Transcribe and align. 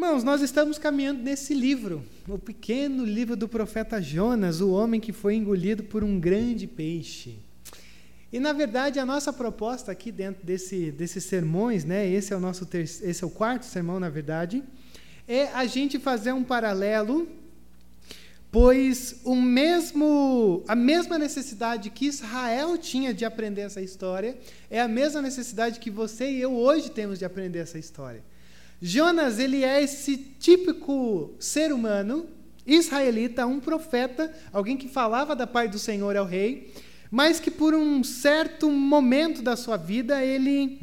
Irmãos, 0.00 0.22
nós 0.22 0.42
estamos 0.42 0.78
caminhando 0.78 1.24
nesse 1.24 1.52
livro, 1.52 2.04
o 2.28 2.38
pequeno 2.38 3.04
livro 3.04 3.34
do 3.34 3.48
profeta 3.48 4.00
Jonas, 4.00 4.60
o 4.60 4.70
homem 4.70 5.00
que 5.00 5.12
foi 5.12 5.34
engolido 5.34 5.82
por 5.82 6.04
um 6.04 6.20
grande 6.20 6.68
peixe. 6.68 7.40
E 8.32 8.38
na 8.38 8.52
verdade 8.52 9.00
a 9.00 9.04
nossa 9.04 9.32
proposta 9.32 9.90
aqui 9.90 10.12
dentro 10.12 10.46
desse, 10.46 10.92
desses 10.92 11.24
sermões, 11.24 11.84
né, 11.84 12.08
esse 12.08 12.32
é 12.32 12.36
o 12.36 12.38
nosso 12.38 12.64
esse 12.72 13.24
é 13.24 13.26
o 13.26 13.28
quarto 13.28 13.64
sermão 13.64 13.98
na 13.98 14.08
verdade, 14.08 14.62
é 15.26 15.48
a 15.48 15.66
gente 15.66 15.98
fazer 15.98 16.32
um 16.32 16.44
paralelo, 16.44 17.28
pois 18.52 19.20
o 19.24 19.34
mesmo 19.34 20.62
a 20.68 20.76
mesma 20.76 21.18
necessidade 21.18 21.90
que 21.90 22.06
Israel 22.06 22.78
tinha 22.78 23.12
de 23.12 23.24
aprender 23.24 23.62
essa 23.62 23.82
história 23.82 24.38
é 24.70 24.80
a 24.80 24.86
mesma 24.86 25.20
necessidade 25.20 25.80
que 25.80 25.90
você 25.90 26.30
e 26.30 26.40
eu 26.40 26.54
hoje 26.54 26.88
temos 26.88 27.18
de 27.18 27.24
aprender 27.24 27.58
essa 27.58 27.80
história. 27.80 28.22
Jonas, 28.80 29.38
ele 29.38 29.64
é 29.64 29.82
esse 29.82 30.16
típico 30.16 31.34
ser 31.38 31.72
humano 31.72 32.28
israelita, 32.68 33.46
um 33.46 33.58
profeta, 33.58 34.32
alguém 34.52 34.76
que 34.76 34.88
falava 34.88 35.34
da 35.34 35.46
parte 35.46 35.72
do 35.72 35.78
Senhor 35.78 36.14
ao 36.16 36.26
rei, 36.26 36.74
mas 37.10 37.40
que 37.40 37.50
por 37.50 37.74
um 37.74 38.04
certo 38.04 38.70
momento 38.70 39.40
da 39.40 39.56
sua 39.56 39.78
vida 39.78 40.22
ele 40.22 40.80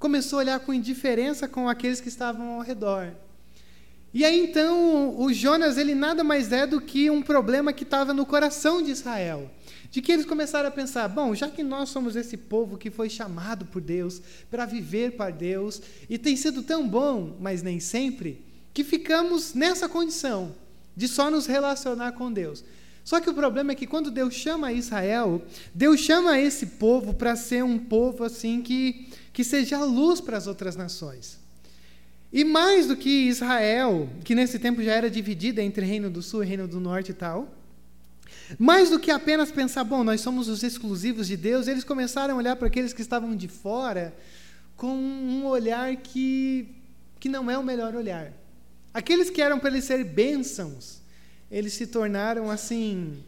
começou 0.00 0.38
a 0.38 0.42
olhar 0.42 0.60
com 0.60 0.74
indiferença 0.74 1.46
com 1.46 1.68
aqueles 1.68 2.00
que 2.00 2.08
estavam 2.08 2.54
ao 2.54 2.60
redor. 2.60 3.12
E 4.12 4.24
aí 4.24 4.40
então 4.40 5.16
o 5.16 5.32
Jonas 5.32 5.78
ele 5.78 5.94
nada 5.94 6.24
mais 6.24 6.50
é 6.50 6.66
do 6.66 6.80
que 6.80 7.08
um 7.08 7.22
problema 7.22 7.72
que 7.72 7.84
estava 7.84 8.12
no 8.12 8.26
coração 8.26 8.82
de 8.82 8.90
Israel, 8.90 9.48
de 9.90 10.00
que 10.00 10.12
eles 10.12 10.24
começaram 10.24 10.68
a 10.68 10.72
pensar, 10.72 11.08
bom, 11.08 11.34
já 11.34 11.48
que 11.48 11.62
nós 11.62 11.88
somos 11.88 12.14
esse 12.14 12.36
povo 12.36 12.78
que 12.78 12.90
foi 12.90 13.10
chamado 13.10 13.66
por 13.66 13.80
Deus 13.82 14.22
para 14.50 14.64
viver 14.64 15.16
para 15.16 15.30
Deus 15.30 15.82
e 16.08 16.16
tem 16.16 16.36
sido 16.36 16.62
tão 16.62 16.88
bom, 16.88 17.36
mas 17.40 17.62
nem 17.62 17.80
sempre, 17.80 18.44
que 18.72 18.84
ficamos 18.84 19.52
nessa 19.52 19.88
condição 19.88 20.54
de 20.96 21.08
só 21.08 21.30
nos 21.30 21.46
relacionar 21.46 22.12
com 22.12 22.32
Deus. 22.32 22.62
Só 23.04 23.18
que 23.18 23.28
o 23.28 23.34
problema 23.34 23.72
é 23.72 23.74
que 23.74 23.86
quando 23.86 24.10
Deus 24.10 24.34
chama 24.34 24.72
Israel, 24.72 25.42
Deus 25.74 26.00
chama 26.00 26.38
esse 26.38 26.66
povo 26.66 27.14
para 27.14 27.34
ser 27.34 27.64
um 27.64 27.78
povo 27.78 28.22
assim 28.22 28.62
que, 28.62 29.08
que 29.32 29.42
seja 29.42 29.82
luz 29.82 30.20
para 30.20 30.36
as 30.36 30.46
outras 30.46 30.76
nações. 30.76 31.40
E 32.32 32.44
mais 32.44 32.86
do 32.86 32.96
que 32.96 33.28
Israel, 33.28 34.08
que 34.22 34.36
nesse 34.36 34.58
tempo 34.60 34.82
já 34.82 34.92
era 34.92 35.10
dividida 35.10 35.60
entre 35.60 35.84
Reino 35.84 36.08
do 36.08 36.22
Sul 36.22 36.44
e 36.44 36.46
Reino 36.46 36.68
do 36.68 36.78
Norte 36.78 37.10
e 37.10 37.14
tal, 37.14 37.59
mais 38.58 38.90
do 38.90 38.98
que 38.98 39.10
apenas 39.10 39.50
pensar, 39.50 39.84
bom, 39.84 40.02
nós 40.02 40.20
somos 40.20 40.48
os 40.48 40.62
exclusivos 40.62 41.26
de 41.26 41.36
Deus, 41.36 41.66
eles 41.66 41.84
começaram 41.84 42.34
a 42.34 42.38
olhar 42.38 42.56
para 42.56 42.68
aqueles 42.68 42.92
que 42.92 43.02
estavam 43.02 43.34
de 43.34 43.48
fora 43.48 44.14
com 44.76 44.94
um 44.94 45.46
olhar 45.46 45.94
que, 45.96 46.74
que 47.18 47.28
não 47.28 47.50
é 47.50 47.58
o 47.58 47.62
melhor 47.62 47.94
olhar. 47.94 48.32
Aqueles 48.92 49.30
que 49.30 49.40
eram 49.40 49.58
para 49.58 49.70
eles 49.70 49.84
ser 49.84 50.02
bênçãos, 50.04 51.00
eles 51.50 51.74
se 51.74 51.86
tornaram 51.86 52.50
assim 52.50 53.22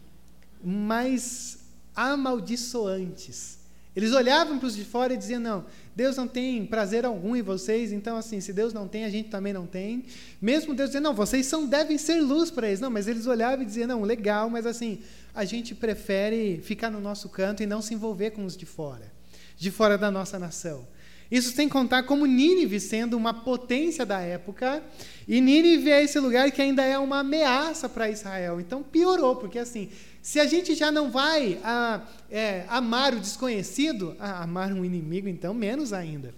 mais 0.65 1.59
amaldiçoantes. 1.95 3.59
Eles 3.95 4.13
olhavam 4.13 4.59
para 4.59 4.67
os 4.67 4.75
de 4.75 4.85
fora 4.85 5.13
e 5.13 5.17
diziam: 5.17 5.41
não, 5.41 5.67
Deus 5.95 6.17
não 6.17 6.27
tem 6.27 6.65
prazer 6.65 7.05
algum 7.05 7.37
em 7.37 7.43
vocês, 7.43 7.93
então, 7.93 8.17
assim, 8.17 8.41
se 8.41 8.53
Deus 8.53 8.73
não 8.73 8.89
tem, 8.89 9.05
a 9.05 9.11
gente 9.11 9.29
também 9.29 9.53
não 9.53 9.67
tem. 9.67 10.05
Mesmo 10.41 10.75
Deus 10.75 10.89
dizendo: 10.91 11.05
não, 11.05 11.15
vocês 11.15 11.47
são, 11.47 11.67
devem 11.67 11.99
ser 11.99 12.21
luz 12.21 12.51
para 12.51 12.69
eles. 12.69 12.81
Não, 12.81 12.91
mas 12.91 13.07
eles 13.07 13.27
olhavam 13.27 13.63
e 13.63 13.67
diziam: 13.67 13.87
não, 13.87 14.03
legal, 14.03 14.49
mas 14.49 14.67
assim, 14.67 15.01
a 15.35 15.45
gente 15.45 15.75
prefere 15.75 16.61
ficar 16.63 16.91
no 16.91 17.01
nosso 17.01 17.29
canto 17.29 17.63
e 17.63 17.67
não 17.67 17.83
se 17.83 17.93
envolver 17.93 18.31
com 18.31 18.45
os 18.45 18.57
de 18.57 18.65
fora, 18.65 19.13
de 19.57 19.71
fora 19.71 19.99
da 19.99 20.11
nossa 20.11 20.39
nação. 20.39 20.87
Isso 21.33 21.51
sem 21.55 21.67
contar 21.67 22.03
como 22.03 22.27
Nínive 22.27 22.79
sendo 22.79 23.17
uma 23.17 23.33
potência 23.33 24.05
da 24.05 24.21
época, 24.21 24.83
e 25.27 25.41
Nínive 25.41 25.91
é 25.91 26.05
esse 26.05 26.21
lugar 26.21 26.51
que 26.51 26.61
ainda 26.61 26.85
é 26.85 26.99
uma 26.99 27.21
ameaça 27.21 27.89
para 27.89 28.11
Israel. 28.11 28.61
Então 28.61 28.83
piorou, 28.83 29.37
porque 29.37 29.59
assim, 29.59 29.89
se 30.21 30.39
a 30.39 30.45
gente 30.45 30.75
já 30.75 30.93
não 30.93 31.11
vai 31.11 31.59
a, 31.65 32.03
é, 32.31 32.67
amar 32.69 33.15
o 33.15 33.19
desconhecido, 33.19 34.15
a, 34.19 34.43
amar 34.43 34.75
um 34.75 34.85
inimigo, 34.85 35.27
então 35.27 35.55
menos 35.55 35.95
ainda. 35.95 36.35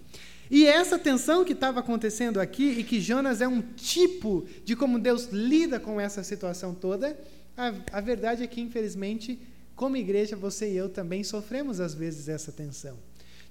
E 0.49 0.65
essa 0.65 0.97
tensão 0.97 1.43
que 1.43 1.51
estava 1.51 1.81
acontecendo 1.81 2.39
aqui, 2.39 2.79
e 2.79 2.83
que 2.85 3.01
Jonas 3.01 3.41
é 3.41 3.47
um 3.49 3.61
tipo 3.61 4.45
de 4.63 4.77
como 4.77 4.97
Deus 4.97 5.27
lida 5.29 5.77
com 5.77 5.99
essa 5.99 6.23
situação 6.23 6.73
toda, 6.73 7.19
a, 7.57 7.73
a 7.91 7.99
verdade 7.99 8.43
é 8.43 8.47
que, 8.47 8.61
infelizmente, 8.61 9.37
como 9.75 9.97
igreja, 9.97 10.37
você 10.37 10.71
e 10.71 10.77
eu 10.77 10.87
também 10.87 11.21
sofremos 11.21 11.81
às 11.81 11.93
vezes 11.93 12.29
essa 12.29 12.49
tensão 12.49 12.97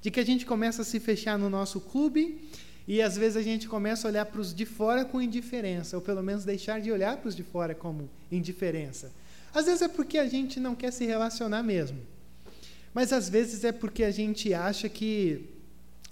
de 0.04 0.10
que 0.10 0.20
a 0.20 0.24
gente 0.24 0.44
começa 0.44 0.82
a 0.82 0.84
se 0.84 1.00
fechar 1.00 1.38
no 1.38 1.48
nosso 1.48 1.80
clube 1.80 2.38
e 2.86 3.00
às 3.00 3.16
vezes 3.16 3.38
a 3.38 3.42
gente 3.42 3.66
começa 3.66 4.06
a 4.06 4.10
olhar 4.10 4.26
para 4.26 4.38
os 4.38 4.54
de 4.54 4.66
fora 4.66 5.02
com 5.02 5.18
indiferença, 5.18 5.96
ou 5.96 6.02
pelo 6.02 6.22
menos 6.22 6.44
deixar 6.44 6.78
de 6.78 6.92
olhar 6.92 7.16
para 7.16 7.26
os 7.30 7.34
de 7.34 7.42
fora 7.42 7.74
como 7.74 8.10
indiferença. 8.30 9.10
Às 9.54 9.64
vezes 9.64 9.80
é 9.80 9.88
porque 9.88 10.18
a 10.18 10.28
gente 10.28 10.60
não 10.60 10.74
quer 10.74 10.92
se 10.92 11.06
relacionar 11.06 11.62
mesmo. 11.62 11.98
Mas 12.92 13.14
às 13.14 13.30
vezes 13.30 13.64
é 13.64 13.72
porque 13.72 14.04
a 14.04 14.10
gente 14.10 14.52
acha 14.52 14.90
que 14.90 15.48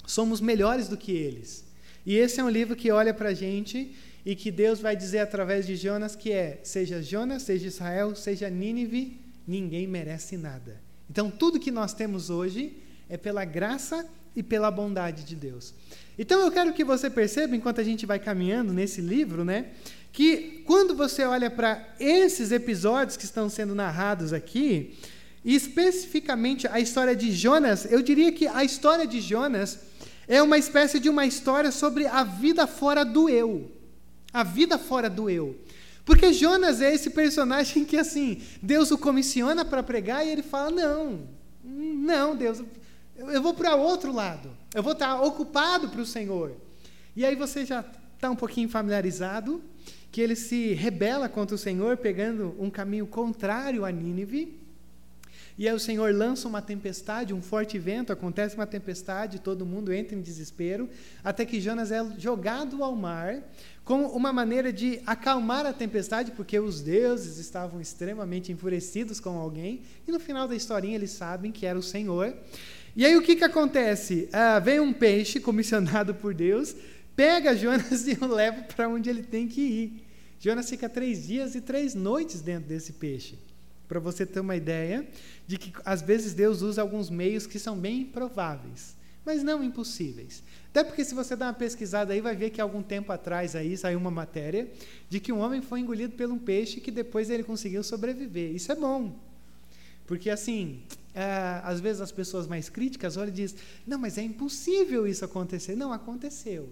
somos 0.07 0.41
melhores 0.41 0.89
do 0.89 0.97
que 0.97 1.13
eles. 1.13 1.63
E 2.07 2.17
esse 2.17 2.41
é 2.41 2.45
um 2.45 2.49
livro 2.49 2.75
que 2.75 2.91
olha 2.91 3.13
para 3.13 3.29
a 3.29 3.35
gente 3.35 3.95
e 4.25 4.35
que 4.35 4.51
Deus 4.51 4.81
vai 4.81 4.97
dizer 4.97 5.19
através 5.19 5.67
de 5.67 5.77
Jonas 5.77 6.17
que 6.17 6.33
é: 6.33 6.61
seja 6.65 7.03
Jonas, 7.03 7.43
seja 7.43 7.67
Israel, 7.67 8.17
seja 8.17 8.49
Nínive, 8.49 9.21
ninguém 9.47 9.87
merece 9.87 10.39
nada. 10.39 10.81
Então 11.11 11.31
tudo 11.31 11.61
que 11.61 11.71
nós 11.71 11.93
temos 11.93 12.31
hoje 12.31 12.81
é 13.13 13.19
pela 13.19 13.45
graça 13.45 14.09
e 14.35 14.43
pela 14.43 14.71
bondade 14.71 15.25
de 15.25 15.37
Deus. 15.37 15.75
Então 16.19 16.41
eu 16.41 16.51
quero 16.51 16.73
que 16.73 16.83
você 16.83 17.11
perceba, 17.11 17.55
enquanto 17.55 17.79
a 17.79 17.85
gente 17.85 18.07
vai 18.07 18.19
caminhando 18.19 18.73
nesse 18.73 19.03
livro, 19.03 19.45
né, 19.45 19.67
que 20.11 20.63
quando 20.65 20.95
você 20.95 21.23
olha 21.27 21.51
para 21.51 21.95
esses 22.01 22.51
episódios 22.51 23.19
que 23.19 23.27
estão 23.27 23.51
sendo 23.51 23.75
narrados 23.75 24.33
aqui, 24.33 24.99
e 25.45 25.55
especificamente 25.55 26.67
a 26.67 26.81
história 26.81 27.15
de 27.15 27.31
Jonas, 27.33 27.85
eu 27.85 28.01
diria 28.01 28.33
que 28.33 28.47
a 28.47 28.65
história 28.65 29.07
de 29.07 29.21
Jonas 29.21 29.81
é 30.27 30.43
uma 30.43 30.57
espécie 30.57 30.99
de 30.99 31.11
uma 31.11 31.27
história 31.27 31.71
sobre 31.71 32.07
a 32.07 32.25
vida 32.25 32.67
fora 32.67 33.05
do 33.05 33.29
eu. 33.29 33.71
A 34.33 34.43
vida 34.43 34.79
fora 34.79 35.11
do 35.11 35.29
eu. 35.29 35.61
Porque 36.07 36.33
Jonas 36.33 36.81
é 36.81 36.95
esse 36.95 37.11
personagem 37.11 37.85
que, 37.85 37.99
assim, 37.99 38.41
Deus 38.63 38.91
o 38.91 38.97
comissiona 38.97 39.67
para 39.67 39.83
pregar 39.83 40.27
e 40.27 40.31
ele 40.31 40.43
fala: 40.43 40.71
não, 40.71 41.29
não, 41.63 42.35
Deus, 42.35 42.63
eu 43.17 43.43
vou 43.43 43.55
para 43.55 43.75
outro 43.75 44.13
lado. 44.13 44.51
Eu 44.75 44.83
vou 44.83 44.93
estar 44.93 45.21
ocupado 45.23 45.89
para 45.89 46.01
o 46.01 46.07
Senhor. 46.07 46.57
E 47.15 47.25
aí 47.25 47.37
você 47.37 47.65
já 47.65 47.85
está 48.15 48.31
um 48.31 48.37
pouquinho 48.37 48.69
familiarizado 48.69 49.63
que 50.11 50.21
ele 50.21 50.37
se 50.37 50.75
rebela 50.75 51.29
contra 51.29 51.55
o 51.55 51.59
Senhor, 51.59 51.97
pegando 51.97 52.55
um 52.59 52.71
caminho 52.71 53.07
contrário 53.07 53.85
a 53.85 53.91
Nínive. 53.91 54.61
E 55.59 55.69
aí 55.69 55.75
o 55.75 55.79
Senhor 55.79 56.15
lança 56.15 56.49
uma 56.49 56.63
tempestade, 56.63 57.35
um 57.35 57.43
forte 57.43 57.79
vento, 57.79 58.13
acontece 58.13 58.55
uma 58.55 58.67
tempestade, 58.67 59.39
todo 59.39 59.67
mundo 59.67 59.93
entra 59.93 60.17
em 60.17 60.21
desespero, 60.21 60.89
até 61.23 61.45
que 61.45 61.61
Jonas 61.61 61.91
é 61.91 62.03
jogado 62.19 62.83
ao 62.83 62.97
mar, 62.97 63.43
como 63.85 64.07
uma 64.09 64.33
maneira 64.33 64.73
de 64.73 65.01
acalmar 65.07 65.67
a 65.67 65.73
tempestade, 65.73 66.31
porque 66.33 66.59
os 66.59 66.81
deuses 66.81 67.39
estavam 67.39 67.81
extremamente 67.81 68.51
enfurecidos 68.51 69.21
com 69.21 69.39
alguém, 69.39 69.83
e 70.07 70.11
no 70.11 70.19
final 70.19 70.49
da 70.49 70.55
historinha 70.55 70.95
eles 70.95 71.11
sabem 71.11 71.53
que 71.53 71.67
era 71.67 71.79
o 71.79 71.83
Senhor. 71.83 72.35
E 72.95 73.07
aí 73.07 73.17
o 73.17 73.23
que, 73.23 73.37
que 73.37 73.45
acontece? 73.45 74.29
Ah, 74.33 74.59
vem 74.59 74.79
um 74.79 74.93
peixe 74.93 75.41
comissionado 75.41 76.15
por 76.15 76.35
Deus, 76.35 76.77
pega 77.17 77.57
Jonas 77.57 78.07
e 78.09 78.19
o 78.21 78.27
leva 78.27 78.63
para 78.63 78.89
onde 78.89 79.09
ele 79.09 79.23
tem 79.23 79.49
que 79.49 79.61
ir. 79.61 80.05
Jonas 80.39 80.69
fica 80.69 80.89
três 80.89 81.27
dias 81.27 81.55
e 81.55 81.61
três 81.61 81.95
noites 81.95 82.43
dentro 82.43 82.69
desse 82.69 82.95
peixe. 82.95 83.39
Para 83.89 83.99
você 83.99 84.27
ter 84.27 84.41
uma 84.41 84.57
ideia 84.57 85.09
de 85.47 85.57
que 85.57 85.73
às 85.85 86.03
vezes 86.03 86.35
Deus 86.35 86.61
usa 86.61 86.83
alguns 86.83 87.09
meios 87.09 87.47
que 87.47 87.59
são 87.59 87.79
bem 87.79 88.03
improváveis, 88.03 88.95
mas 89.25 89.43
não 89.43 89.65
impossíveis. 89.65 90.43
Até 90.69 90.85
porque 90.85 91.05
se 91.05 91.15
você 91.15 91.35
dá 91.35 91.47
uma 91.47 91.55
pesquisada 91.55 92.13
aí, 92.13 92.21
vai 92.21 92.37
ver 92.37 92.51
que 92.51 92.61
algum 92.61 92.83
tempo 92.83 93.11
atrás 93.11 93.57
aí 93.57 93.77
saiu 93.77 93.99
uma 93.99 94.11
matéria 94.11 94.71
de 95.09 95.21
que 95.21 95.33
um 95.33 95.39
homem 95.39 95.63
foi 95.63 95.81
engolido 95.81 96.15
por 96.15 96.31
um 96.31 96.39
peixe 96.39 96.81
que 96.81 96.91
depois 96.91 97.31
ele 97.31 97.43
conseguiu 97.43 97.83
sobreviver. 97.83 98.55
Isso 98.55 98.71
é 98.71 98.75
bom. 98.75 99.19
Porque 100.07 100.29
assim, 100.29 100.83
é, 101.15 101.61
às 101.63 101.81
vezes 101.81 102.01
as 102.01 102.13
pessoas 102.13 102.47
mais 102.47 102.69
críticas 102.69 103.17
olham 103.17 103.29
e 103.29 103.33
dizem: 103.33 103.59
não, 103.87 103.99
mas 103.99 104.19
é 104.19 104.23
impossível 104.23 105.07
isso 105.07 105.25
acontecer. 105.25 105.77
Não, 105.77 105.93
aconteceu. 105.93 106.69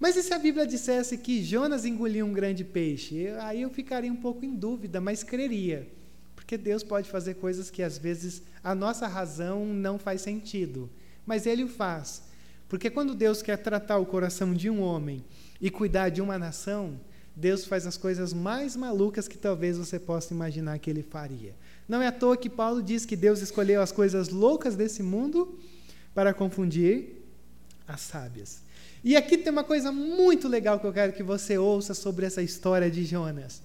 Mas 0.00 0.16
e 0.16 0.22
se 0.22 0.32
a 0.32 0.38
Bíblia 0.38 0.66
dissesse 0.66 1.18
que 1.18 1.42
Jonas 1.42 1.84
engoliu 1.84 2.24
um 2.24 2.32
grande 2.32 2.64
peixe? 2.64 3.28
Aí 3.40 3.62
eu 3.62 3.70
ficaria 3.70 4.12
um 4.12 4.16
pouco 4.16 4.44
em 4.44 4.54
dúvida, 4.54 5.00
mas 5.00 5.24
creria. 5.24 5.90
Porque 6.36 6.56
Deus 6.56 6.84
pode 6.84 7.10
fazer 7.10 7.34
coisas 7.34 7.68
que 7.68 7.82
às 7.82 7.98
vezes 7.98 8.42
a 8.62 8.74
nossa 8.74 9.06
razão 9.06 9.66
não 9.66 9.98
faz 9.98 10.20
sentido. 10.20 10.88
Mas 11.26 11.46
Ele 11.46 11.64
o 11.64 11.68
faz. 11.68 12.22
Porque 12.68 12.90
quando 12.90 13.14
Deus 13.14 13.42
quer 13.42 13.56
tratar 13.56 13.98
o 13.98 14.06
coração 14.06 14.54
de 14.54 14.70
um 14.70 14.80
homem 14.80 15.24
e 15.60 15.68
cuidar 15.68 16.10
de 16.10 16.22
uma 16.22 16.38
nação, 16.38 17.00
Deus 17.34 17.64
faz 17.64 17.86
as 17.86 17.96
coisas 17.96 18.32
mais 18.32 18.76
malucas 18.76 19.26
que 19.26 19.38
talvez 19.38 19.78
você 19.78 19.98
possa 19.98 20.32
imaginar 20.32 20.78
que 20.78 20.90
Ele 20.90 21.02
faria. 21.02 21.54
Não 21.88 22.02
é 22.02 22.08
à 22.08 22.12
toa 22.12 22.36
que 22.36 22.50
Paulo 22.50 22.82
diz 22.82 23.06
que 23.06 23.16
Deus 23.16 23.40
escolheu 23.40 23.80
as 23.80 23.90
coisas 23.90 24.28
loucas 24.28 24.76
desse 24.76 25.02
mundo 25.02 25.58
para 26.14 26.34
confundir 26.34 27.22
as 27.86 28.02
sábias. 28.02 28.60
E 29.02 29.16
aqui 29.16 29.38
tem 29.38 29.50
uma 29.50 29.64
coisa 29.64 29.90
muito 29.90 30.48
legal 30.48 30.78
que 30.78 30.86
eu 30.86 30.92
quero 30.92 31.12
que 31.12 31.22
você 31.22 31.56
ouça 31.56 31.94
sobre 31.94 32.26
essa 32.26 32.42
história 32.42 32.90
de 32.90 33.04
Jonas. 33.04 33.62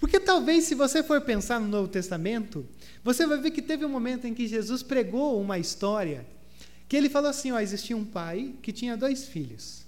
Porque 0.00 0.18
talvez, 0.18 0.64
se 0.64 0.74
você 0.74 1.02
for 1.02 1.20
pensar 1.20 1.60
no 1.60 1.68
Novo 1.68 1.86
Testamento, 1.86 2.66
você 3.04 3.26
vai 3.26 3.38
ver 3.38 3.50
que 3.50 3.60
teve 3.60 3.84
um 3.84 3.88
momento 3.88 4.26
em 4.26 4.34
que 4.34 4.48
Jesus 4.48 4.82
pregou 4.82 5.40
uma 5.40 5.58
história 5.58 6.26
que 6.88 6.96
ele 6.96 7.08
falou 7.08 7.30
assim: 7.30 7.52
ó, 7.52 7.60
existia 7.60 7.96
um 7.96 8.04
pai 8.04 8.54
que 8.62 8.72
tinha 8.72 8.96
dois 8.96 9.26
filhos. 9.26 9.84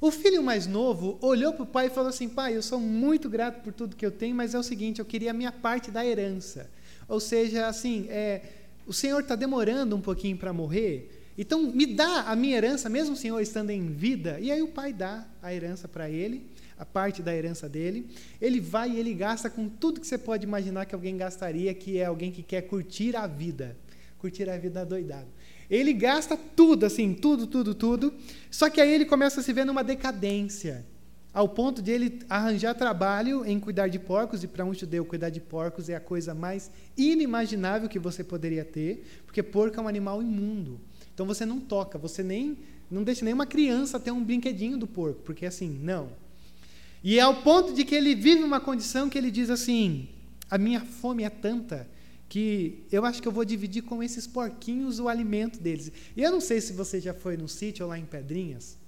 O 0.00 0.10
filho 0.10 0.42
mais 0.42 0.66
novo 0.66 1.18
olhou 1.20 1.52
para 1.52 1.62
o 1.62 1.66
pai 1.66 1.86
e 1.86 1.90
falou 1.90 2.08
assim: 2.08 2.28
Pai, 2.28 2.56
eu 2.56 2.62
sou 2.62 2.80
muito 2.80 3.28
grato 3.28 3.62
por 3.62 3.72
tudo 3.72 3.94
que 3.94 4.06
eu 4.06 4.10
tenho, 4.10 4.34
mas 4.34 4.54
é 4.54 4.58
o 4.58 4.62
seguinte, 4.62 4.98
eu 4.98 5.04
queria 5.04 5.30
a 5.30 5.34
minha 5.34 5.52
parte 5.52 5.90
da 5.90 6.04
herança. 6.04 6.70
Ou 7.06 7.20
seja, 7.20 7.66
assim, 7.66 8.06
é, 8.08 8.40
o 8.86 8.92
Senhor 8.92 9.20
está 9.20 9.36
demorando 9.36 9.94
um 9.94 10.00
pouquinho 10.00 10.36
para 10.38 10.52
morrer, 10.52 11.10
então 11.36 11.62
me 11.62 11.86
dá 11.86 12.22
a 12.22 12.36
minha 12.36 12.56
herança, 12.56 12.88
mesmo 12.88 13.14
o 13.14 13.16
Senhor 13.16 13.40
estando 13.40 13.70
em 13.70 13.88
vida. 13.88 14.38
E 14.40 14.50
aí 14.50 14.62
o 14.62 14.68
pai 14.68 14.92
dá 14.92 15.26
a 15.42 15.52
herança 15.52 15.86
para 15.86 16.08
ele 16.08 16.46
a 16.78 16.84
parte 16.86 17.22
da 17.22 17.36
herança 17.36 17.68
dele. 17.68 18.08
Ele 18.40 18.58
vai 18.58 18.92
e 18.92 18.98
ele 18.98 19.12
gasta 19.12 19.50
com 19.50 19.68
tudo 19.68 20.00
que 20.00 20.06
você 20.06 20.16
pode 20.16 20.44
imaginar 20.44 20.86
que 20.86 20.94
alguém 20.94 21.14
gastaria, 21.14 21.74
que 21.74 21.98
é 21.98 22.06
alguém 22.06 22.32
que 22.32 22.42
quer 22.42 22.62
curtir 22.62 23.14
a 23.14 23.26
vida. 23.26 23.76
Curtir 24.18 24.48
a 24.48 24.56
vida 24.56 24.84
doidado. 24.84 25.28
Ele 25.70 25.92
gasta 25.92 26.36
tudo, 26.36 26.84
assim, 26.84 27.14
tudo, 27.14 27.46
tudo, 27.46 27.74
tudo. 27.74 28.12
Só 28.50 28.68
que 28.68 28.80
aí 28.80 28.92
ele 28.92 29.04
começa 29.04 29.40
a 29.40 29.42
se 29.42 29.52
ver 29.52 29.64
numa 29.64 29.84
decadência. 29.84 30.84
Ao 31.32 31.48
ponto 31.48 31.80
de 31.80 31.92
ele 31.92 32.18
arranjar 32.28 32.74
trabalho 32.74 33.46
em 33.46 33.60
cuidar 33.60 33.86
de 33.86 34.00
porcos, 34.00 34.42
e 34.42 34.48
para 34.48 34.64
um 34.64 34.74
judeu 34.74 35.04
cuidar 35.04 35.30
de 35.30 35.40
porcos 35.40 35.88
é 35.88 35.94
a 35.94 36.00
coisa 36.00 36.34
mais 36.34 36.72
inimaginável 36.96 37.88
que 37.88 38.00
você 38.00 38.24
poderia 38.24 38.64
ter, 38.64 39.06
porque 39.24 39.42
porco 39.42 39.78
é 39.78 39.82
um 39.82 39.86
animal 39.86 40.20
imundo. 40.20 40.80
Então 41.14 41.24
você 41.24 41.46
não 41.46 41.60
toca, 41.60 41.96
você 41.96 42.24
nem 42.24 42.58
não 42.90 43.04
deixa 43.04 43.24
nenhuma 43.24 43.46
criança 43.46 44.00
ter 44.00 44.10
um 44.10 44.24
brinquedinho 44.24 44.76
do 44.76 44.88
porco, 44.88 45.22
porque 45.22 45.46
assim, 45.46 45.68
não. 45.68 46.08
E 47.04 47.16
é 47.18 47.22
ao 47.22 47.36
ponto 47.42 47.72
de 47.72 47.84
que 47.84 47.94
ele 47.94 48.16
vive 48.16 48.42
uma 48.42 48.58
condição 48.58 49.08
que 49.08 49.16
ele 49.16 49.30
diz 49.30 49.48
assim: 49.48 50.08
a 50.50 50.58
minha 50.58 50.80
fome 50.80 51.22
é 51.22 51.30
tanta 51.30 51.86
que 52.30 52.84
eu 52.92 53.04
acho 53.04 53.20
que 53.20 53.26
eu 53.26 53.32
vou 53.32 53.44
dividir 53.44 53.82
com 53.82 54.00
esses 54.00 54.24
porquinhos 54.24 55.00
o 55.00 55.08
alimento 55.08 55.60
deles. 55.60 55.90
E 56.16 56.22
eu 56.22 56.30
não 56.30 56.40
sei 56.40 56.60
se 56.60 56.72
você 56.72 57.00
já 57.00 57.12
foi 57.12 57.36
no 57.36 57.48
sítio 57.48 57.88
lá 57.88 57.98
em 57.98 58.06
Pedrinhas, 58.06 58.78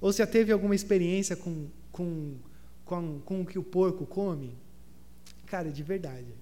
ou 0.00 0.10
se 0.10 0.18
já 0.18 0.26
teve 0.26 0.50
alguma 0.50 0.74
experiência 0.74 1.36
com, 1.36 1.68
com, 1.92 2.36
com, 2.86 3.20
com 3.20 3.42
o 3.42 3.46
que 3.46 3.58
o 3.58 3.62
porco 3.62 4.06
come. 4.06 4.56
Cara, 5.44 5.70
de 5.70 5.82
verdade, 5.82 6.34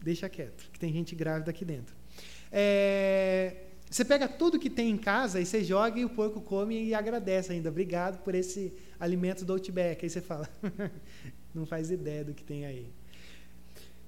deixa 0.00 0.28
quieto, 0.28 0.70
que 0.72 0.78
tem 0.78 0.92
gente 0.92 1.12
grávida 1.16 1.50
aqui 1.50 1.64
dentro. 1.64 1.92
É, 2.52 3.64
você 3.90 4.04
pega 4.04 4.28
tudo 4.28 4.60
que 4.60 4.70
tem 4.70 4.90
em 4.90 4.96
casa 4.96 5.40
e 5.40 5.46
você 5.46 5.64
joga 5.64 5.98
e 5.98 6.04
o 6.04 6.10
porco 6.10 6.40
come 6.40 6.84
e 6.84 6.94
agradece 6.94 7.50
ainda. 7.50 7.68
Obrigado 7.68 8.22
por 8.22 8.36
esse 8.36 8.72
alimento 9.00 9.44
do 9.44 9.54
Outback. 9.54 10.04
Aí 10.04 10.08
você 10.08 10.20
fala, 10.20 10.48
não 11.52 11.66
faz 11.66 11.90
ideia 11.90 12.24
do 12.24 12.32
que 12.32 12.44
tem 12.44 12.64
aí. 12.64 12.92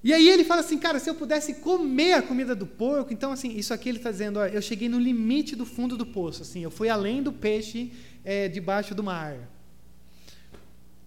E 0.03 0.11
aí 0.11 0.27
ele 0.27 0.43
fala 0.43 0.59
assim, 0.59 0.77
cara, 0.77 0.99
se 0.99 1.09
eu 1.09 1.15
pudesse 1.15 1.55
comer 1.55 2.13
a 2.13 2.21
comida 2.21 2.53
do 2.53 2.67
porco, 2.67 3.13
então 3.13 3.31
assim, 3.31 3.55
isso 3.55 3.73
aqui 3.73 3.87
ele 3.87 3.99
está 3.99 4.11
dizendo, 4.11 4.37
ó, 4.37 4.45
eu 4.45 4.61
cheguei 4.61 4.89
no 4.89 4.99
limite 4.99 5.55
do 5.55 5.65
fundo 5.65 5.95
do 5.95 6.05
poço, 6.05 6.41
assim, 6.41 6.61
eu 6.61 6.69
fui 6.69 6.89
além 6.89 7.23
do 7.23 7.31
peixe 7.31 7.93
é, 8.23 8.49
debaixo 8.49 8.93
do 8.93 9.01
mar. 9.01 9.37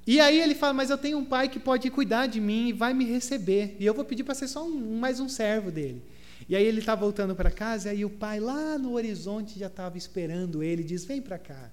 E 0.07 0.19
aí 0.19 0.41
ele 0.41 0.55
fala, 0.55 0.73
mas 0.73 0.89
eu 0.89 0.97
tenho 0.97 1.19
um 1.19 1.25
pai 1.25 1.49
que 1.49 1.59
pode 1.59 1.91
cuidar 1.91 2.27
de 2.27 2.41
mim 2.41 2.69
e 2.69 2.73
vai 2.73 2.95
me 2.95 3.05
receber, 3.05 3.77
e 3.79 3.85
eu 3.85 3.93
vou 3.93 4.05
pedir 4.05 4.25
para 4.25 4.35
ser 4.35 4.49
só 4.49 4.65
um, 4.65 4.99
mais 4.99 5.21
um 5.21 5.29
servo 5.29 5.71
dele. 5.71 6.03
E 6.49 6.57
aí 6.57 6.65
ele 6.65 6.79
está 6.79 6.95
voltando 6.95 7.35
para 7.35 7.51
casa 7.51 7.93
e 7.93 8.05
o 8.05 8.11
pai 8.11 8.41
lá 8.41 8.79
no 8.79 8.93
horizonte 8.93 9.59
já 9.59 9.67
estava 9.67 9.99
esperando 9.99 10.63
ele, 10.63 10.85
diz: 10.85 11.05
"Vem 11.05 11.21
para 11.21 11.39
cá". 11.39 11.71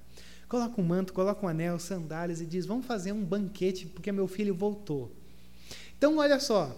Coloca 0.50 0.82
um 0.82 0.84
manto, 0.84 1.14
coloca 1.14 1.46
um 1.46 1.50
anel, 1.50 1.78
sandálias 1.78 2.42
e 2.42 2.46
diz: 2.46 2.66
"Vamos 2.66 2.86
fazer 2.86 3.12
um 3.12 3.24
banquete 3.24 3.86
porque 3.86 4.12
meu 4.12 4.28
filho 4.28 4.56
voltou". 4.56 5.12
Então, 5.96 6.18
olha 6.18 6.40
só. 6.40 6.76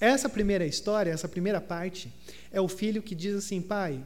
Essa 0.00 0.28
primeira 0.28 0.64
história, 0.64 1.10
essa 1.10 1.28
primeira 1.28 1.60
parte, 1.60 2.12
é 2.52 2.60
o 2.60 2.68
filho 2.68 3.02
que 3.02 3.14
diz 3.14 3.34
assim: 3.34 3.60
"Pai, 3.60 4.00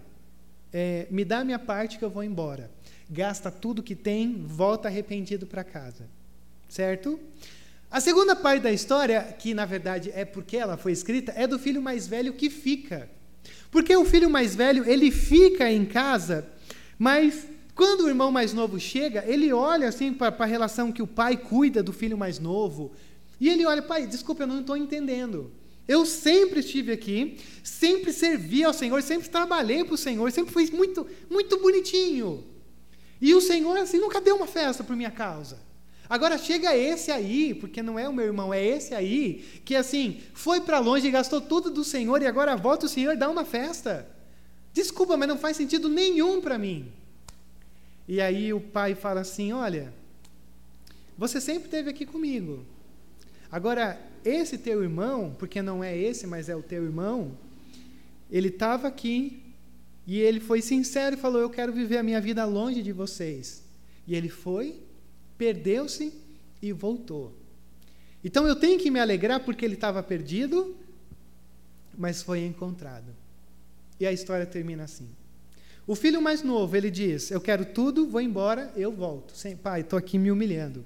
é, 0.72 1.06
me 1.10 1.24
dá 1.24 1.40
a 1.40 1.44
minha 1.44 1.58
parte 1.58 1.98
que 1.98 2.04
eu 2.04 2.10
vou 2.10 2.24
embora". 2.24 2.70
Gasta 3.10 3.50
tudo 3.50 3.82
que 3.82 3.94
tem, 3.94 4.44
volta 4.46 4.88
arrependido 4.88 5.46
para 5.46 5.62
casa. 5.62 6.08
Certo? 6.68 7.20
A 7.90 8.00
segunda 8.00 8.34
parte 8.34 8.62
da 8.62 8.72
história, 8.72 9.22
que 9.38 9.52
na 9.52 9.66
verdade 9.66 10.10
é 10.14 10.24
porque 10.24 10.56
ela 10.56 10.78
foi 10.78 10.92
escrita, 10.92 11.30
é 11.36 11.46
do 11.46 11.58
filho 11.58 11.82
mais 11.82 12.06
velho 12.06 12.32
que 12.32 12.48
fica. 12.48 13.10
Porque 13.70 13.94
o 13.94 14.04
filho 14.04 14.30
mais 14.30 14.54
velho, 14.54 14.88
ele 14.88 15.10
fica 15.10 15.70
em 15.70 15.84
casa, 15.84 16.48
mas 16.98 17.46
quando 17.74 18.02
o 18.04 18.08
irmão 18.08 18.30
mais 18.30 18.54
novo 18.54 18.80
chega, 18.80 19.24
ele 19.26 19.52
olha 19.52 19.88
assim 19.88 20.12
para 20.12 20.34
a 20.38 20.46
relação 20.46 20.90
que 20.90 21.02
o 21.02 21.06
pai 21.06 21.36
cuida 21.36 21.82
do 21.82 21.92
filho 21.92 22.16
mais 22.16 22.38
novo. 22.38 22.92
E 23.38 23.48
ele 23.48 23.66
olha, 23.66 23.82
pai, 23.82 24.06
desculpa, 24.06 24.44
eu 24.44 24.46
não 24.46 24.60
estou 24.60 24.76
entendendo. 24.76 25.50
Eu 25.86 26.06
sempre 26.06 26.60
estive 26.60 26.92
aqui, 26.92 27.38
sempre 27.62 28.12
servi 28.12 28.62
ao 28.64 28.72
Senhor, 28.72 29.02
sempre 29.02 29.28
trabalhei 29.28 29.84
para 29.84 29.94
o 29.94 29.98
Senhor, 29.98 30.30
sempre 30.30 30.52
fui 30.52 30.70
muito, 30.70 31.06
muito 31.30 31.58
bonitinho. 31.58 32.44
E 33.20 33.34
o 33.34 33.40
Senhor, 33.40 33.76
assim, 33.78 33.98
nunca 33.98 34.20
deu 34.20 34.36
uma 34.36 34.46
festa 34.46 34.82
por 34.84 34.96
minha 34.96 35.10
causa. 35.10 35.58
Agora 36.08 36.36
chega 36.36 36.76
esse 36.76 37.10
aí, 37.10 37.54
porque 37.54 37.82
não 37.82 37.98
é 37.98 38.08
o 38.08 38.12
meu 38.12 38.26
irmão, 38.26 38.52
é 38.52 38.62
esse 38.62 38.94
aí, 38.94 39.44
que 39.64 39.74
assim, 39.74 40.20
foi 40.34 40.60
para 40.60 40.78
longe 40.78 41.06
e 41.06 41.10
gastou 41.10 41.40
tudo 41.40 41.70
do 41.70 41.82
Senhor 41.82 42.20
e 42.20 42.26
agora 42.26 42.54
volta 42.56 42.86
o 42.86 42.88
Senhor 42.88 43.14
e 43.14 43.16
dá 43.16 43.30
uma 43.30 43.44
festa. 43.44 44.06
Desculpa, 44.74 45.16
mas 45.16 45.28
não 45.28 45.38
faz 45.38 45.56
sentido 45.56 45.88
nenhum 45.88 46.40
para 46.40 46.58
mim. 46.58 46.92
E 48.06 48.20
aí 48.20 48.52
o 48.52 48.60
pai 48.60 48.94
fala 48.94 49.20
assim: 49.20 49.52
Olha, 49.52 49.92
você 51.16 51.40
sempre 51.40 51.64
esteve 51.64 51.90
aqui 51.90 52.04
comigo. 52.04 52.66
Agora, 53.50 53.98
esse 54.24 54.58
teu 54.58 54.82
irmão, 54.82 55.34
porque 55.38 55.62
não 55.62 55.82
é 55.82 55.96
esse, 55.96 56.26
mas 56.26 56.48
é 56.48 56.56
o 56.56 56.62
teu 56.62 56.84
irmão, 56.84 57.36
ele 58.30 58.48
estava 58.48 58.88
aqui 58.88 59.42
e 60.06 60.18
ele 60.18 60.40
foi 60.40 60.62
sincero 60.62 61.16
e 61.16 61.18
falou: 61.18 61.40
Eu 61.40 61.50
quero 61.50 61.72
viver 61.72 61.98
a 61.98 62.02
minha 62.02 62.20
vida 62.20 62.44
longe 62.44 62.82
de 62.82 62.92
vocês. 62.92 63.62
E 64.06 64.14
ele 64.14 64.28
foi 64.28 64.80
perdeu-se 65.42 66.12
e 66.62 66.72
voltou. 66.72 67.36
Então 68.22 68.46
eu 68.46 68.54
tenho 68.54 68.78
que 68.78 68.92
me 68.92 69.00
alegrar 69.00 69.40
porque 69.40 69.64
ele 69.64 69.74
estava 69.74 70.00
perdido, 70.00 70.76
mas 71.98 72.22
foi 72.22 72.44
encontrado. 72.44 73.12
E 73.98 74.06
a 74.06 74.12
história 74.12 74.46
termina 74.46 74.84
assim. 74.84 75.08
O 75.84 75.96
filho 75.96 76.22
mais 76.22 76.44
novo, 76.44 76.76
ele 76.76 76.92
diz: 76.92 77.32
Eu 77.32 77.40
quero 77.40 77.64
tudo, 77.64 78.06
vou 78.06 78.20
embora, 78.20 78.72
eu 78.76 78.92
volto. 78.92 79.36
Sem, 79.36 79.56
pai, 79.56 79.80
estou 79.80 79.98
aqui 79.98 80.16
me 80.16 80.30
humilhando. 80.30 80.84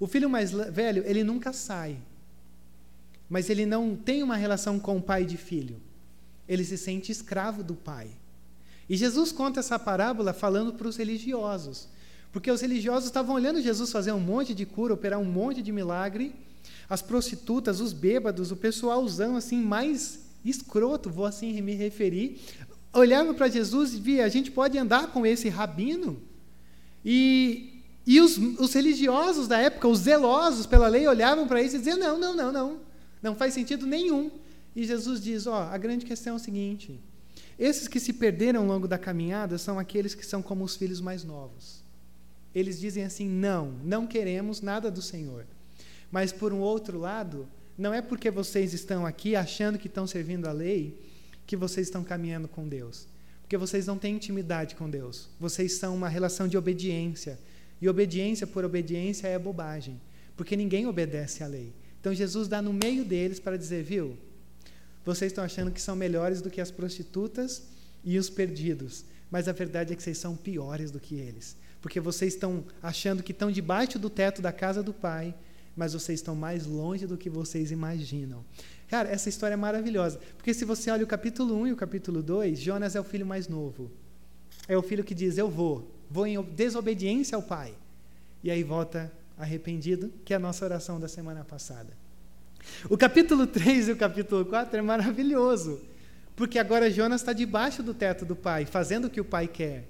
O 0.00 0.06
filho 0.06 0.30
mais 0.30 0.52
velho, 0.52 1.02
ele 1.04 1.22
nunca 1.22 1.52
sai. 1.52 1.98
Mas 3.28 3.50
ele 3.50 3.66
não 3.66 3.94
tem 3.94 4.22
uma 4.22 4.36
relação 4.36 4.78
com 4.78 4.96
o 4.96 5.02
pai 5.02 5.24
de 5.24 5.36
filho. 5.36 5.80
Ele 6.48 6.64
se 6.64 6.78
sente 6.78 7.12
escravo 7.12 7.62
do 7.62 7.74
pai. 7.74 8.08
E 8.88 8.96
Jesus 8.96 9.30
conta 9.30 9.60
essa 9.60 9.78
parábola 9.78 10.32
falando 10.32 10.72
para 10.72 10.88
os 10.88 10.96
religiosos. 10.96 11.88
Porque 12.32 12.50
os 12.50 12.60
religiosos 12.60 13.06
estavam 13.06 13.34
olhando 13.34 13.60
Jesus 13.60 13.92
fazer 13.92 14.12
um 14.12 14.20
monte 14.20 14.54
de 14.54 14.64
cura, 14.64 14.94
operar 14.94 15.18
um 15.18 15.24
monte 15.24 15.60
de 15.60 15.72
milagre. 15.72 16.34
As 16.88 17.02
prostitutas, 17.02 17.80
os 17.80 17.92
bêbados, 17.92 18.50
o 18.50 18.56
pessoalzão 18.56 19.36
assim 19.36 19.60
mais 19.60 20.20
escroto, 20.44 21.10
vou 21.10 21.26
assim 21.26 21.60
me 21.60 21.74
referir, 21.74 22.40
olhavam 22.92 23.34
para 23.34 23.48
Jesus 23.48 23.94
e 23.94 23.98
via, 23.98 24.24
a 24.24 24.28
gente 24.28 24.50
pode 24.50 24.78
andar 24.78 25.08
com 25.08 25.26
esse 25.26 25.48
rabino? 25.48 26.20
E, 27.04 27.82
e 28.06 28.20
os, 28.20 28.36
os 28.36 28.72
religiosos 28.72 29.46
da 29.48 29.58
época, 29.58 29.88
os 29.88 30.00
zelosos 30.00 30.66
pela 30.66 30.88
lei, 30.88 31.06
olhavam 31.06 31.46
para 31.46 31.62
isso 31.62 31.76
e 31.76 31.78
diziam, 31.78 31.98
não, 31.98 32.18
não, 32.18 32.34
não, 32.34 32.52
não, 32.52 32.80
não 33.22 33.34
faz 33.34 33.54
sentido 33.54 33.86
nenhum. 33.86 34.30
E 34.74 34.84
Jesus 34.84 35.20
diz, 35.20 35.46
ó, 35.46 35.62
a 35.62 35.78
grande 35.78 36.06
questão 36.06 36.34
é 36.34 36.36
o 36.36 36.38
seguinte, 36.38 37.00
esses 37.58 37.88
que 37.88 37.98
se 37.98 38.12
perderam 38.12 38.60
ao 38.60 38.66
longo 38.66 38.86
da 38.86 38.98
caminhada 38.98 39.58
são 39.58 39.78
aqueles 39.78 40.14
que 40.14 40.24
são 40.24 40.40
como 40.40 40.64
os 40.64 40.76
filhos 40.76 41.00
mais 41.00 41.24
novos 41.24 41.88
eles 42.54 42.80
dizem 42.80 43.04
assim: 43.04 43.28
não, 43.28 43.72
não 43.84 44.06
queremos 44.06 44.60
nada 44.60 44.90
do 44.90 45.02
Senhor. 45.02 45.46
Mas, 46.10 46.32
por 46.32 46.52
um 46.52 46.60
outro 46.60 46.98
lado, 46.98 47.48
não 47.76 47.92
é 47.92 48.00
porque 48.00 48.30
vocês 48.30 48.72
estão 48.72 49.06
aqui 49.06 49.36
achando 49.36 49.78
que 49.78 49.86
estão 49.86 50.06
servindo 50.06 50.46
a 50.46 50.52
lei 50.52 51.00
que 51.46 51.56
vocês 51.56 51.86
estão 51.86 52.02
caminhando 52.02 52.48
com 52.48 52.68
Deus. 52.68 53.06
Porque 53.42 53.56
vocês 53.56 53.86
não 53.86 53.96
têm 53.96 54.16
intimidade 54.16 54.74
com 54.74 54.88
Deus. 54.88 55.28
Vocês 55.40 55.74
são 55.74 55.94
uma 55.94 56.08
relação 56.08 56.48
de 56.48 56.58
obediência. 56.58 57.38
E 57.80 57.88
obediência 57.88 58.46
por 58.46 58.64
obediência 58.64 59.28
é 59.28 59.38
bobagem. 59.38 60.00
Porque 60.36 60.56
ninguém 60.56 60.86
obedece 60.86 61.42
à 61.42 61.46
lei. 61.46 61.72
Então 62.00 62.14
Jesus 62.14 62.48
dá 62.48 62.60
no 62.62 62.72
meio 62.72 63.04
deles 63.04 63.40
para 63.40 63.56
dizer: 63.56 63.82
viu, 63.82 64.16
vocês 65.04 65.32
estão 65.32 65.44
achando 65.44 65.70
que 65.70 65.80
são 65.80 65.96
melhores 65.96 66.40
do 66.40 66.50
que 66.50 66.60
as 66.60 66.70
prostitutas 66.70 67.62
e 68.04 68.18
os 68.18 68.28
perdidos. 68.30 69.04
Mas 69.30 69.46
a 69.46 69.52
verdade 69.52 69.92
é 69.92 69.96
que 69.96 70.02
vocês 70.02 70.18
são 70.18 70.36
piores 70.36 70.90
do 70.90 70.98
que 70.98 71.16
eles 71.16 71.56
porque 71.80 72.00
vocês 72.00 72.34
estão 72.34 72.64
achando 72.82 73.22
que 73.22 73.32
estão 73.32 73.50
debaixo 73.50 73.98
do 73.98 74.10
teto 74.10 74.42
da 74.42 74.52
casa 74.52 74.82
do 74.82 74.92
Pai, 74.92 75.34
mas 75.76 75.92
vocês 75.92 76.18
estão 76.18 76.34
mais 76.34 76.66
longe 76.66 77.06
do 77.06 77.16
que 77.16 77.30
vocês 77.30 77.70
imaginam. 77.70 78.44
Cara, 78.88 79.08
essa 79.08 79.28
história 79.28 79.54
é 79.54 79.56
maravilhosa, 79.56 80.18
porque 80.36 80.52
se 80.52 80.64
você 80.64 80.90
olha 80.90 81.04
o 81.04 81.06
capítulo 81.06 81.54
1 81.54 81.66
e 81.68 81.72
o 81.72 81.76
capítulo 81.76 82.22
2, 82.22 82.58
Jonas 82.58 82.96
é 82.96 83.00
o 83.00 83.04
filho 83.04 83.26
mais 83.26 83.46
novo. 83.48 83.90
É 84.66 84.76
o 84.76 84.82
filho 84.82 85.04
que 85.04 85.14
diz: 85.14 85.38
Eu 85.38 85.48
vou. 85.48 85.94
vou 86.10 86.26
em 86.26 86.42
desobediência 86.42 87.36
ao 87.36 87.42
pai. 87.42 87.74
E 88.42 88.50
aí 88.50 88.62
volta 88.62 89.12
arrependido, 89.38 90.12
que 90.24 90.32
é 90.32 90.36
a 90.36 90.40
nossa 90.40 90.64
oração 90.64 90.98
da 90.98 91.08
semana 91.08 91.44
passada. 91.44 91.96
O 92.90 92.98
capítulo 92.98 93.46
3 93.46 93.88
e 93.88 93.92
o 93.92 93.96
capítulo 93.96 94.44
4 94.44 94.78
é 94.78 94.82
maravilhoso, 94.82 95.80
porque 96.34 96.58
agora 96.58 96.90
Jonas 96.90 97.20
está 97.20 97.32
debaixo 97.32 97.82
do 97.82 97.94
teto 97.94 98.24
do 98.24 98.36
pai, 98.36 98.66
fazendo 98.66 99.06
o 99.06 99.10
que 99.10 99.20
o 99.20 99.24
pai 99.24 99.46
quer. 99.46 99.84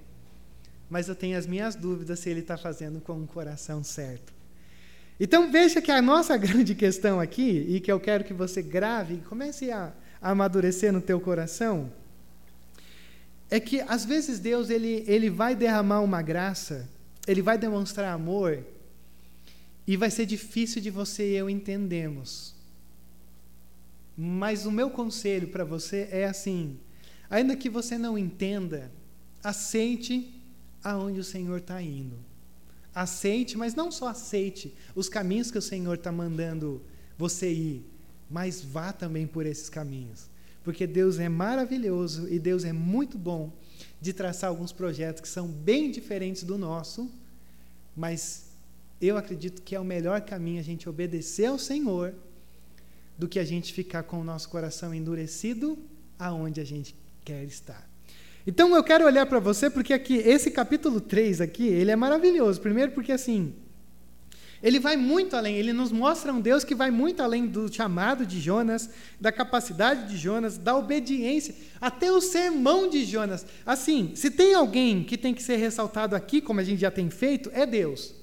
Mas 0.88 1.08
eu 1.08 1.14
tenho 1.14 1.36
as 1.36 1.46
minhas 1.46 1.74
dúvidas 1.74 2.20
se 2.20 2.30
ele 2.30 2.40
está 2.40 2.56
fazendo 2.56 3.00
com 3.00 3.20
o 3.20 3.26
coração 3.26 3.82
certo. 3.82 4.32
Então 5.20 5.50
veja 5.50 5.82
que 5.82 5.90
a 5.90 6.00
nossa 6.00 6.36
grande 6.38 6.74
questão 6.74 7.18
aqui, 7.20 7.66
e 7.68 7.80
que 7.80 7.90
eu 7.90 7.98
quero 7.98 8.24
que 8.24 8.34
você 8.34 8.62
grave 8.62 9.14
e 9.14 9.18
comece 9.18 9.70
a, 9.70 9.92
a 10.20 10.30
amadurecer 10.30 10.92
no 10.92 11.00
teu 11.00 11.20
coração, 11.20 11.92
é 13.50 13.58
que 13.58 13.80
às 13.80 14.04
vezes 14.04 14.38
Deus 14.38 14.68
ele, 14.68 15.04
ele 15.06 15.30
vai 15.30 15.54
derramar 15.54 16.00
uma 16.00 16.20
graça, 16.20 16.88
ele 17.26 17.42
vai 17.42 17.56
demonstrar 17.58 18.12
amor, 18.12 18.62
e 19.88 19.96
vai 19.96 20.10
ser 20.10 20.26
difícil 20.26 20.82
de 20.82 20.90
você 20.90 21.32
e 21.32 21.36
eu 21.36 21.48
entendermos. 21.48 22.54
Mas 24.14 24.66
o 24.66 24.70
meu 24.70 24.90
conselho 24.90 25.48
para 25.48 25.64
você 25.64 26.06
é 26.12 26.26
assim: 26.26 26.78
ainda 27.30 27.56
que 27.56 27.70
você 27.70 27.96
não 27.96 28.18
entenda, 28.18 28.92
aceite 29.42 30.30
aonde 30.84 31.18
o 31.18 31.24
Senhor 31.24 31.58
está 31.58 31.80
indo. 31.80 32.18
Aceite, 32.94 33.56
mas 33.56 33.74
não 33.74 33.90
só 33.90 34.08
aceite 34.08 34.74
os 34.94 35.08
caminhos 35.08 35.50
que 35.50 35.56
o 35.56 35.62
Senhor 35.62 35.94
está 35.94 36.12
mandando 36.12 36.82
você 37.16 37.50
ir, 37.50 37.86
mas 38.28 38.60
vá 38.60 38.92
também 38.92 39.26
por 39.26 39.46
esses 39.46 39.70
caminhos. 39.70 40.28
Porque 40.62 40.86
Deus 40.86 41.18
é 41.18 41.30
maravilhoso 41.30 42.28
e 42.28 42.38
Deus 42.38 42.62
é 42.64 42.74
muito 42.74 43.16
bom 43.16 43.50
de 44.02 44.12
traçar 44.12 44.50
alguns 44.50 44.70
projetos 44.70 45.22
que 45.22 45.28
são 45.28 45.48
bem 45.48 45.90
diferentes 45.90 46.42
do 46.42 46.58
nosso, 46.58 47.10
mas 47.96 48.47
eu 49.00 49.16
acredito 49.16 49.62
que 49.62 49.74
é 49.74 49.80
o 49.80 49.84
melhor 49.84 50.20
caminho 50.20 50.60
a 50.60 50.64
gente 50.64 50.88
obedecer 50.88 51.46
ao 51.46 51.58
Senhor 51.58 52.14
do 53.16 53.28
que 53.28 53.38
a 53.38 53.44
gente 53.44 53.72
ficar 53.72 54.02
com 54.04 54.20
o 54.20 54.24
nosso 54.24 54.48
coração 54.48 54.94
endurecido 54.94 55.78
aonde 56.18 56.60
a 56.60 56.64
gente 56.64 56.94
quer 57.24 57.44
estar. 57.44 57.88
Então 58.46 58.74
eu 58.74 58.82
quero 58.82 59.04
olhar 59.04 59.26
para 59.26 59.38
você 59.38 59.68
porque 59.68 59.92
aqui 59.92 60.16
esse 60.16 60.50
capítulo 60.50 61.00
3 61.00 61.40
aqui, 61.40 61.66
ele 61.66 61.90
é 61.90 61.96
maravilhoso. 61.96 62.60
Primeiro 62.60 62.92
porque 62.92 63.12
assim, 63.12 63.54
ele 64.62 64.80
vai 64.80 64.96
muito 64.96 65.36
além, 65.36 65.56
ele 65.56 65.72
nos 65.72 65.92
mostra 65.92 66.32
um 66.32 66.40
Deus 66.40 66.64
que 66.64 66.74
vai 66.74 66.90
muito 66.90 67.22
além 67.22 67.46
do 67.46 67.72
chamado 67.72 68.26
de 68.26 68.40
Jonas, 68.40 68.90
da 69.20 69.30
capacidade 69.30 70.08
de 70.08 70.16
Jonas, 70.16 70.58
da 70.58 70.76
obediência, 70.76 71.54
até 71.80 72.10
o 72.10 72.20
sermão 72.20 72.88
de 72.88 73.04
Jonas. 73.04 73.46
Assim, 73.64 74.12
se 74.14 74.30
tem 74.30 74.54
alguém 74.54 75.04
que 75.04 75.16
tem 75.16 75.32
que 75.32 75.42
ser 75.42 75.56
ressaltado 75.56 76.16
aqui, 76.16 76.40
como 76.40 76.58
a 76.58 76.64
gente 76.64 76.80
já 76.80 76.90
tem 76.90 77.08
feito, 77.10 77.50
é 77.52 77.64
Deus. 77.64 78.17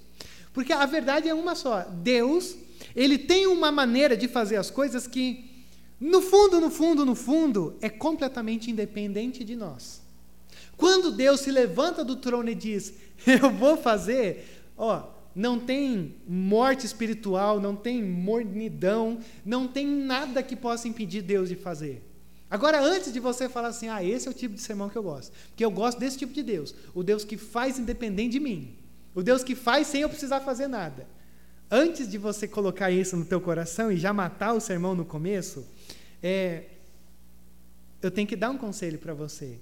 Porque 0.56 0.72
a 0.72 0.86
verdade 0.86 1.28
é 1.28 1.34
uma 1.34 1.54
só. 1.54 1.82
Deus, 1.82 2.56
ele 2.96 3.18
tem 3.18 3.46
uma 3.46 3.74
maneira 3.74 4.16
de 4.16 4.26
fazer 4.26 4.56
as 4.56 4.72
coisas 4.72 5.06
que, 5.06 5.66
no 6.00 6.22
fundo, 6.22 6.62
no 6.62 6.72
fundo, 6.72 7.06
no 7.06 7.14
fundo, 7.14 7.76
é 7.82 7.90
completamente 7.90 8.72
independente 8.72 9.44
de 9.44 9.54
nós. 9.54 10.02
Quando 10.78 11.12
Deus 11.12 11.42
se 11.42 11.52
levanta 11.52 12.06
do 12.06 12.16
trono 12.16 12.50
e 12.50 12.56
diz, 12.56 12.94
eu 13.28 13.52
vou 13.52 13.76
fazer, 13.76 14.64
ó, 14.78 15.04
não 15.36 15.60
tem 15.60 16.16
morte 16.26 16.86
espiritual, 16.86 17.60
não 17.60 17.76
tem 17.76 18.02
mornidão, 18.02 19.20
não 19.46 19.68
tem 19.68 19.86
nada 19.86 20.42
que 20.42 20.56
possa 20.56 20.88
impedir 20.88 21.22
Deus 21.22 21.50
de 21.50 21.56
fazer. 21.58 22.02
Agora, 22.50 22.82
antes 22.82 23.12
de 23.12 23.20
você 23.20 23.50
falar 23.50 23.68
assim, 23.68 23.90
ah, 23.90 24.02
esse 24.02 24.30
é 24.30 24.32
o 24.32 24.34
tipo 24.34 24.56
de 24.56 24.62
sermão 24.62 24.88
que 24.88 24.98
eu 24.98 25.04
gosto, 25.04 25.34
porque 25.50 25.66
eu 25.66 25.72
gosto 25.72 26.00
desse 26.00 26.18
tipo 26.18 26.32
de 26.32 26.42
Deus, 26.42 26.74
o 26.94 27.04
Deus 27.04 27.26
que 27.26 27.36
faz 27.36 27.78
independente 27.78 28.32
de 28.32 28.40
mim. 28.40 28.85
O 29.15 29.24
Deus 29.24 29.43
que 29.43 29.55
faz 29.55 29.88
sem 29.88 30.01
eu 30.01 30.10
precisar 30.10 30.41
fazer 30.41 30.67
nada. 30.67 31.07
Antes 31.72 32.07
de 32.07 32.17
você 32.17 32.48
colocar 32.48 32.91
isso 32.91 33.15
no 33.15 33.25
teu 33.25 33.39
coração 33.39 33.89
e 33.91 33.98
já 33.98 34.12
matar 34.12 34.53
o 34.53 34.60
sermão 34.60 34.93
no 34.93 35.05
começo, 35.05 35.65
é, 36.22 36.65
eu 38.01 38.12
tenho 38.12 38.27
que 38.27 38.36
dar 38.36 38.51
um 38.51 38.57
conselho 38.57 39.00
para 39.00 39.13
você. 39.13 39.57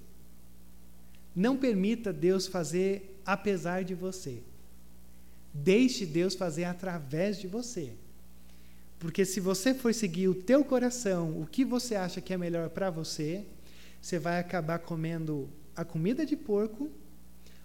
Não 1.34 1.56
permita 1.56 2.12
Deus 2.12 2.48
fazer 2.48 3.20
apesar 3.24 3.84
de 3.84 3.94
você. 3.94 4.42
Deixe 5.52 6.04
Deus 6.04 6.34
fazer 6.34 6.64
através 6.64 7.38
de 7.38 7.46
você. 7.46 7.92
Porque 8.98 9.24
se 9.24 9.38
você 9.38 9.72
for 9.72 9.94
seguir 9.94 10.28
o 10.28 10.34
teu 10.34 10.64
coração, 10.64 11.40
o 11.40 11.46
que 11.46 11.64
você 11.64 11.94
acha 11.94 12.20
que 12.20 12.34
é 12.34 12.36
melhor 12.36 12.70
para 12.70 12.90
você, 12.90 13.44
você 14.00 14.18
vai 14.18 14.40
acabar 14.40 14.80
comendo 14.80 15.48
a 15.76 15.84
comida 15.84 16.26
de 16.26 16.36
porco 16.36 16.90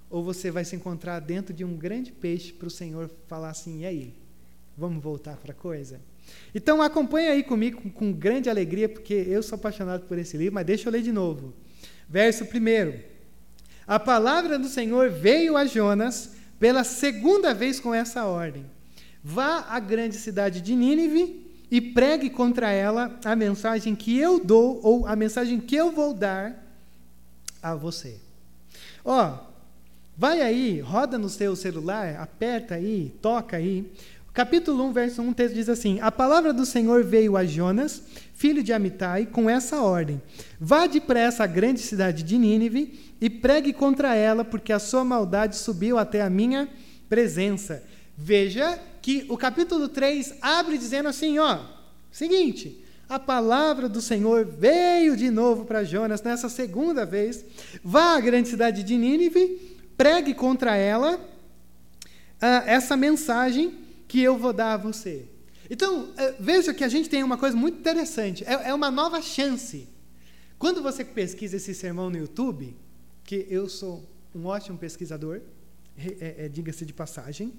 ou 0.09 0.23
você 0.23 0.49
vai 0.49 0.65
se 0.65 0.75
encontrar 0.75 1.19
dentro 1.19 1.53
de 1.53 1.63
um 1.63 1.75
grande 1.75 2.11
peixe 2.11 2.51
para 2.51 2.67
o 2.67 2.71
Senhor 2.71 3.09
falar 3.27 3.49
assim: 3.49 3.81
e 3.81 3.85
aí? 3.85 4.13
Vamos 4.77 5.03
voltar 5.03 5.35
para 5.37 5.51
a 5.51 5.55
coisa? 5.55 5.99
Então 6.53 6.81
acompanha 6.81 7.31
aí 7.31 7.43
comigo 7.43 7.81
com, 7.81 7.89
com, 7.89 8.13
grande 8.13 8.49
alegria, 8.49 8.87
porque 8.87 9.13
eu 9.13 9.43
sou 9.43 9.55
apaixonado 9.55 10.05
por 10.05 10.17
esse 10.17 10.37
livro, 10.37 10.53
mas 10.55 10.65
deixa 10.65 10.87
eu 10.87 10.93
ler 10.93 11.01
de 11.01 11.11
novo. 11.11 11.53
Verso 12.07 12.43
1. 12.43 12.47
A 13.85 13.99
palavra 13.99 14.57
do 14.57 14.67
Senhor 14.67 15.09
veio 15.09 15.57
a 15.57 15.65
Jonas 15.65 16.35
pela 16.59 16.83
segunda 16.83 17.53
vez 17.53 17.79
com 17.79 17.93
essa 17.93 18.25
ordem: 18.25 18.65
Vá 19.23 19.65
à 19.69 19.79
grande 19.79 20.15
cidade 20.15 20.61
de 20.61 20.75
Nínive 20.75 21.45
e 21.69 21.79
pregue 21.79 22.29
contra 22.29 22.71
ela 22.71 23.19
a 23.23 23.35
mensagem 23.35 23.95
que 23.95 24.17
eu 24.17 24.43
dou, 24.43 24.79
ou 24.81 25.05
a 25.05 25.15
mensagem 25.15 25.59
que 25.59 25.75
eu 25.75 25.91
vou 25.91 26.13
dar 26.13 26.65
a 27.61 27.75
você. 27.75 28.19
Ó, 29.03 29.48
Vai 30.19 30.41
aí, 30.41 30.81
roda 30.81 31.17
no 31.17 31.29
seu 31.29 31.55
celular, 31.55 32.17
aperta 32.17 32.75
aí, 32.75 33.15
toca 33.21 33.55
aí. 33.55 33.89
Capítulo 34.33 34.83
1, 34.87 34.91
verso 34.91 35.21
1, 35.21 35.29
o 35.29 35.33
texto 35.33 35.55
diz 35.55 35.69
assim: 35.69 35.97
A 36.01 36.11
palavra 36.11 36.51
do 36.51 36.65
Senhor 36.65 37.05
veio 37.05 37.37
a 37.37 37.45
Jonas, 37.45 38.03
filho 38.33 38.61
de 38.61 38.73
Amitai, 38.73 39.25
com 39.27 39.49
essa 39.49 39.81
ordem: 39.81 40.21
Vá 40.59 40.87
depressa 40.87 41.45
à 41.45 41.47
grande 41.47 41.79
cidade 41.79 42.21
de 42.21 42.37
Nínive 42.37 43.15
e 43.21 43.29
pregue 43.29 43.71
contra 43.71 44.13
ela, 44.13 44.43
porque 44.43 44.73
a 44.73 44.77
sua 44.77 45.05
maldade 45.05 45.55
subiu 45.55 45.97
até 45.97 46.21
a 46.21 46.29
minha 46.29 46.67
presença. 47.07 47.81
Veja 48.17 48.77
que 49.01 49.25
o 49.29 49.37
capítulo 49.37 49.87
3 49.87 50.33
abre 50.41 50.77
dizendo 50.77 51.07
assim: 51.07 51.39
ó, 51.39 51.59
seguinte, 52.11 52.83
a 53.07 53.19
palavra 53.19 53.87
do 53.87 54.01
Senhor 54.01 54.43
veio 54.45 55.15
de 55.15 55.29
novo 55.29 55.63
para 55.63 55.85
Jonas 55.85 56.21
nessa 56.21 56.49
segunda 56.49 57.05
vez. 57.05 57.45
Vá 57.81 58.17
à 58.17 58.19
grande 58.19 58.49
cidade 58.49 58.83
de 58.83 58.97
Nínive 58.97 59.78
pregue 59.99 60.33
contra 60.33 60.77
ela 60.77 61.17
uh, 61.17 62.45
essa 62.65 62.95
mensagem 62.95 63.77
que 64.07 64.21
eu 64.21 64.37
vou 64.37 64.53
dar 64.53 64.75
a 64.75 64.77
você. 64.77 65.25
Então, 65.69 66.03
uh, 66.03 66.15
veja 66.39 66.73
que 66.73 66.85
a 66.85 66.87
gente 66.87 67.09
tem 67.09 67.21
uma 67.21 67.37
coisa 67.37 67.57
muito 67.57 67.79
interessante, 67.79 68.45
é, 68.45 68.69
é 68.69 68.73
uma 68.73 68.89
nova 68.89 69.21
chance. 69.21 69.89
Quando 70.57 70.81
você 70.81 71.03
pesquisa 71.03 71.57
esse 71.57 71.73
sermão 71.73 72.09
no 72.09 72.17
YouTube, 72.17 72.77
que 73.25 73.45
eu 73.49 73.67
sou 73.67 74.07
um 74.33 74.45
ótimo 74.45 74.77
pesquisador, 74.77 75.41
é, 75.97 76.45
é, 76.45 76.47
diga-se 76.47 76.85
de 76.85 76.93
passagem, 76.93 77.51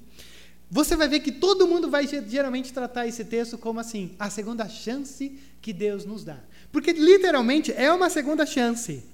você 0.70 0.97
vai 0.97 1.09
ver 1.09 1.20
que 1.20 1.32
todo 1.32 1.66
mundo 1.66 1.90
vai 1.90 2.06
geralmente 2.06 2.73
tratar 2.73 3.06
esse 3.06 3.23
texto 3.23 3.59
como 3.59 3.80
assim, 3.80 4.14
a 4.18 4.30
segunda 4.30 4.66
chance 4.66 5.38
que 5.61 5.75
Deus 5.75 6.06
nos 6.06 6.25
dá. 6.25 6.38
Porque 6.73 6.92
literalmente 6.92 7.70
é 7.70 7.92
uma 7.92 8.09
segunda 8.09 8.47
chance. 8.47 9.04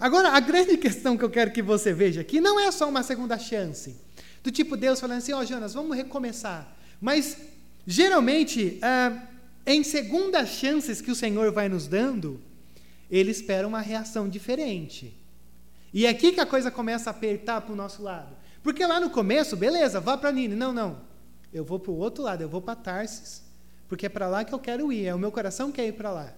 Agora, 0.00 0.30
a 0.30 0.40
grande 0.40 0.76
questão 0.76 1.16
que 1.16 1.24
eu 1.24 1.30
quero 1.30 1.50
que 1.50 1.62
você 1.62 1.92
veja 1.92 2.20
aqui 2.20 2.40
não 2.40 2.58
é 2.60 2.70
só 2.70 2.88
uma 2.88 3.02
segunda 3.02 3.38
chance. 3.38 3.96
Do 4.42 4.50
tipo 4.50 4.76
Deus 4.76 5.00
falando 5.00 5.18
assim, 5.18 5.32
ó 5.32 5.40
oh, 5.40 5.44
Jonas, 5.44 5.74
vamos 5.74 5.96
recomeçar. 5.96 6.76
Mas, 7.00 7.36
geralmente, 7.86 8.78
ah, 8.80 9.26
em 9.66 9.82
segundas 9.82 10.50
chances 10.50 11.00
que 11.00 11.10
o 11.10 11.14
Senhor 11.14 11.50
vai 11.52 11.68
nos 11.68 11.88
dando, 11.88 12.40
Ele 13.10 13.30
espera 13.30 13.66
uma 13.66 13.80
reação 13.80 14.28
diferente. 14.28 15.14
E 15.92 16.06
é 16.06 16.10
aqui 16.10 16.32
que 16.32 16.40
a 16.40 16.46
coisa 16.46 16.70
começa 16.70 17.10
a 17.10 17.12
apertar 17.12 17.60
para 17.62 17.72
o 17.72 17.76
nosso 17.76 18.02
lado. 18.02 18.36
Porque 18.62 18.84
lá 18.86 19.00
no 19.00 19.10
começo, 19.10 19.56
beleza, 19.56 20.00
vá 20.00 20.16
para 20.16 20.30
Nini. 20.30 20.54
Não, 20.54 20.72
não. 20.72 21.00
Eu 21.52 21.64
vou 21.64 21.80
para 21.80 21.90
o 21.90 21.96
outro 21.96 22.22
lado, 22.22 22.42
eu 22.42 22.48
vou 22.48 22.60
para 22.60 22.76
Tarsis. 22.76 23.42
Porque 23.88 24.06
é 24.06 24.08
para 24.08 24.28
lá 24.28 24.44
que 24.44 24.52
eu 24.52 24.58
quero 24.58 24.92
ir, 24.92 25.06
é 25.06 25.14
o 25.14 25.18
meu 25.18 25.32
coração 25.32 25.70
que 25.70 25.76
quer 25.76 25.88
ir 25.88 25.92
para 25.92 26.10
lá. 26.10 26.32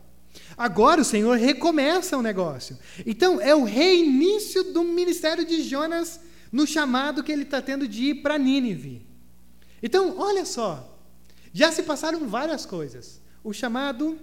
Agora 0.56 1.00
o 1.00 1.04
Senhor 1.04 1.38
recomeça 1.38 2.16
o 2.16 2.22
negócio. 2.22 2.78
Então, 3.06 3.40
é 3.40 3.54
o 3.54 3.64
reinício 3.64 4.72
do 4.72 4.84
ministério 4.84 5.44
de 5.44 5.62
Jonas 5.62 6.20
no 6.52 6.66
chamado 6.66 7.22
que 7.22 7.32
ele 7.32 7.42
está 7.42 7.62
tendo 7.62 7.86
de 7.86 8.10
ir 8.10 8.14
para 8.22 8.38
Nínive. 8.38 9.06
Então, 9.82 10.18
olha 10.18 10.44
só. 10.44 10.98
Já 11.52 11.72
se 11.72 11.82
passaram 11.82 12.28
várias 12.28 12.64
coisas. 12.64 13.20
O 13.42 13.52
chamado, 13.52 14.18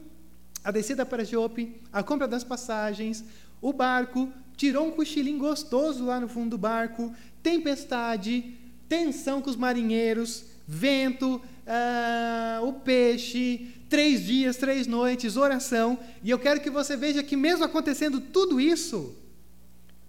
a 0.63 0.71
descida 0.71 1.05
para 1.05 1.25
Jope, 1.25 1.81
a 1.91 2.03
compra 2.03 2.27
das 2.27 2.43
passagens, 2.43 3.23
o 3.61 3.73
barco, 3.73 4.31
tirou 4.55 4.87
um 4.87 4.91
cochilinho 4.91 5.39
gostoso 5.39 6.05
lá 6.05 6.19
no 6.19 6.27
fundo 6.27 6.51
do 6.51 6.57
barco, 6.57 7.13
tempestade, 7.41 8.55
tensão 8.87 9.41
com 9.41 9.49
os 9.49 9.55
marinheiros, 9.55 10.45
vento, 10.67 11.41
uh, 11.67 12.65
o 12.65 12.74
peixe, 12.74 13.67
três 13.89 14.25
dias, 14.25 14.57
três 14.57 14.88
noites, 14.88 15.36
oração. 15.36 16.00
E 16.24 16.29
eu 16.29 16.39
quero 16.39 16.62
que 16.62 16.69
você 16.69 16.95
veja 16.95 17.21
que, 17.21 17.36
mesmo 17.36 17.65
acontecendo 17.65 18.19
tudo 18.19 18.59
isso, 18.59 19.15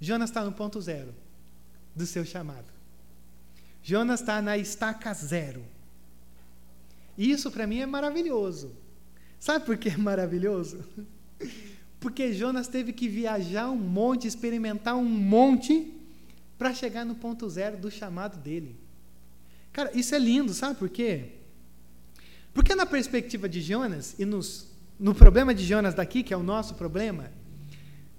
Jonas 0.01 0.31
está 0.31 0.45
no 0.45 0.53
ponto 0.53 0.81
zero. 0.81 1.15
do 1.95 2.07
seu 2.07 2.25
chamado. 2.25 2.71
Jonas 3.83 4.21
está 4.21 4.41
na 4.41 4.57
estaca 4.57 5.13
zero. 5.13 5.65
E 7.17 7.31
isso 7.31 7.51
para 7.51 7.67
mim 7.67 7.81
é 7.81 7.87
maravilhoso. 7.87 8.71
Sabe 9.41 9.67
por 9.67 9.77
que 9.77 9.89
é 9.89 9.97
maravilhoso? 9.97 10.85
Porque 11.99 12.33
Jonas 12.33 12.69
teve 12.69 12.93
que 12.93 13.09
viajar 13.09 13.69
um 13.69 13.77
monte, 13.77 14.29
experimentar 14.29 14.95
um 14.95 15.05
monte, 15.05 15.93
para 16.57 16.73
chegar 16.73 17.05
no 17.05 17.17
ponto 17.17 17.49
zero 17.49 17.77
do 17.77 17.91
chamado 17.91 18.37
dele. 18.37 18.77
Cara, 19.73 19.91
isso 19.95 20.15
é 20.15 20.19
lindo, 20.19 20.55
sabe 20.55 20.77
por 20.77 20.89
quê? 20.89 21.38
Porque 22.59 22.75
na 22.75 22.85
perspectiva 22.85 23.49
de 23.49 23.61
Jonas, 23.61 24.17
e 24.19 24.25
nos, 24.25 24.67
no 24.99 25.15
problema 25.15 25.55
de 25.55 25.65
Jonas 25.65 25.95
daqui, 25.95 26.25
que 26.25 26.35
é 26.35 26.37
o 26.37 26.43
nosso 26.43 26.75
problema, 26.75 27.31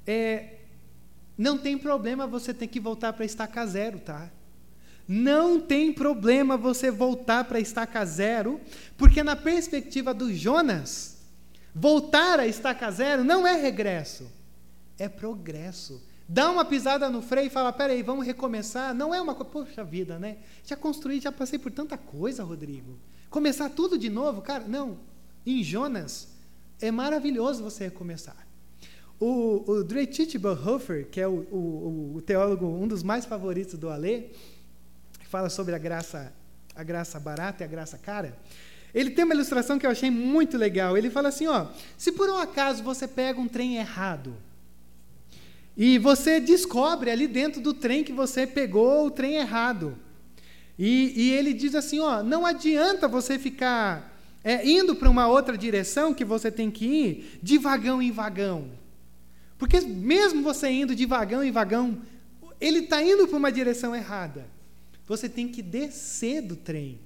é, 0.08 0.60
não 1.38 1.58
tem 1.58 1.78
problema 1.78 2.26
você 2.26 2.54
ter 2.54 2.68
que 2.68 2.80
voltar 2.80 3.12
para 3.12 3.26
estaca 3.26 3.66
zero, 3.66 4.00
tá? 4.00 4.32
Não 5.06 5.60
tem 5.60 5.92
problema 5.92 6.56
você 6.56 6.90
voltar 6.90 7.44
para 7.44 7.60
estaca 7.60 8.06
zero, 8.06 8.62
porque 8.96 9.22
na 9.24 9.36
perspectiva 9.36 10.14
do 10.14 10.34
Jonas, 10.34 11.18
voltar 11.76 12.40
a 12.40 12.48
estaca 12.48 12.90
zero 12.90 13.26
não 13.26 13.46
é 13.46 13.62
regresso, 13.62 14.26
é 14.98 15.10
progresso. 15.10 16.02
Dá 16.30 16.50
uma 16.50 16.64
pisada 16.64 17.10
no 17.10 17.22
freio 17.22 17.48
e 17.48 17.50
fala: 17.50 17.74
peraí, 17.74 18.02
vamos 18.02 18.26
recomeçar. 18.26 18.96
Não 18.96 19.14
é 19.14 19.20
uma 19.20 19.36
coisa. 19.36 19.52
Poxa 19.52 19.84
vida, 19.84 20.18
né? 20.18 20.38
Já 20.64 20.78
construí, 20.78 21.20
já 21.20 21.30
passei 21.30 21.60
por 21.60 21.74
tanta 21.74 21.98
coisa, 21.98 22.42
Rodrigo. 22.42 22.98
Começar 23.30 23.70
tudo 23.70 23.98
de 23.98 24.10
novo, 24.10 24.42
cara? 24.42 24.66
Não. 24.68 24.98
Em 25.46 25.64
Jonas, 25.64 26.30
é 26.82 26.92
maravilhoso 26.92 27.64
você 27.64 27.86
recomeçar. 27.86 28.48
O, 29.20 29.64
o 29.70 29.84
Dietrich 29.84 30.38
Bonhoeffer, 30.38 31.08
que 31.10 31.20
é 31.20 31.28
o, 31.28 31.32
o, 31.52 32.14
o, 32.16 32.22
teólogo, 32.22 32.66
um 32.66 32.88
dos 32.88 33.04
mais 33.04 33.26
favoritos 33.26 33.78
do 33.78 33.90
Alê, 33.90 34.30
que 35.20 35.28
fala 35.28 35.50
sobre 35.50 35.76
a 35.76 35.78
graça, 35.78 36.34
a 36.74 36.84
graça 36.84 37.20
barata 37.20 37.64
e 37.64 37.66
a 37.66 37.68
graça 37.68 37.98
cara, 37.98 38.38
ele 38.94 39.12
tem 39.12 39.26
uma 39.26 39.34
ilustração 39.34 39.78
que 39.78 39.86
eu 39.86 39.92
achei 39.92 40.10
muito 40.10 40.58
legal. 40.58 40.98
Ele 40.98 41.10
fala 41.10 41.30
assim: 41.30 41.48
ó, 41.48 41.68
se 41.98 42.12
por 42.12 42.30
um 42.30 42.38
acaso 42.38 42.82
você 42.82 43.08
pega 43.08 43.40
um 43.40 43.48
trem 43.48 43.78
errado 43.78 44.36
e 45.78 45.98
você 45.98 46.40
descobre 46.40 47.12
ali 47.12 47.28
dentro 47.28 47.62
do 47.62 47.74
trem 47.74 48.04
que 48.04 48.12
você 48.12 48.48
pegou 48.48 49.06
o 49.06 49.12
trem 49.12 49.36
errado, 49.36 49.98
e, 50.80 51.12
e 51.14 51.32
ele 51.32 51.54
diz 51.54 51.76
assim: 51.76 52.00
ó, 52.00 52.24
não 52.24 52.46
adianta 52.46 53.06
você 53.06 53.38
ficar 53.38 54.18
é, 54.42 54.66
indo 54.66 54.96
para 54.96 55.10
uma 55.10 55.28
outra 55.28 55.58
direção 55.58 56.14
que 56.14 56.24
você 56.24 56.50
tem 56.50 56.72
que 56.72 56.86
ir 56.86 57.40
de 57.44 57.58
vagão 57.58 58.02
em 58.02 58.12
vagão. 58.12 58.72
Porque 59.58 59.82
mesmo 59.82 60.42
você 60.42 60.70
indo 60.70 60.96
de 60.96 61.06
vagão 61.06 61.44
em 61.44 61.52
vagão, 61.52 62.02
ele 62.62 62.80
está 62.80 63.04
indo 63.04 63.28
para 63.28 63.38
uma 63.38 63.52
direção 63.52 63.94
errada. 63.94 64.48
Você 65.06 65.28
tem 65.28 65.50
que 65.50 65.62
descer 65.62 66.42
do 66.42 66.56
trem. 66.56 66.98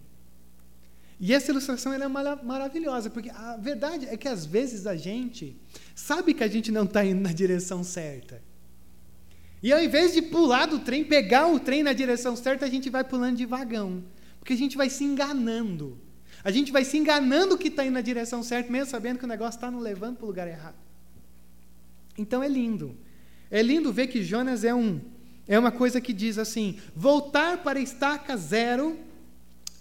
E 1.20 1.34
essa 1.34 1.50
ilustração 1.50 1.94
é 1.94 2.08
maravilhosa, 2.08 3.10
porque 3.10 3.32
a 3.32 3.58
verdade 3.58 4.06
é 4.08 4.16
que 4.18 4.28
às 4.28 4.46
vezes 4.46 4.86
a 4.86 4.96
gente 4.96 5.56
sabe 5.96 6.34
que 6.34 6.44
a 6.44 6.48
gente 6.48 6.72
não 6.72 6.84
está 6.84 7.04
indo 7.04 7.22
na 7.22 7.32
direção 7.32 7.84
certa. 7.84 8.40
E 9.64 9.72
ao 9.72 9.82
invés 9.82 10.14
de 10.14 10.22
pular 10.22 10.66
do 10.66 10.80
trem, 10.80 11.06
pegar 11.06 11.48
o 11.48 11.58
trem 11.58 11.82
na 11.82 11.94
direção 11.94 12.36
certa, 12.36 12.66
a 12.66 12.70
gente 12.70 12.90
vai 12.90 13.02
pulando 13.02 13.38
de 13.38 13.46
vagão. 13.46 14.04
Porque 14.38 14.52
a 14.52 14.58
gente 14.58 14.76
vai 14.76 14.90
se 14.90 15.06
enganando. 15.06 15.98
A 16.44 16.52
gente 16.52 16.70
vai 16.70 16.84
se 16.84 16.98
enganando 16.98 17.58
que 17.58 17.70
está 17.70 17.86
indo 17.86 17.94
na 17.94 18.02
direção 18.02 18.44
certa, 18.44 18.70
mesmo 18.70 18.92
sabendo 18.92 19.20
que 19.20 19.24
o 19.24 19.28
negócio 19.28 19.58
está 19.58 19.72
nos 19.72 19.82
levando 19.82 20.18
para 20.18 20.26
o 20.26 20.28
lugar 20.28 20.50
errado. 20.50 20.76
Então 22.18 22.44
é 22.44 22.48
lindo. 22.50 22.98
É 23.50 23.62
lindo 23.62 23.94
ver 23.94 24.08
que 24.08 24.22
Jonas 24.22 24.66
é 24.66 24.76
um 24.76 25.00
é 25.48 25.58
uma 25.58 25.72
coisa 25.72 26.02
que 26.02 26.12
diz 26.12 26.38
assim: 26.38 26.78
voltar 26.94 27.64
para 27.64 27.80
estaca 27.80 28.36
zero 28.36 29.00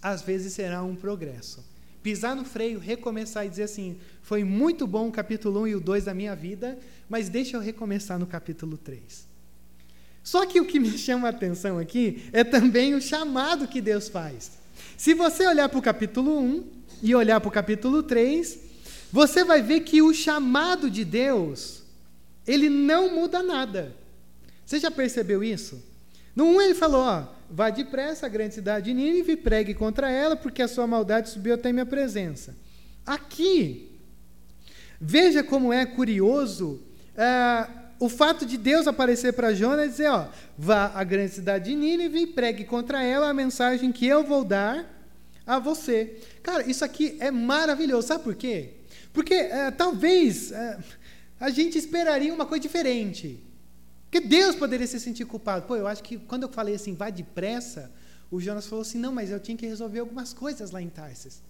às 0.00 0.22
vezes 0.22 0.52
será 0.52 0.82
um 0.82 0.94
progresso. 0.94 1.64
Pisar 2.02 2.34
no 2.36 2.44
freio, 2.44 2.78
recomeçar 2.78 3.46
e 3.46 3.48
dizer 3.48 3.64
assim: 3.64 3.98
foi 4.22 4.44
muito 4.44 4.86
bom 4.86 5.08
o 5.08 5.12
capítulo 5.12 5.62
1 5.62 5.66
e 5.68 5.74
o 5.74 5.80
2 5.80 6.04
da 6.04 6.14
minha 6.14 6.36
vida, 6.36 6.78
mas 7.08 7.28
deixa 7.28 7.56
eu 7.56 7.60
recomeçar 7.60 8.18
no 8.18 8.26
capítulo 8.26 8.76
3. 8.76 9.31
Só 10.22 10.46
que 10.46 10.60
o 10.60 10.64
que 10.64 10.78
me 10.78 10.96
chama 10.96 11.28
a 11.28 11.30
atenção 11.30 11.78
aqui 11.78 12.24
é 12.32 12.44
também 12.44 12.94
o 12.94 13.00
chamado 13.00 13.66
que 13.66 13.80
Deus 13.80 14.08
faz. 14.08 14.52
Se 14.96 15.14
você 15.14 15.46
olhar 15.46 15.68
para 15.68 15.78
o 15.78 15.82
capítulo 15.82 16.38
1 16.38 16.64
e 17.02 17.14
olhar 17.14 17.40
para 17.40 17.48
o 17.48 17.52
capítulo 17.52 18.02
3, 18.02 18.58
você 19.10 19.44
vai 19.44 19.60
ver 19.60 19.80
que 19.80 20.00
o 20.00 20.14
chamado 20.14 20.88
de 20.88 21.04
Deus 21.04 21.82
ele 22.46 22.68
não 22.68 23.14
muda 23.14 23.42
nada. 23.42 23.94
Você 24.64 24.78
já 24.78 24.90
percebeu 24.90 25.42
isso? 25.42 25.82
No 26.34 26.44
1 26.44 26.62
ele 26.62 26.74
falou: 26.74 27.02
ó, 27.02 27.26
vá 27.50 27.68
depressa 27.70 28.26
à 28.26 28.28
grande 28.28 28.54
cidade 28.54 28.86
de 28.86 28.94
Nínive, 28.94 29.36
pregue 29.36 29.74
contra 29.74 30.10
ela, 30.10 30.36
porque 30.36 30.62
a 30.62 30.68
sua 30.68 30.86
maldade 30.86 31.28
subiu 31.28 31.54
até 31.54 31.72
minha 31.72 31.84
presença. 31.84 32.56
Aqui, 33.04 33.98
veja 35.00 35.42
como 35.42 35.72
é 35.72 35.84
curioso 35.84 36.80
uh, 37.14 37.81
o 38.02 38.08
fato 38.08 38.44
de 38.44 38.58
Deus 38.58 38.88
aparecer 38.88 39.32
para 39.32 39.54
Jonas 39.54 39.86
e 39.86 39.90
dizer: 39.90 40.08
ó, 40.10 40.26
vá 40.58 40.90
à 40.92 41.04
grande 41.04 41.34
cidade 41.34 41.70
de 41.70 41.76
Nínive, 41.76 42.26
pregue 42.26 42.64
contra 42.64 43.00
ela 43.04 43.28
a 43.28 43.34
mensagem 43.34 43.92
que 43.92 44.04
eu 44.04 44.24
vou 44.24 44.44
dar 44.44 44.84
a 45.46 45.60
você. 45.60 46.20
Cara, 46.42 46.68
isso 46.68 46.84
aqui 46.84 47.16
é 47.20 47.30
maravilhoso. 47.30 48.08
Sabe 48.08 48.24
por 48.24 48.34
quê? 48.34 48.74
Porque 49.12 49.34
uh, 49.34 49.72
talvez. 49.76 50.50
Uh, 50.50 50.82
a 51.38 51.50
gente 51.50 51.76
esperaria 51.76 52.32
uma 52.32 52.46
coisa 52.46 52.62
diferente. 52.62 53.42
Porque 54.08 54.20
Deus 54.20 54.54
poderia 54.54 54.86
se 54.86 55.00
sentir 55.00 55.24
culpado. 55.24 55.66
Pô, 55.66 55.76
eu 55.76 55.86
acho 55.86 56.02
que 56.02 56.16
quando 56.16 56.44
eu 56.44 56.48
falei 56.48 56.74
assim, 56.74 56.94
vai 56.94 57.10
depressa, 57.10 57.90
o 58.30 58.40
Jonas 58.40 58.66
falou 58.66 58.82
assim: 58.82 58.98
não, 58.98 59.12
mas 59.12 59.30
eu 59.30 59.38
tinha 59.38 59.56
que 59.56 59.66
resolver 59.66 60.00
algumas 60.00 60.32
coisas 60.32 60.72
lá 60.72 60.82
em 60.82 60.88
Tarsis. 60.88 61.40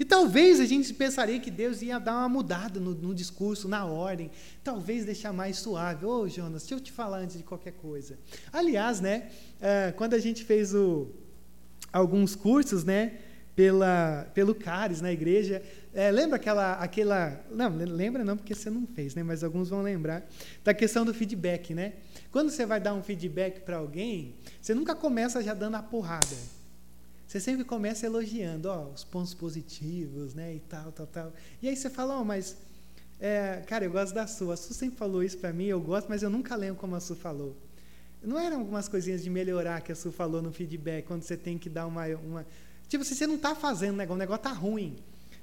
E 0.00 0.04
talvez 0.06 0.58
a 0.58 0.64
gente 0.64 0.94
pensaria 0.94 1.38
que 1.38 1.50
Deus 1.50 1.82
ia 1.82 1.98
dar 1.98 2.16
uma 2.16 2.28
mudada 2.30 2.80
no, 2.80 2.94
no 2.94 3.14
discurso, 3.14 3.68
na 3.68 3.84
ordem, 3.84 4.30
talvez 4.64 5.04
deixar 5.04 5.30
mais 5.30 5.58
suave. 5.58 6.06
Ô, 6.06 6.22
oh, 6.22 6.28
Jonas, 6.28 6.62
deixa 6.62 6.74
eu 6.74 6.80
te 6.80 6.90
falar 6.90 7.18
antes 7.18 7.36
de 7.36 7.44
qualquer 7.44 7.74
coisa. 7.74 8.18
Aliás, 8.50 8.98
né, 8.98 9.30
uh, 9.56 9.94
quando 9.96 10.14
a 10.14 10.18
gente 10.18 10.42
fez 10.42 10.74
o, 10.74 11.10
alguns 11.92 12.34
cursos, 12.34 12.82
né, 12.82 13.18
pela, 13.54 14.26
pelo 14.32 14.54
Caris 14.54 15.02
na 15.02 15.12
igreja. 15.12 15.62
É, 15.92 16.10
lembra 16.10 16.36
aquela, 16.36 16.74
aquela. 16.74 17.44
Não, 17.50 17.68
lembra 17.76 18.24
não, 18.24 18.38
porque 18.38 18.54
você 18.54 18.70
não 18.70 18.86
fez, 18.86 19.14
né? 19.14 19.22
mas 19.22 19.44
alguns 19.44 19.68
vão 19.68 19.82
lembrar. 19.82 20.26
Da 20.64 20.72
questão 20.72 21.04
do 21.04 21.12
feedback. 21.12 21.74
Né? 21.74 21.92
Quando 22.30 22.48
você 22.48 22.64
vai 22.64 22.80
dar 22.80 22.94
um 22.94 23.02
feedback 23.02 23.60
para 23.60 23.76
alguém, 23.76 24.36
você 24.62 24.72
nunca 24.72 24.94
começa 24.94 25.42
já 25.42 25.52
dando 25.52 25.74
a 25.74 25.82
porrada. 25.82 26.59
Você 27.30 27.38
sempre 27.38 27.62
começa 27.62 28.06
elogiando 28.06 28.68
ó, 28.68 28.88
os 28.88 29.04
pontos 29.04 29.32
positivos 29.34 30.34
né? 30.34 30.52
e 30.56 30.58
tal, 30.58 30.90
tal, 30.90 31.06
tal. 31.06 31.32
E 31.62 31.68
aí 31.68 31.76
você 31.76 31.88
fala, 31.88 32.18
oh, 32.18 32.24
mas. 32.24 32.56
É, 33.20 33.62
cara, 33.68 33.84
eu 33.84 33.92
gosto 33.92 34.12
da 34.12 34.26
sua. 34.26 34.54
A 34.54 34.56
Su 34.56 34.74
sempre 34.74 34.98
falou 34.98 35.22
isso 35.22 35.38
para 35.38 35.52
mim, 35.52 35.66
eu 35.66 35.80
gosto, 35.80 36.08
mas 36.08 36.24
eu 36.24 36.28
nunca 36.28 36.56
lembro 36.56 36.80
como 36.80 36.96
a 36.96 37.00
Su 37.00 37.14
falou. 37.14 37.56
Não 38.20 38.36
eram 38.36 38.58
algumas 38.58 38.88
coisinhas 38.88 39.22
de 39.22 39.30
melhorar 39.30 39.80
que 39.80 39.92
a 39.92 39.94
Su 39.94 40.10
falou 40.10 40.42
no 40.42 40.52
feedback, 40.52 41.06
quando 41.06 41.22
você 41.22 41.36
tem 41.36 41.56
que 41.56 41.70
dar 41.70 41.86
uma, 41.86 42.04
uma 42.16 42.44
Tipo 42.88 43.02
assim, 43.02 43.14
você 43.14 43.28
não 43.28 43.36
está 43.36 43.54
fazendo 43.54 43.96
negócio, 43.96 44.16
o 44.16 44.18
negócio 44.18 44.40
está 44.40 44.52
ruim. 44.52 44.96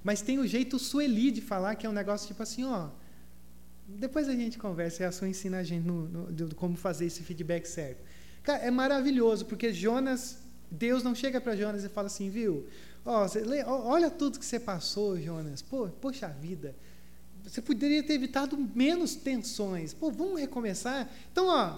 Mas 0.03 0.21
tem 0.21 0.39
o 0.39 0.45
jeito 0.45 0.77
sueli 0.77 1.31
de 1.31 1.39
falar, 1.39 1.75
que 1.75 1.85
é 1.85 1.89
um 1.89 1.93
negócio 1.93 2.27
tipo 2.27 2.43
assim, 2.43 2.65
ó. 2.65 2.89
Depois 3.87 4.27
a 4.27 4.33
gente 4.35 4.57
conversa 4.57 5.03
e 5.03 5.05
a 5.05 5.11
sua 5.13 5.29
ensina 5.29 5.59
a 5.59 5.63
gente 5.63 5.87
no, 5.87 6.09
no, 6.09 6.55
como 6.55 6.75
fazer 6.75 7.05
esse 7.05 7.23
feedback 7.23 7.65
certo. 7.65 8.03
Cara, 8.43 8.61
é 8.61 8.69
maravilhoso, 8.69 9.45
porque 9.45 9.71
Jonas, 9.71 10.39
Deus 10.69 11.03
não 11.03 11.15
chega 11.15 11.39
para 11.39 11.55
Jonas 11.55 11.83
e 11.83 11.89
fala 11.89 12.07
assim, 12.07 12.29
viu? 12.29 12.67
Olha 13.05 14.09
tudo 14.09 14.39
que 14.39 14.45
você 14.45 14.59
passou, 14.59 15.19
Jonas. 15.19 15.61
Pô, 15.61 15.87
poxa 15.87 16.27
vida. 16.27 16.75
Você 17.43 17.61
poderia 17.61 18.03
ter 18.03 18.13
evitado 18.13 18.57
menos 18.75 19.15
tensões. 19.15 19.93
Pô, 19.93 20.11
vamos 20.11 20.39
recomeçar? 20.39 21.09
Então, 21.31 21.47
ó, 21.47 21.77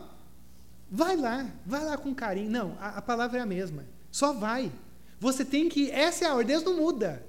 vai 0.89 1.15
lá, 1.15 1.47
vai 1.65 1.85
lá 1.85 1.97
com 1.97 2.15
carinho. 2.15 2.49
Não, 2.49 2.75
a, 2.79 2.97
a 2.97 3.01
palavra 3.01 3.37
é 3.37 3.41
a 3.41 3.45
mesma. 3.45 3.85
Só 4.11 4.33
vai. 4.33 4.71
Você 5.19 5.45
tem 5.45 5.69
que. 5.69 5.91
Essa 5.91 6.25
é 6.25 6.27
a 6.27 6.33
ordem, 6.33 6.47
Deus 6.47 6.63
não 6.63 6.77
muda. 6.77 7.23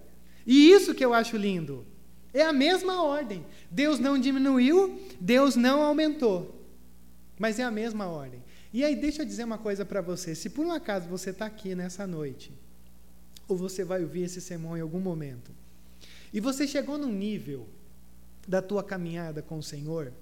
E 0.47 0.71
isso 0.71 0.95
que 0.95 1.05
eu 1.05 1.13
acho 1.13 1.37
lindo. 1.37 1.87
É 2.33 2.43
a 2.43 2.53
mesma 2.53 3.03
ordem. 3.03 3.45
Deus 3.71 3.99
não 3.99 4.19
diminuiu, 4.19 4.99
Deus 5.21 5.57
não 5.57 5.83
aumentou. 5.83 6.59
Mas 7.39 7.59
é 7.59 7.65
a 7.65 7.71
mesma 7.71 8.07
ordem. 8.07 8.43
E 8.73 8.85
aí, 8.85 8.95
deixa 8.95 9.23
eu 9.23 9.27
dizer 9.27 9.45
uma 9.45 9.59
coisa 9.59 9.85
para 9.85 10.01
você. 10.01 10.35
Se 10.35 10.49
por 10.49 10.65
um 10.65 10.73
acaso 10.73 11.09
você 11.09 11.31
está 11.31 11.47
aqui 11.47 11.75
nessa 11.75 12.07
noite, 12.07 12.53
ou 13.49 13.57
você 13.57 13.85
vai 13.85 14.03
ouvir 14.03 14.23
esse 14.23 14.41
sermão 14.41 14.77
em 14.77 14.81
algum 14.81 15.01
momento, 15.01 15.51
e 16.33 16.41
você 16.41 16.67
chegou 16.67 16.97
num 16.97 17.13
nível 17.13 17.69
da 18.47 18.63
tua 18.63 18.85
caminhada 18.85 19.43
com 19.43 19.59
o 19.59 19.63
Senhor, 19.63 20.13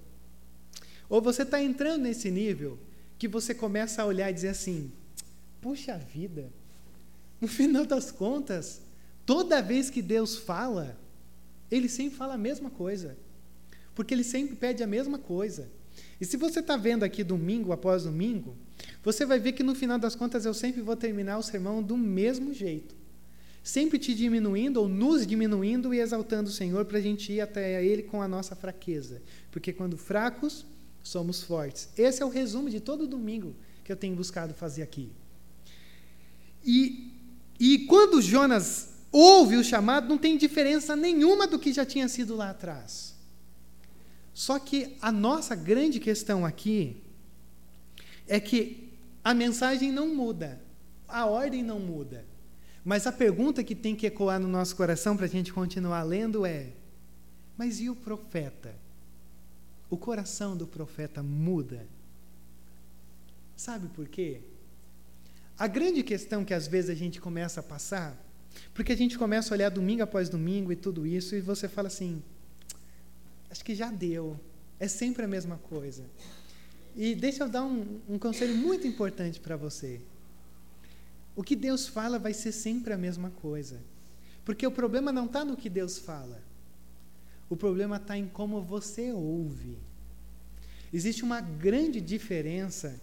ou 1.09 1.21
você 1.21 1.43
está 1.43 1.63
entrando 1.63 2.03
nesse 2.03 2.31
nível 2.31 2.79
que 3.19 3.29
você 3.29 3.55
começa 3.55 4.03
a 4.03 4.07
olhar 4.07 4.31
e 4.31 4.35
dizer 4.35 4.49
assim: 4.49 4.93
puxa 5.61 5.97
vida, 5.99 6.51
no 7.41 7.49
final 7.49 7.85
das 7.85 8.11
contas, 8.11 8.81
toda 9.27 9.63
vez 9.63 9.91
que 9.91 10.01
Deus 10.01 10.37
fala, 10.37 10.99
Ele 11.71 11.89
sempre 11.89 12.17
fala 12.17 12.35
a 12.35 12.39
mesma 12.39 12.71
coisa. 12.71 13.17
Porque 13.95 14.15
Ele 14.15 14.25
sempre 14.25 14.55
pede 14.57 14.83
a 14.83 14.87
mesma 14.87 15.19
coisa. 15.19 15.69
E 16.21 16.25
se 16.25 16.37
você 16.37 16.61
está 16.61 16.77
vendo 16.77 17.05
aqui 17.05 17.23
domingo 17.23 17.73
após 17.73 18.05
domingo, 18.05 18.57
você 19.05 19.25
vai 19.25 19.39
ver 19.39 19.53
que 19.53 19.63
no 19.63 19.75
final 19.75 19.99
das 19.99 20.15
contas 20.15 20.45
eu 20.45 20.55
sempre 20.55 20.81
vou 20.81 20.97
terminar 20.97 21.39
o 21.39 21.43
sermão 21.43 21.83
do 21.83 21.97
mesmo 21.97 22.53
jeito. 22.53 22.97
Sempre 23.63 23.99
te 23.99 24.15
diminuindo 24.15 24.79
ou 24.79 24.89
nos 24.89 25.27
diminuindo 25.27 25.93
e 25.93 26.01
exaltando 26.01 26.49
o 26.49 26.53
Senhor 26.53 26.85
para 26.87 26.99
a 26.99 27.01
gente 27.01 27.33
ir 27.33 27.41
até 27.41 27.85
Ele 27.85 28.03
com 28.03 28.23
a 28.23 28.29
nossa 28.29 28.57
fraqueza. 28.57 29.23
Porque 29.51 29.73
quando 29.73 29.97
fracos, 29.97 30.65
somos 31.03 31.43
fortes. 31.43 31.89
Esse 31.97 32.23
é 32.23 32.27
o 32.27 32.31
resumo 32.31 32.71
de 32.71 32.81
todo 32.81 33.07
domingo 33.07 33.55
que 33.85 33.93
eu 33.93 33.97
tenho 33.97 34.17
buscado 34.17 34.55
fazer 34.55 34.83
aqui. 34.83 35.11
E, 36.65 37.13
e 37.59 37.81
quando 37.87 38.21
Jonas 38.21 38.95
ouve 39.11 39.57
o 39.57 39.65
chamado, 39.65 40.09
não 40.09 40.19
tem 40.19 40.37
diferença 40.37 40.95
nenhuma 40.95 41.47
do 41.47 41.59
que 41.59 41.73
já 41.73 41.85
tinha 41.85 42.09
sido 42.09 42.37
lá 42.37 42.51
atrás. 42.51 43.15
Só 44.39 44.57
que 44.57 44.97
a 45.03 45.11
nossa 45.11 45.57
grande 45.57 45.99
questão 45.99 46.47
aqui 46.47 47.03
é 48.25 48.39
que 48.39 48.97
a 49.25 49.35
mensagem 49.35 49.91
não 49.91 50.15
muda, 50.15 50.61
a 51.09 51.27
ordem 51.27 51.61
não 51.61 51.81
muda. 51.81 52.25
Mas 52.85 53.05
a 53.09 53.11
pergunta 53.11 53.65
que 53.65 53.75
tem 53.75 53.97
que 53.97 54.07
ecoar 54.07 54.39
no 54.39 54.47
nosso 54.47 54.77
coração 54.77 55.17
para 55.17 55.27
a 55.27 55.29
gente 55.29 55.53
continuar 55.53 56.05
lendo 56.05 56.47
é: 56.47 56.71
mas 57.57 57.81
e 57.81 57.91
o 57.91 57.97
profeta? 57.97 58.77
O 59.91 59.97
coração 59.97 60.57
do 60.57 60.69
profeta 60.69 61.21
muda. 61.21 61.89
Sabe 63.57 63.89
por 63.89 64.07
quê? 64.07 64.41
A 65.59 65.67
grande 65.67 66.05
questão 66.05 66.45
que 66.45 66.55
às 66.55 66.69
vezes 66.69 66.91
a 66.91 66.95
gente 66.95 67.21
começa 67.21 67.59
a 67.59 67.65
passar, 67.65 68.17
porque 68.73 68.93
a 68.93 68.97
gente 68.97 69.19
começa 69.19 69.53
a 69.53 69.57
olhar 69.57 69.69
domingo 69.69 70.05
após 70.05 70.29
domingo 70.29 70.71
e 70.71 70.77
tudo 70.77 71.05
isso, 71.05 71.35
e 71.35 71.41
você 71.41 71.69
fala 71.69 71.89
assim: 71.89 72.23
acho 73.51 73.65
que 73.65 73.75
já 73.75 73.91
deu, 73.91 74.39
é 74.79 74.89
sempre 74.89 75.25
a 75.25 75.29
mesma 75.29 75.59
coisa. 75.59 76.05
E 76.97 77.15
deixa 77.15 77.45
eu 77.45 77.49
dar 77.49 77.65
um, 77.65 78.01
um 78.09 78.19
conselho 78.19 78.57
muito 78.57 78.87
importante 78.87 79.41
para 79.41 79.57
você. 79.57 80.01
O 81.37 81.43
que 81.43 81.55
Deus 81.55 81.87
fala 81.87 82.19
vai 82.19 82.35
ser 82.35 82.53
sempre 82.53 82.93
a 82.93 82.99
mesma 82.99 83.31
coisa. 83.31 83.81
Porque 84.45 84.67
o 84.67 84.73
problema 84.73 85.13
não 85.13 85.27
está 85.27 85.45
no 85.45 85.57
que 85.57 85.71
Deus 85.71 85.99
fala. 85.99 86.43
O 87.49 87.57
problema 87.57 87.97
está 87.97 88.17
em 88.17 88.27
como 88.27 88.61
você 88.61 89.13
ouve. 89.13 89.79
Existe 90.93 91.23
uma 91.23 91.41
grande 91.41 92.01
diferença 92.01 93.01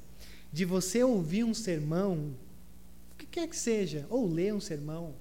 de 0.51 0.65
você 0.65 1.03
ouvir 1.03 1.43
um 1.43 1.53
sermão, 1.53 2.35
o 3.13 3.17
que 3.17 3.25
quer 3.25 3.47
que 3.47 3.55
seja, 3.55 4.05
ou 4.09 4.27
ler 4.27 4.53
um 4.53 4.59
sermão, 4.59 5.13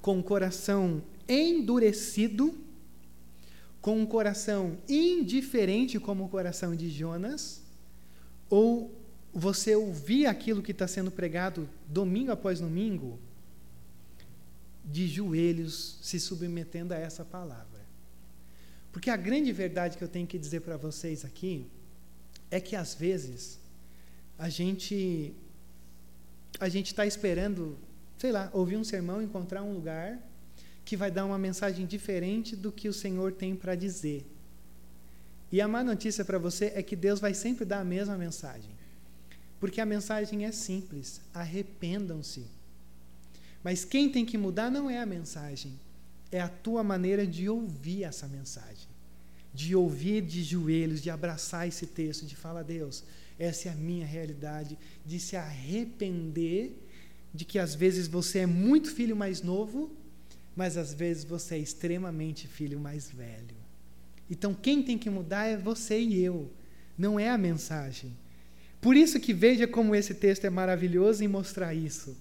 com 0.00 0.18
o 0.18 0.22
coração 0.22 1.02
endurecido 1.28 2.54
com 3.84 4.00
um 4.00 4.06
coração 4.06 4.78
indiferente 4.88 6.00
como 6.00 6.24
o 6.24 6.28
coração 6.30 6.74
de 6.74 6.88
Jonas, 6.88 7.60
ou 8.48 8.90
você 9.30 9.76
ouvir 9.76 10.24
aquilo 10.24 10.62
que 10.62 10.72
está 10.72 10.88
sendo 10.88 11.10
pregado 11.10 11.68
domingo 11.86 12.32
após 12.32 12.60
domingo, 12.60 13.18
de 14.82 15.06
joelhos, 15.06 15.98
se 16.00 16.18
submetendo 16.18 16.94
a 16.94 16.96
essa 16.96 17.26
palavra. 17.26 17.82
Porque 18.90 19.10
a 19.10 19.18
grande 19.18 19.52
verdade 19.52 19.98
que 19.98 20.04
eu 20.04 20.08
tenho 20.08 20.26
que 20.26 20.38
dizer 20.38 20.60
para 20.60 20.78
vocês 20.78 21.22
aqui 21.22 21.66
é 22.50 22.60
que 22.60 22.74
às 22.74 22.94
vezes 22.94 23.60
a 24.38 24.48
gente 24.48 25.34
a 26.58 26.70
gente 26.70 26.86
está 26.86 27.04
esperando, 27.04 27.76
sei 28.16 28.32
lá, 28.32 28.48
ouvir 28.54 28.78
um 28.78 28.84
sermão, 28.84 29.20
encontrar 29.20 29.62
um 29.62 29.74
lugar 29.74 30.18
que 30.94 30.96
vai 30.96 31.10
dar 31.10 31.24
uma 31.24 31.36
mensagem 31.36 31.84
diferente 31.86 32.54
do 32.54 32.70
que 32.70 32.88
o 32.88 32.92
Senhor 32.92 33.32
tem 33.32 33.56
para 33.56 33.74
dizer. 33.74 34.24
E 35.50 35.60
a 35.60 35.66
má 35.66 35.82
notícia 35.82 36.24
para 36.24 36.38
você 36.38 36.66
é 36.66 36.84
que 36.84 36.94
Deus 36.94 37.18
vai 37.18 37.34
sempre 37.34 37.64
dar 37.64 37.80
a 37.80 37.84
mesma 37.84 38.16
mensagem. 38.16 38.70
Porque 39.58 39.80
a 39.80 39.86
mensagem 39.86 40.44
é 40.44 40.52
simples: 40.52 41.20
arrependam-se. 41.34 42.46
Mas 43.60 43.84
quem 43.84 44.08
tem 44.08 44.24
que 44.24 44.38
mudar 44.38 44.70
não 44.70 44.88
é 44.88 45.00
a 45.00 45.06
mensagem, 45.06 45.72
é 46.30 46.40
a 46.40 46.48
tua 46.48 46.84
maneira 46.84 47.26
de 47.26 47.48
ouvir 47.48 48.04
essa 48.04 48.28
mensagem. 48.28 48.86
De 49.52 49.74
ouvir 49.74 50.22
de 50.22 50.44
joelhos, 50.44 51.02
de 51.02 51.10
abraçar 51.10 51.66
esse 51.66 51.88
texto, 51.88 52.24
de 52.24 52.36
falar, 52.36 52.62
Deus, 52.62 53.02
essa 53.36 53.68
é 53.68 53.72
a 53.72 53.74
minha 53.74 54.06
realidade, 54.06 54.78
de 55.04 55.18
se 55.18 55.34
arrepender 55.34 56.72
de 57.34 57.44
que 57.44 57.58
às 57.58 57.74
vezes 57.74 58.06
você 58.06 58.40
é 58.40 58.46
muito 58.46 58.94
filho 58.94 59.16
mais 59.16 59.42
novo 59.42 60.03
mas 60.56 60.76
às 60.76 60.92
vezes 60.94 61.24
você 61.24 61.56
é 61.56 61.58
extremamente 61.58 62.46
filho 62.46 62.78
mais 62.78 63.10
velho. 63.10 63.56
Então 64.30 64.54
quem 64.54 64.82
tem 64.82 64.96
que 64.96 65.10
mudar 65.10 65.46
é 65.46 65.56
você 65.56 65.98
e 65.98 66.22
eu, 66.22 66.50
não 66.96 67.18
é 67.18 67.30
a 67.30 67.38
mensagem. 67.38 68.12
Por 68.80 68.96
isso 68.96 69.18
que 69.18 69.32
veja 69.32 69.66
como 69.66 69.94
esse 69.94 70.14
texto 70.14 70.44
é 70.44 70.50
maravilhoso 70.50 71.24
em 71.24 71.28
mostrar 71.28 71.74
isso. 71.74 72.16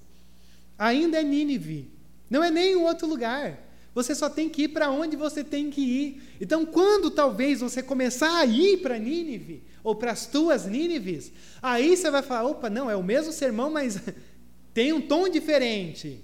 Ainda 0.77 1.19
é 1.19 1.23
Nínive, 1.23 1.91
não 2.29 2.43
é 2.43 2.49
nem 2.49 2.75
um 2.75 2.83
outro 2.83 3.07
lugar. 3.07 3.59
Você 3.93 4.15
só 4.15 4.29
tem 4.29 4.49
que 4.49 4.63
ir 4.63 4.69
para 4.69 4.89
onde 4.89 5.15
você 5.15 5.43
tem 5.43 5.69
que 5.69 5.81
ir. 5.81 6.21
Então, 6.41 6.65
quando 6.65 7.11
talvez 7.11 7.59
você 7.59 7.83
começar 7.83 8.39
a 8.39 8.45
ir 8.45 8.77
para 8.77 8.97
Nínive, 8.97 9.61
ou 9.83 9.93
para 9.95 10.11
as 10.11 10.25
tuas 10.25 10.65
Nínives, 10.65 11.31
aí 11.61 11.95
você 11.95 12.09
vai 12.09 12.23
falar: 12.23 12.49
opa, 12.49 12.69
não, 12.69 12.89
é 12.89 12.95
o 12.95 13.03
mesmo 13.03 13.31
sermão, 13.31 13.69
mas 13.69 13.99
tem 14.73 14.93
um 14.93 15.01
tom 15.01 15.29
diferente. 15.29 16.23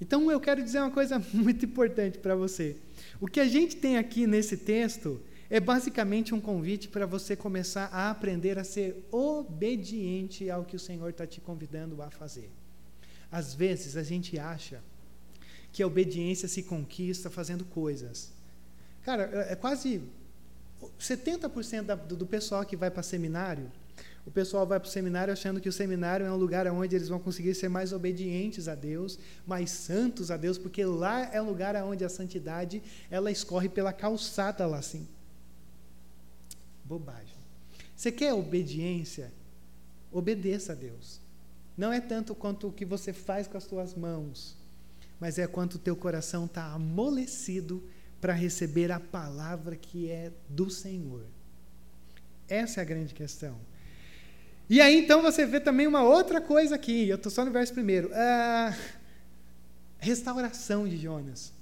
Então 0.00 0.30
eu 0.30 0.40
quero 0.40 0.62
dizer 0.62 0.80
uma 0.80 0.90
coisa 0.90 1.18
muito 1.32 1.64
importante 1.64 2.18
para 2.18 2.34
você. 2.34 2.76
O 3.20 3.26
que 3.26 3.40
a 3.40 3.48
gente 3.48 3.76
tem 3.76 3.96
aqui 3.96 4.26
nesse 4.26 4.56
texto 4.56 5.20
é 5.48 5.60
basicamente 5.60 6.34
um 6.34 6.40
convite 6.40 6.88
para 6.88 7.06
você 7.06 7.36
começar 7.36 7.86
a 7.92 8.10
aprender 8.10 8.58
a 8.58 8.64
ser 8.64 9.06
obediente 9.10 10.50
ao 10.50 10.64
que 10.64 10.76
o 10.76 10.80
Senhor 10.80 11.10
está 11.10 11.26
te 11.26 11.40
convidando 11.40 12.02
a 12.02 12.10
fazer. 12.10 12.50
Às 13.30 13.54
vezes 13.54 13.96
a 13.96 14.02
gente 14.02 14.38
acha 14.38 14.82
que 15.72 15.82
a 15.82 15.86
obediência 15.86 16.48
se 16.48 16.62
conquista 16.62 17.30
fazendo 17.30 17.64
coisas. 17.64 18.32
Cara, 19.02 19.30
é, 19.32 19.52
é 19.52 19.56
quase 19.56 20.02
70% 20.98 21.82
da, 21.82 21.94
do, 21.94 22.16
do 22.16 22.26
pessoal 22.26 22.64
que 22.64 22.76
vai 22.76 22.90
para 22.90 23.02
seminário 23.02 23.70
o 24.26 24.30
pessoal 24.30 24.66
vai 24.66 24.80
para 24.80 24.88
o 24.88 24.90
seminário 24.90 25.32
achando 25.32 25.60
que 25.60 25.68
o 25.68 25.72
seminário 25.72 26.26
é 26.26 26.32
um 26.32 26.36
lugar 26.36 26.66
onde 26.66 26.96
eles 26.96 27.08
vão 27.08 27.20
conseguir 27.20 27.54
ser 27.54 27.68
mais 27.68 27.92
obedientes 27.92 28.66
a 28.66 28.74
Deus, 28.74 29.16
mais 29.46 29.70
santos 29.70 30.32
a 30.32 30.36
Deus, 30.36 30.58
porque 30.58 30.84
lá 30.84 31.32
é 31.32 31.40
um 31.40 31.46
lugar 31.46 31.76
onde 31.76 32.04
a 32.04 32.08
santidade 32.08 32.82
ela 33.08 33.30
escorre 33.30 33.68
pela 33.68 33.92
calçada 33.92 34.66
lá 34.66 34.78
assim. 34.78 35.06
Bobagem. 36.84 37.36
Você 37.94 38.10
quer 38.10 38.34
obediência? 38.34 39.32
Obedeça 40.10 40.72
a 40.72 40.74
Deus. 40.74 41.20
Não 41.76 41.92
é 41.92 42.00
tanto 42.00 42.34
quanto 42.34 42.66
o 42.66 42.72
que 42.72 42.84
você 42.84 43.12
faz 43.12 43.46
com 43.46 43.56
as 43.56 43.64
suas 43.64 43.94
mãos, 43.94 44.56
mas 45.20 45.38
é 45.38 45.46
quanto 45.46 45.74
o 45.74 45.78
teu 45.78 45.94
coração 45.94 46.46
está 46.46 46.64
amolecido 46.72 47.88
para 48.20 48.32
receber 48.32 48.90
a 48.90 48.98
palavra 48.98 49.76
que 49.76 50.10
é 50.10 50.32
do 50.48 50.68
Senhor. 50.68 51.24
Essa 52.48 52.80
é 52.80 52.82
a 52.82 52.84
grande 52.84 53.14
questão. 53.14 53.56
E 54.68 54.80
aí 54.80 54.98
então 54.98 55.22
você 55.22 55.46
vê 55.46 55.60
também 55.60 55.86
uma 55.86 56.02
outra 56.02 56.40
coisa 56.40 56.74
aqui, 56.74 57.08
eu 57.08 57.16
estou 57.16 57.30
só 57.30 57.44
no 57.44 57.50
verso 57.50 57.72
primeiro. 57.72 58.10
A 58.12 58.74
restauração 59.98 60.88
de 60.88 60.96
Jonas. 60.96 61.52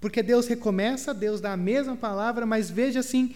Porque 0.00 0.22
Deus 0.22 0.46
recomeça, 0.46 1.14
Deus 1.14 1.40
dá 1.40 1.52
a 1.52 1.56
mesma 1.56 1.96
palavra, 1.96 2.44
mas 2.44 2.70
veja 2.70 3.00
assim 3.00 3.34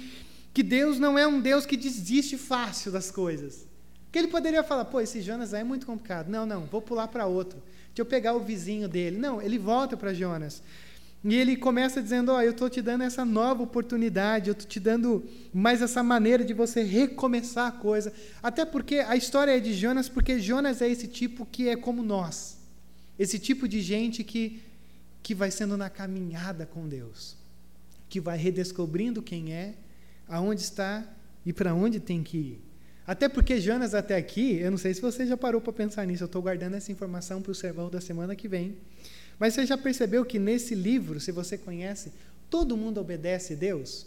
que 0.52 0.62
Deus 0.62 0.98
não 0.98 1.18
é 1.18 1.26
um 1.26 1.40
Deus 1.40 1.66
que 1.66 1.76
desiste 1.76 2.36
fácil 2.36 2.90
das 2.90 3.10
coisas. 3.10 3.66
Porque 4.04 4.18
ele 4.18 4.28
poderia 4.28 4.64
falar, 4.64 4.86
pô, 4.86 5.00
esse 5.00 5.20
Jonas 5.20 5.52
aí 5.52 5.60
é 5.60 5.64
muito 5.64 5.86
complicado. 5.86 6.28
Não, 6.28 6.46
não, 6.46 6.64
vou 6.64 6.80
pular 6.80 7.08
para 7.08 7.26
outro. 7.26 7.62
Deixa 7.88 8.00
eu 8.00 8.06
pegar 8.06 8.34
o 8.34 8.40
vizinho 8.40 8.88
dele. 8.88 9.18
Não, 9.18 9.42
ele 9.42 9.58
volta 9.58 9.96
para 9.96 10.14
Jonas. 10.14 10.62
E 11.28 11.34
ele 11.34 11.56
começa 11.56 12.00
dizendo: 12.00 12.30
Ó, 12.30 12.36
oh, 12.36 12.40
eu 12.40 12.52
estou 12.52 12.70
te 12.70 12.80
dando 12.80 13.02
essa 13.02 13.24
nova 13.24 13.60
oportunidade, 13.60 14.48
eu 14.48 14.52
estou 14.52 14.68
te 14.68 14.78
dando 14.78 15.24
mais 15.52 15.82
essa 15.82 16.00
maneira 16.00 16.44
de 16.44 16.54
você 16.54 16.84
recomeçar 16.84 17.66
a 17.66 17.72
coisa. 17.72 18.12
Até 18.40 18.64
porque 18.64 19.00
a 19.00 19.16
história 19.16 19.50
é 19.50 19.58
de 19.58 19.74
Jonas, 19.74 20.08
porque 20.08 20.38
Jonas 20.38 20.80
é 20.80 20.88
esse 20.88 21.08
tipo 21.08 21.44
que 21.44 21.68
é 21.68 21.74
como 21.74 22.04
nós. 22.04 22.58
Esse 23.18 23.40
tipo 23.40 23.66
de 23.66 23.80
gente 23.80 24.22
que, 24.22 24.62
que 25.20 25.34
vai 25.34 25.50
sendo 25.50 25.76
na 25.76 25.90
caminhada 25.90 26.64
com 26.64 26.86
Deus, 26.86 27.36
que 28.08 28.20
vai 28.20 28.38
redescobrindo 28.38 29.20
quem 29.20 29.52
é, 29.52 29.74
aonde 30.28 30.60
está 30.60 31.02
e 31.44 31.52
para 31.52 31.74
onde 31.74 31.98
tem 31.98 32.22
que 32.22 32.36
ir. 32.36 32.60
Até 33.04 33.28
porque 33.28 33.60
Jonas, 33.60 33.94
até 33.94 34.14
aqui, 34.14 34.58
eu 34.60 34.70
não 34.70 34.78
sei 34.78 34.94
se 34.94 35.00
você 35.00 35.26
já 35.26 35.36
parou 35.36 35.60
para 35.60 35.72
pensar 35.72 36.06
nisso, 36.06 36.22
eu 36.22 36.26
estou 36.26 36.40
guardando 36.40 36.74
essa 36.74 36.92
informação 36.92 37.42
para 37.42 37.50
o 37.50 37.54
sermão 37.54 37.90
da 37.90 38.00
semana 38.00 38.36
que 38.36 38.46
vem. 38.46 38.76
Mas 39.38 39.54
você 39.54 39.66
já 39.66 39.76
percebeu 39.76 40.24
que 40.24 40.38
nesse 40.38 40.74
livro, 40.74 41.20
se 41.20 41.30
você 41.30 41.58
conhece, 41.58 42.12
todo 42.48 42.76
mundo 42.76 43.00
obedece 43.00 43.52
a 43.54 43.56
Deus? 43.56 44.06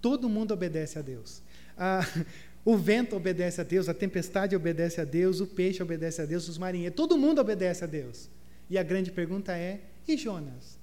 Todo 0.00 0.28
mundo 0.28 0.52
obedece 0.52 0.98
a 0.98 1.02
Deus. 1.02 1.42
Ah, 1.76 2.06
o 2.64 2.76
vento 2.76 3.16
obedece 3.16 3.60
a 3.60 3.64
Deus, 3.64 3.88
a 3.88 3.94
tempestade 3.94 4.54
obedece 4.54 5.00
a 5.00 5.04
Deus, 5.04 5.40
o 5.40 5.46
peixe 5.46 5.82
obedece 5.82 6.22
a 6.22 6.24
Deus, 6.24 6.48
os 6.48 6.58
marinheiros, 6.58 6.96
todo 6.96 7.18
mundo 7.18 7.40
obedece 7.40 7.84
a 7.84 7.86
Deus. 7.86 8.28
E 8.70 8.78
a 8.78 8.82
grande 8.82 9.10
pergunta 9.10 9.56
é: 9.56 9.80
e 10.06 10.16
Jonas? 10.16 10.78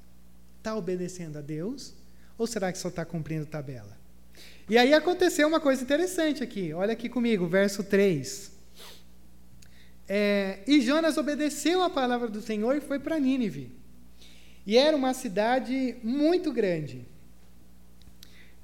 Está 0.57 0.75
obedecendo 0.75 1.37
a 1.37 1.41
Deus? 1.41 1.93
Ou 2.37 2.45
será 2.45 2.71
que 2.71 2.77
só 2.77 2.89
está 2.89 3.05
cumprindo 3.05 3.45
tabela? 3.45 3.97
E 4.69 4.77
aí 4.77 4.93
aconteceu 4.93 5.47
uma 5.47 5.59
coisa 5.59 5.81
interessante 5.81 6.43
aqui. 6.43 6.73
Olha 6.73 6.93
aqui 6.93 7.09
comigo, 7.09 7.47
verso 7.47 7.83
3. 7.83 8.51
É, 10.11 10.59
e 10.65 10.81
Jonas 10.81 11.17
obedeceu 11.17 11.83
a 11.83 11.89
palavra 11.89 12.27
do 12.27 12.41
Senhor 12.41 12.75
e 12.75 12.81
foi 12.81 12.97
para 12.97 13.19
Nínive. 13.19 13.71
E 14.65 14.75
era 14.75 14.97
uma 14.97 15.13
cidade 15.13 15.97
muito 16.03 16.51
grande. 16.51 17.05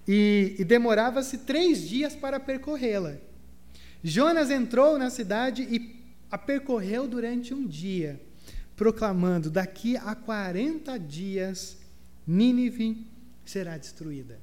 E, 0.07 0.55
e 0.57 0.63
demorava-se 0.63 1.39
três 1.39 1.87
dias 1.87 2.15
para 2.15 2.39
percorrê-la. 2.39 3.17
Jonas 4.03 4.49
entrou 4.49 4.97
na 4.97 5.11
cidade 5.11 5.63
e 5.63 5.95
a 6.31 6.37
percorreu 6.37 7.07
durante 7.07 7.53
um 7.53 7.65
dia, 7.65 8.19
proclamando: 8.75 9.49
daqui 9.49 9.95
a 9.97 10.15
40 10.15 10.97
dias 10.99 11.77
Nínive 12.25 13.05
será 13.45 13.77
destruída. 13.77 14.39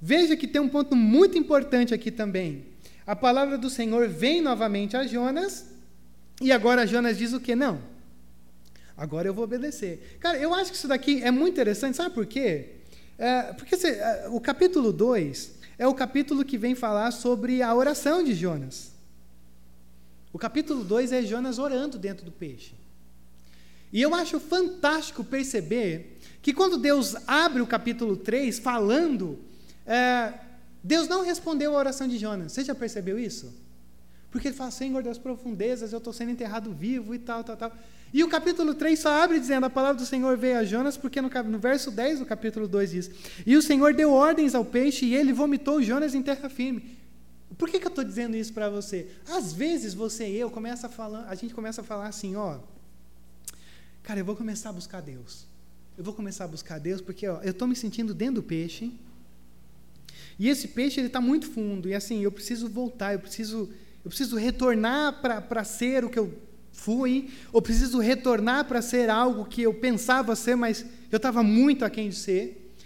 Veja 0.00 0.36
que 0.36 0.46
tem 0.46 0.60
um 0.60 0.68
ponto 0.68 0.94
muito 0.94 1.36
importante 1.36 1.92
aqui 1.92 2.10
também. 2.10 2.66
A 3.06 3.16
palavra 3.16 3.58
do 3.58 3.68
Senhor 3.68 4.08
vem 4.08 4.40
novamente 4.40 4.96
a 4.96 5.06
Jonas, 5.06 5.73
e 6.40 6.52
agora 6.52 6.86
Jonas 6.86 7.18
diz 7.18 7.32
o 7.32 7.40
que? 7.40 7.54
Não. 7.54 7.80
Agora 8.96 9.28
eu 9.28 9.34
vou 9.34 9.44
obedecer. 9.44 10.18
Cara, 10.20 10.38
eu 10.38 10.54
acho 10.54 10.70
que 10.70 10.76
isso 10.76 10.88
daqui 10.88 11.22
é 11.22 11.30
muito 11.30 11.54
interessante, 11.54 11.96
sabe 11.96 12.14
por 12.14 12.26
quê? 12.26 12.70
É, 13.18 13.52
porque 13.54 13.76
se, 13.76 13.88
é, 13.88 14.28
o 14.30 14.40
capítulo 14.40 14.92
2 14.92 15.52
é 15.78 15.86
o 15.86 15.94
capítulo 15.94 16.44
que 16.44 16.58
vem 16.58 16.74
falar 16.74 17.10
sobre 17.10 17.62
a 17.62 17.74
oração 17.74 18.22
de 18.22 18.34
Jonas. 18.34 18.92
O 20.32 20.38
capítulo 20.38 20.84
2 20.84 21.12
é 21.12 21.22
Jonas 21.22 21.58
orando 21.58 21.98
dentro 21.98 22.24
do 22.24 22.32
peixe. 22.32 22.74
E 23.92 24.02
eu 24.02 24.14
acho 24.14 24.40
fantástico 24.40 25.22
perceber 25.22 26.18
que 26.42 26.52
quando 26.52 26.76
Deus 26.76 27.14
abre 27.26 27.62
o 27.62 27.66
capítulo 27.66 28.16
3 28.16 28.58
falando, 28.58 29.38
é, 29.86 30.34
Deus 30.82 31.06
não 31.06 31.24
respondeu 31.24 31.74
a 31.74 31.78
oração 31.78 32.08
de 32.08 32.18
Jonas. 32.18 32.52
Você 32.52 32.64
já 32.64 32.74
percebeu 32.74 33.18
isso? 33.18 33.54
Porque 34.34 34.48
ele 34.48 34.56
fala, 34.56 34.72
Senhor 34.72 35.00
das 35.00 35.16
profundezas, 35.16 35.92
eu 35.92 35.98
estou 35.98 36.12
sendo 36.12 36.32
enterrado 36.32 36.72
vivo 36.72 37.14
e 37.14 37.20
tal, 37.20 37.44
tal, 37.44 37.56
tal. 37.56 37.72
E 38.12 38.24
o 38.24 38.28
capítulo 38.28 38.74
3 38.74 38.98
só 38.98 39.22
abre 39.22 39.38
dizendo: 39.38 39.64
A 39.64 39.70
palavra 39.70 39.96
do 40.02 40.04
Senhor 40.04 40.36
veio 40.36 40.58
a 40.58 40.64
Jonas, 40.64 40.96
porque 40.96 41.20
no, 41.20 41.30
no 41.48 41.58
verso 41.60 41.88
10 41.92 42.18
do 42.18 42.26
capítulo 42.26 42.66
2 42.66 42.90
diz: 42.90 43.10
E 43.46 43.56
o 43.56 43.62
Senhor 43.62 43.94
deu 43.94 44.10
ordens 44.10 44.52
ao 44.56 44.64
peixe 44.64 45.06
e 45.06 45.14
ele 45.14 45.32
vomitou 45.32 45.80
Jonas 45.80 46.16
em 46.16 46.20
terra 46.20 46.48
firme. 46.48 46.98
Por 47.56 47.70
que, 47.70 47.78
que 47.78 47.86
eu 47.86 47.90
estou 47.90 48.02
dizendo 48.02 48.36
isso 48.36 48.52
para 48.52 48.68
você? 48.68 49.08
Às 49.28 49.52
vezes 49.52 49.94
você 49.94 50.28
e 50.28 50.36
eu 50.36 50.50
começa 50.50 50.88
a 50.88 50.90
falar, 50.90 51.28
a 51.28 51.34
gente 51.36 51.54
começa 51.54 51.82
a 51.82 51.84
falar 51.84 52.08
assim, 52.08 52.34
ó, 52.34 52.58
cara, 54.02 54.18
eu 54.18 54.24
vou 54.24 54.34
começar 54.34 54.70
a 54.70 54.72
buscar 54.72 55.00
Deus. 55.00 55.46
Eu 55.96 56.02
vou 56.02 56.12
começar 56.12 56.46
a 56.46 56.48
buscar 56.48 56.80
Deus 56.80 57.00
porque 57.00 57.28
ó, 57.28 57.40
eu 57.42 57.52
estou 57.52 57.68
me 57.68 57.76
sentindo 57.76 58.12
dentro 58.12 58.36
do 58.36 58.42
peixe. 58.42 58.92
E 60.36 60.48
esse 60.48 60.66
peixe 60.66 60.98
ele 60.98 61.06
está 61.06 61.20
muito 61.20 61.48
fundo 61.48 61.88
e 61.88 61.94
assim 61.94 62.20
eu 62.24 62.32
preciso 62.32 62.68
voltar, 62.68 63.12
eu 63.12 63.20
preciso, 63.20 63.70
eu 64.04 64.08
preciso 64.10 64.36
retornar 64.36 65.20
para 65.22 65.64
ser 65.64 66.04
o 66.04 66.10
que 66.10 66.18
eu 66.18 66.36
fui, 66.72 67.30
ou 67.52 67.62
preciso 67.62 67.98
retornar 67.98 68.66
para 68.66 68.82
ser 68.82 69.08
algo 69.08 69.46
que 69.46 69.62
eu 69.62 69.72
pensava 69.72 70.36
ser, 70.36 70.56
mas 70.56 70.84
eu 71.10 71.16
estava 71.16 71.42
muito 71.42 71.84
aquém 71.84 72.08
de 72.10 72.16
ser. 72.16 72.76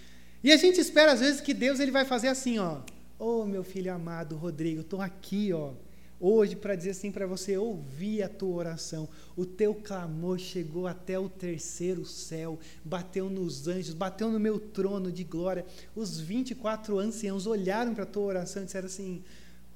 E 0.45 0.53
a 0.53 0.57
gente 0.57 0.81
espera 0.81 1.13
às 1.13 1.21
vezes 1.21 1.41
que 1.41 1.53
Deus 1.53 1.81
ele 1.81 1.91
vai 1.91 2.05
fazer 2.05 2.29
assim, 2.29 2.59
ó. 2.59 2.81
Oh, 3.19 3.45
meu 3.45 3.65
filho 3.65 3.93
amado 3.93 4.37
Rodrigo, 4.37 4.83
estou 4.83 5.01
aqui, 5.01 5.53
ó, 5.53 5.73
hoje 6.21 6.55
para 6.55 6.77
dizer 6.77 6.91
assim 6.91 7.11
para 7.11 7.27
você, 7.27 7.57
ouvi 7.57 8.23
a 8.23 8.29
tua 8.29 8.55
oração, 8.55 9.09
o 9.37 9.45
teu 9.45 9.75
clamor 9.75 10.39
chegou 10.39 10.87
até 10.87 11.19
o 11.19 11.29
terceiro 11.29 12.05
céu, 12.05 12.61
bateu 12.85 13.29
nos 13.29 13.67
anjos, 13.67 13.95
bateu 13.95 14.31
no 14.31 14.39
meu 14.39 14.61
trono 14.61 15.11
de 15.11 15.25
glória. 15.25 15.67
Os 15.97 16.21
24 16.21 16.99
anciãos 16.99 17.47
olharam 17.47 17.95
para 17.95 18.05
a 18.05 18.07
tua 18.07 18.23
oração 18.23 18.63
e 18.63 18.67
disseram 18.67 18.87
assim: 18.87 19.25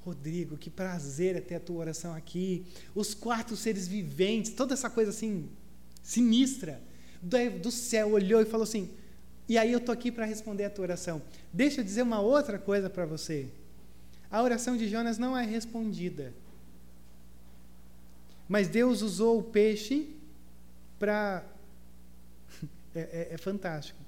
Rodrigo, 0.03 0.57
que 0.57 0.69
prazer 0.69 1.35
é 1.35 1.41
ter 1.41 1.55
a 1.55 1.59
tua 1.59 1.77
oração 1.77 2.13
aqui. 2.13 2.65
Os 2.93 3.13
quatro 3.13 3.55
seres 3.55 3.87
viventes, 3.87 4.51
toda 4.51 4.73
essa 4.73 4.89
coisa 4.89 5.11
assim, 5.11 5.49
sinistra, 6.01 6.81
do, 7.21 7.71
céu 7.71 8.11
olhou 8.11 8.41
e 8.41 8.45
falou 8.45 8.63
assim: 8.63 8.89
e 9.47 9.57
aí 9.57 9.71
eu 9.71 9.79
estou 9.79 9.93
aqui 9.93 10.11
para 10.11 10.25
responder 10.25 10.65
a 10.65 10.69
tua 10.69 10.83
oração. 10.83 11.21
Deixa 11.51 11.81
eu 11.81 11.85
dizer 11.85 12.01
uma 12.01 12.19
outra 12.19 12.59
coisa 12.59 12.89
para 12.89 13.05
você. 13.05 13.49
A 14.29 14.41
oração 14.41 14.75
de 14.75 14.89
Jonas 14.89 15.17
não 15.17 15.37
é 15.37 15.45
respondida. 15.45 16.33
Mas 18.47 18.67
Deus 18.67 19.01
usou 19.01 19.39
o 19.39 19.43
peixe 19.43 20.09
para. 20.99 21.43
É, 22.95 22.99
é, 22.99 23.33
é 23.33 23.37
fantástico. 23.39 23.99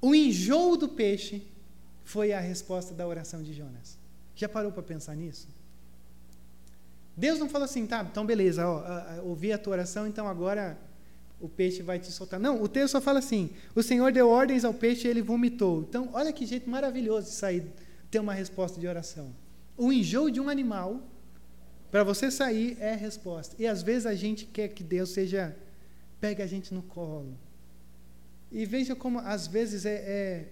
O 0.00 0.12
enjoo 0.12 0.76
do 0.76 0.88
peixe 0.88 1.46
foi 2.02 2.32
a 2.32 2.40
resposta 2.40 2.92
da 2.92 3.06
oração 3.06 3.44
de 3.44 3.54
Jonas. 3.54 3.96
Já 4.34 4.48
parou 4.48 4.72
para 4.72 4.82
pensar 4.82 5.14
nisso? 5.14 5.48
Deus 7.16 7.38
não 7.38 7.48
falou 7.48 7.66
assim, 7.66 7.86
tá, 7.86 8.06
então 8.10 8.24
beleza, 8.24 8.66
ó, 8.66 8.82
ouvi 9.22 9.52
a 9.52 9.58
tua 9.58 9.74
oração, 9.74 10.06
então 10.06 10.26
agora 10.26 10.78
o 11.42 11.48
peixe 11.48 11.82
vai 11.82 11.98
te 11.98 12.10
soltar. 12.10 12.38
Não, 12.38 12.62
o 12.62 12.68
texto 12.68 12.92
só 12.92 13.00
fala 13.00 13.18
assim: 13.18 13.50
o 13.74 13.82
Senhor 13.82 14.12
deu 14.12 14.28
ordens 14.28 14.64
ao 14.64 14.72
peixe 14.72 15.08
e 15.08 15.10
ele 15.10 15.20
vomitou. 15.20 15.82
Então, 15.82 16.08
olha 16.12 16.32
que 16.32 16.46
jeito 16.46 16.70
maravilhoso 16.70 17.26
de 17.26 17.34
sair, 17.34 17.66
ter 18.10 18.20
uma 18.20 18.32
resposta 18.32 18.80
de 18.80 18.86
oração. 18.86 19.34
O 19.76 19.92
enjoo 19.92 20.30
de 20.30 20.40
um 20.40 20.48
animal, 20.48 21.00
para 21.90 22.04
você 22.04 22.30
sair, 22.30 22.76
é 22.78 22.92
a 22.92 22.96
resposta. 22.96 23.56
E 23.58 23.66
às 23.66 23.82
vezes 23.82 24.06
a 24.06 24.14
gente 24.14 24.46
quer 24.46 24.68
que 24.68 24.84
Deus 24.84 25.10
seja, 25.10 25.54
pegue 26.20 26.42
a 26.42 26.46
gente 26.46 26.72
no 26.72 26.82
colo. 26.82 27.36
E 28.52 28.64
veja 28.64 28.94
como 28.94 29.18
às 29.18 29.48
vezes 29.48 29.84
é, 29.84 29.94
é, 29.94 30.48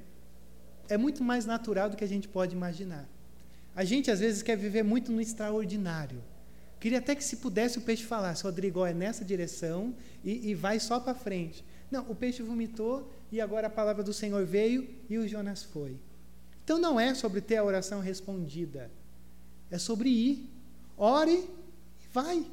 é 0.89 0.97
muito 0.99 1.23
mais 1.23 1.47
natural 1.47 1.89
do 1.89 1.97
que 1.97 2.05
a 2.05 2.09
gente 2.09 2.27
pode 2.27 2.55
imaginar. 2.57 3.09
A 3.75 3.85
gente 3.85 4.11
às 4.11 4.21
vezes 4.21 4.43
quer 4.43 4.57
viver 4.57 4.83
muito 4.83 5.13
no 5.13 5.21
extraordinário. 5.21 6.23
Queria 6.79 6.99
até 6.99 7.15
que 7.15 7.23
se 7.23 7.37
pudesse 7.37 7.79
o 7.79 7.83
peixe 7.83 8.05
falasse, 8.05 8.43
Rodrigo, 8.43 8.85
é 8.85 8.95
nessa 8.95 9.25
direção 9.25 9.95
e, 10.25 10.51
e 10.51 10.55
vai 10.55 10.81
só 10.81 10.99
para 10.99 11.15
frente. 11.15 11.65
Não, 11.91 12.11
o 12.11 12.15
peixe 12.15 12.43
vomitou 12.43 13.13
e 13.31 13.41
agora 13.41 13.67
a 13.67 13.71
palavra 13.71 14.03
do 14.03 14.13
Senhor 14.13 14.45
veio 14.47 14.89
e 15.09 15.19
o 15.19 15.29
Jonas 15.29 15.63
foi. 15.63 15.99
Então 16.65 16.79
não 16.79 16.99
é 16.99 17.15
sobre 17.15 17.41
ter 17.41 17.57
a 17.57 17.65
oração 17.65 18.01
respondida, 18.01 18.91
é 19.71 19.79
sobre 19.79 20.09
ir. 20.09 20.51
Ore 20.97 21.33
e 21.33 22.09
vai. 22.13 22.47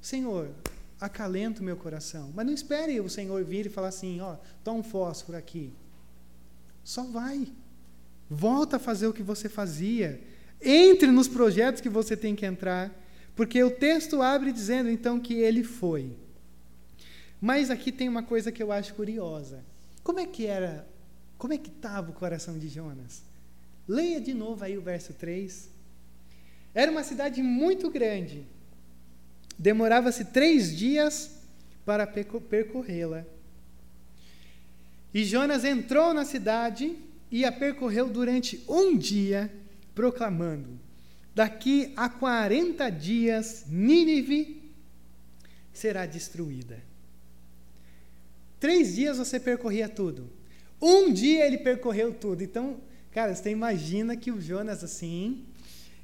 Senhor, 0.00 0.50
acalenta 1.00 1.60
o 1.60 1.64
meu 1.64 1.76
coração. 1.76 2.32
Mas 2.34 2.46
não 2.46 2.52
espere 2.52 3.00
o 3.00 3.08
Senhor 3.08 3.42
vir 3.44 3.66
e 3.66 3.70
falar 3.70 3.88
assim, 3.88 4.20
ó, 4.20 4.36
toma 4.64 4.80
um 4.80 4.82
fósforo 4.82 5.38
aqui. 5.38 5.72
Só 6.84 7.04
vai. 7.04 7.46
Volta 8.28 8.76
a 8.76 8.80
fazer 8.80 9.06
o 9.06 9.12
que 9.12 9.22
você 9.22 9.48
fazia. 9.48 10.20
Entre 10.62 11.10
nos 11.10 11.26
projetos 11.26 11.80
que 11.80 11.88
você 11.88 12.16
tem 12.16 12.36
que 12.36 12.44
entrar, 12.44 12.90
porque 13.34 13.62
o 13.62 13.70
texto 13.70 14.20
abre 14.20 14.52
dizendo 14.52 14.90
então 14.90 15.18
que 15.18 15.34
ele 15.34 15.64
foi. 15.64 16.14
Mas 17.40 17.70
aqui 17.70 17.90
tem 17.90 18.08
uma 18.08 18.22
coisa 18.22 18.52
que 18.52 18.62
eu 18.62 18.70
acho 18.70 18.94
curiosa. 18.94 19.64
Como 20.02 20.20
é 20.20 20.26
que 20.26 20.46
era, 20.46 20.86
como 21.38 21.54
é 21.54 21.58
que 21.58 21.70
estava 21.70 22.10
o 22.10 22.14
coração 22.14 22.58
de 22.58 22.68
Jonas? 22.68 23.22
Leia 23.88 24.20
de 24.20 24.34
novo 24.34 24.62
aí 24.62 24.76
o 24.76 24.82
verso 24.82 25.14
3. 25.14 25.70
Era 26.74 26.90
uma 26.90 27.02
cidade 27.02 27.42
muito 27.42 27.90
grande. 27.90 28.46
Demorava-se 29.58 30.26
três 30.26 30.76
dias 30.76 31.30
para 31.84 32.06
percorrê-la. 32.06 33.24
E 35.12 35.24
Jonas 35.24 35.64
entrou 35.64 36.14
na 36.14 36.24
cidade 36.24 36.96
e 37.30 37.44
a 37.44 37.50
percorreu 37.50 38.08
durante 38.08 38.62
um 38.68 38.96
dia 38.96 39.50
proclamando: 39.94 40.78
Daqui 41.34 41.92
a 41.96 42.08
40 42.08 42.90
dias, 42.90 43.64
Nínive 43.68 44.72
será 45.72 46.06
destruída. 46.06 46.82
Três 48.58 48.94
dias 48.94 49.18
você 49.18 49.40
percorria 49.40 49.88
tudo. 49.88 50.30
Um 50.80 51.12
dia 51.12 51.46
ele 51.46 51.58
percorreu 51.58 52.12
tudo. 52.12 52.42
Então, 52.42 52.80
cara, 53.10 53.34
você 53.34 53.50
imagina 53.50 54.16
que 54.16 54.30
o 54.30 54.40
Jonas, 54.40 54.84
assim, 54.84 55.46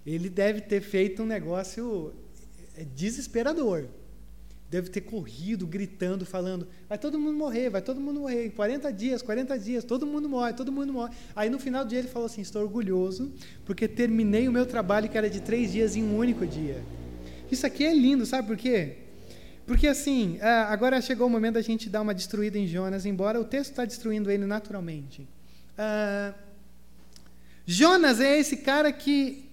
ele 0.07 0.31
deve 0.31 0.61
ter 0.63 0.81
feito 0.81 1.23
um 1.23 1.27
negócio 1.27 2.15
é, 2.77 2.85
desesperador 2.85 3.89
deve 4.71 4.91
ter 4.91 5.03
corrido, 5.03 5.67
gritando, 5.67 6.27
falando: 6.27 6.67
vai 6.89 6.99
todo 6.99 7.19
mundo 7.19 7.37
morrer, 7.37 7.71
vai 7.71 7.83
todo 7.83 8.01
mundo 8.01 8.21
morrer, 8.21 8.51
40 8.51 8.93
dias, 8.93 9.23
40 9.23 9.59
dias, 9.59 9.85
todo 9.85 10.07
mundo 10.07 10.29
morre, 10.29 10.53
todo 10.53 10.73
mundo 10.73 10.93
morre. 10.93 11.15
Aí 11.35 11.49
no 11.49 11.59
final 11.59 11.85
do 11.85 11.89
dia 11.89 11.99
ele 11.99 12.09
falou 12.09 12.27
assim: 12.27 12.41
estou 12.41 12.63
orgulhoso, 12.63 13.33
porque 13.65 13.87
terminei 13.87 14.49
o 14.49 14.53
meu 14.53 14.67
trabalho 14.67 15.09
que 15.09 15.17
era 15.17 15.31
de 15.31 15.41
três 15.41 15.73
dias 15.73 15.97
em 15.97 16.03
um 16.03 16.17
único 16.17 16.47
dia. 16.47 16.83
Isso 17.51 17.67
aqui 17.67 17.85
é 17.85 17.95
lindo, 17.95 18.27
sabe 18.27 18.49
por 18.49 18.57
quê? 18.57 18.99
Porque 19.67 19.89
assim, 19.89 20.39
agora 20.41 21.01
chegou 21.01 21.27
o 21.27 21.31
momento 21.31 21.55
da 21.55 21.63
gente 21.63 21.89
dar 21.89 22.01
uma 22.01 22.15
destruída 22.15 22.57
em 22.57 22.67
Jonas, 22.67 23.05
embora 23.05 23.41
o 23.41 23.45
texto 23.45 23.71
está 23.71 23.85
destruindo 23.85 24.31
ele 24.31 24.47
naturalmente. 24.47 25.23
Uh, 25.77 26.33
Jonas 27.67 28.21
é 28.21 28.39
esse 28.39 28.59
cara 28.59 28.93
que, 28.93 29.51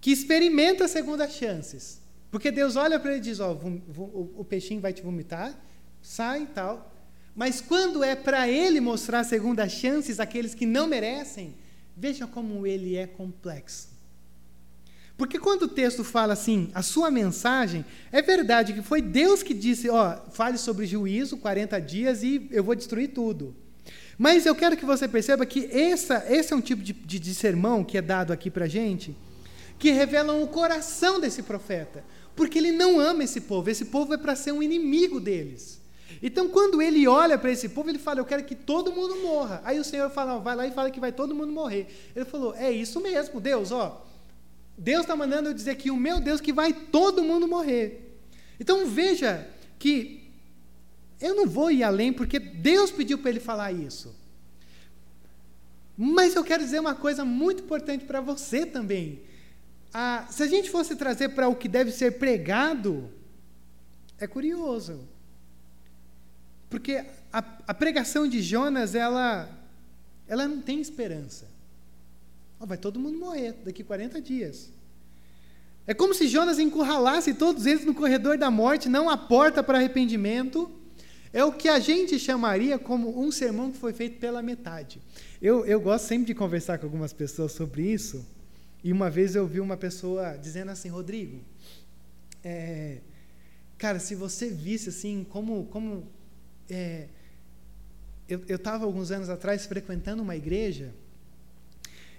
que 0.00 0.10
experimenta 0.10 0.88
segundas 0.88 1.32
chances. 1.34 2.00
Porque 2.34 2.50
Deus 2.50 2.74
olha 2.74 2.98
para 2.98 3.12
ele 3.12 3.20
e 3.20 3.22
diz: 3.22 3.38
Ó, 3.38 3.52
o, 3.52 4.44
peixinho 4.44 4.80
vai 4.80 4.92
te 4.92 5.02
vomitar, 5.02 5.54
sai 6.02 6.42
e 6.42 6.46
tal. 6.46 6.92
Mas 7.34 7.60
quando 7.60 8.02
é 8.02 8.14
para 8.14 8.48
ele 8.48 8.80
mostrar 8.80 9.22
segundas 9.24 9.72
chances 9.72 10.18
àqueles 10.20 10.54
que 10.54 10.66
não 10.66 10.86
merecem, 10.86 11.54
Veja 11.96 12.26
como 12.26 12.66
ele 12.66 12.96
é 12.96 13.06
complexo. 13.06 13.88
Porque 15.16 15.38
quando 15.38 15.62
o 15.62 15.68
texto 15.68 16.02
fala 16.02 16.32
assim, 16.32 16.70
a 16.74 16.82
sua 16.82 17.08
mensagem, 17.08 17.84
é 18.10 18.20
verdade 18.20 18.72
que 18.72 18.82
foi 18.82 19.00
Deus 19.00 19.44
que 19.44 19.54
disse, 19.54 19.88
ó, 19.88 20.16
fale 20.32 20.58
sobre 20.58 20.86
juízo, 20.86 21.36
40 21.36 21.80
dias 21.80 22.24
e 22.24 22.48
eu 22.50 22.64
vou 22.64 22.74
destruir 22.74 23.12
tudo. 23.12 23.54
Mas 24.18 24.44
eu 24.44 24.56
quero 24.56 24.76
que 24.76 24.84
você 24.84 25.06
perceba 25.06 25.46
que 25.46 25.66
essa, 25.66 26.24
esse 26.28 26.52
é 26.52 26.56
um 26.56 26.60
tipo 26.60 26.82
de, 26.82 26.92
de, 26.92 27.20
de 27.20 27.34
sermão 27.34 27.84
que 27.84 27.96
é 27.96 28.02
dado 28.02 28.32
aqui 28.32 28.50
para 28.50 28.66
gente, 28.66 29.16
que 29.78 29.92
revelam 29.92 30.42
o 30.42 30.48
coração 30.48 31.20
desse 31.20 31.44
profeta. 31.44 32.02
Porque 32.34 32.58
ele 32.58 32.72
não 32.72 32.98
ama 32.98 33.24
esse 33.24 33.40
povo, 33.40 33.70
esse 33.70 33.84
povo 33.86 34.14
é 34.14 34.16
para 34.16 34.34
ser 34.34 34.52
um 34.52 34.62
inimigo 34.62 35.20
deles. 35.20 35.80
Então, 36.22 36.48
quando 36.48 36.80
ele 36.80 37.06
olha 37.06 37.38
para 37.38 37.50
esse 37.50 37.68
povo, 37.68 37.90
ele 37.90 37.98
fala: 37.98 38.20
Eu 38.20 38.24
quero 38.24 38.44
que 38.44 38.54
todo 38.54 38.92
mundo 38.92 39.16
morra. 39.22 39.60
Aí 39.64 39.78
o 39.78 39.84
Senhor 39.84 40.10
fala: 40.10 40.38
Vai 40.38 40.56
lá 40.56 40.66
e 40.66 40.72
fala 40.72 40.90
que 40.90 41.00
vai 41.00 41.12
todo 41.12 41.34
mundo 41.34 41.52
morrer. 41.52 41.86
Ele 42.14 42.24
falou: 42.24 42.54
É 42.54 42.70
isso 42.70 43.00
mesmo, 43.00 43.40
Deus, 43.40 43.70
ó. 43.70 44.04
Deus 44.76 45.02
está 45.02 45.14
mandando 45.14 45.48
eu 45.48 45.54
dizer 45.54 45.76
que 45.76 45.90
o 45.90 45.96
meu 45.96 46.20
Deus 46.20 46.40
que 46.40 46.52
vai 46.52 46.72
todo 46.72 47.22
mundo 47.22 47.46
morrer. 47.46 48.18
Então 48.58 48.86
veja 48.86 49.48
que 49.78 50.24
eu 51.20 51.34
não 51.34 51.46
vou 51.46 51.70
ir 51.70 51.82
além 51.82 52.12
porque 52.12 52.38
Deus 52.38 52.90
pediu 52.90 53.18
para 53.18 53.30
ele 53.30 53.40
falar 53.40 53.72
isso. 53.72 54.14
Mas 55.96 56.34
eu 56.34 56.42
quero 56.42 56.64
dizer 56.64 56.80
uma 56.80 56.94
coisa 56.94 57.24
muito 57.24 57.62
importante 57.62 58.04
para 58.04 58.20
você 58.20 58.66
também. 58.66 59.22
Ah, 59.96 60.26
se 60.28 60.42
a 60.42 60.48
gente 60.48 60.70
fosse 60.70 60.96
trazer 60.96 61.28
para 61.28 61.46
o 61.46 61.54
que 61.54 61.68
deve 61.68 61.92
ser 61.92 62.18
pregado, 62.18 63.08
é 64.18 64.26
curioso. 64.26 65.06
Porque 66.68 67.04
a, 67.32 67.44
a 67.68 67.72
pregação 67.72 68.26
de 68.26 68.42
Jonas, 68.42 68.96
ela, 68.96 69.48
ela 70.26 70.48
não 70.48 70.60
tem 70.60 70.80
esperança. 70.80 71.46
Oh, 72.58 72.66
vai 72.66 72.76
todo 72.76 72.98
mundo 72.98 73.16
morrer 73.16 73.52
daqui 73.64 73.84
40 73.84 74.20
dias. 74.20 74.72
É 75.86 75.94
como 75.94 76.12
se 76.12 76.26
Jonas 76.26 76.58
encurralasse 76.58 77.32
todos 77.32 77.64
eles 77.64 77.84
no 77.84 77.94
corredor 77.94 78.36
da 78.36 78.50
morte, 78.50 78.88
não 78.88 79.08
a 79.08 79.16
porta 79.16 79.62
para 79.62 79.78
arrependimento. 79.78 80.68
É 81.32 81.44
o 81.44 81.52
que 81.52 81.68
a 81.68 81.78
gente 81.78 82.18
chamaria 82.18 82.80
como 82.80 83.20
um 83.20 83.30
sermão 83.30 83.70
que 83.70 83.78
foi 83.78 83.92
feito 83.92 84.18
pela 84.18 84.42
metade. 84.42 85.00
Eu, 85.40 85.64
eu 85.66 85.80
gosto 85.80 86.06
sempre 86.06 86.26
de 86.26 86.34
conversar 86.34 86.78
com 86.78 86.86
algumas 86.86 87.12
pessoas 87.12 87.52
sobre 87.52 87.82
isso. 87.82 88.33
E 88.84 88.92
uma 88.92 89.08
vez 89.08 89.34
eu 89.34 89.46
vi 89.46 89.60
uma 89.60 89.78
pessoa 89.78 90.36
dizendo 90.36 90.70
assim, 90.70 90.90
Rodrigo, 90.90 91.40
é, 92.44 92.98
cara, 93.78 93.98
se 93.98 94.14
você 94.14 94.50
visse 94.50 94.90
assim 94.90 95.26
como, 95.30 95.64
como 95.68 96.06
é, 96.68 97.08
eu 98.28 98.56
estava 98.56 98.84
alguns 98.84 99.10
anos 99.10 99.30
atrás 99.30 99.64
frequentando 99.64 100.22
uma 100.22 100.36
igreja 100.36 100.92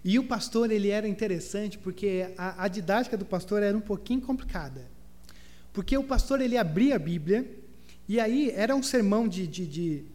e 0.04 0.18
o 0.18 0.24
pastor 0.24 0.72
ele 0.72 0.90
era 0.90 1.08
interessante 1.08 1.78
porque 1.78 2.34
a, 2.36 2.64
a, 2.64 2.68
didática 2.68 3.16
do 3.16 3.26
pastor 3.26 3.62
era 3.62 3.78
um 3.78 3.82
pouquinho 3.82 4.22
complicada, 4.22 4.90
porque 5.72 5.96
o 5.96 6.04
pastor 6.04 6.42
ele 6.42 6.58
abria 6.58 6.96
a 6.96 7.00
Bíblia 7.00 7.48
e 8.08 8.20
aí 8.20 8.50
era 8.50 8.76
um 8.76 8.82
sermão 8.82 9.28
de, 9.28 9.46
de, 9.46 9.68
de, 9.68 10.06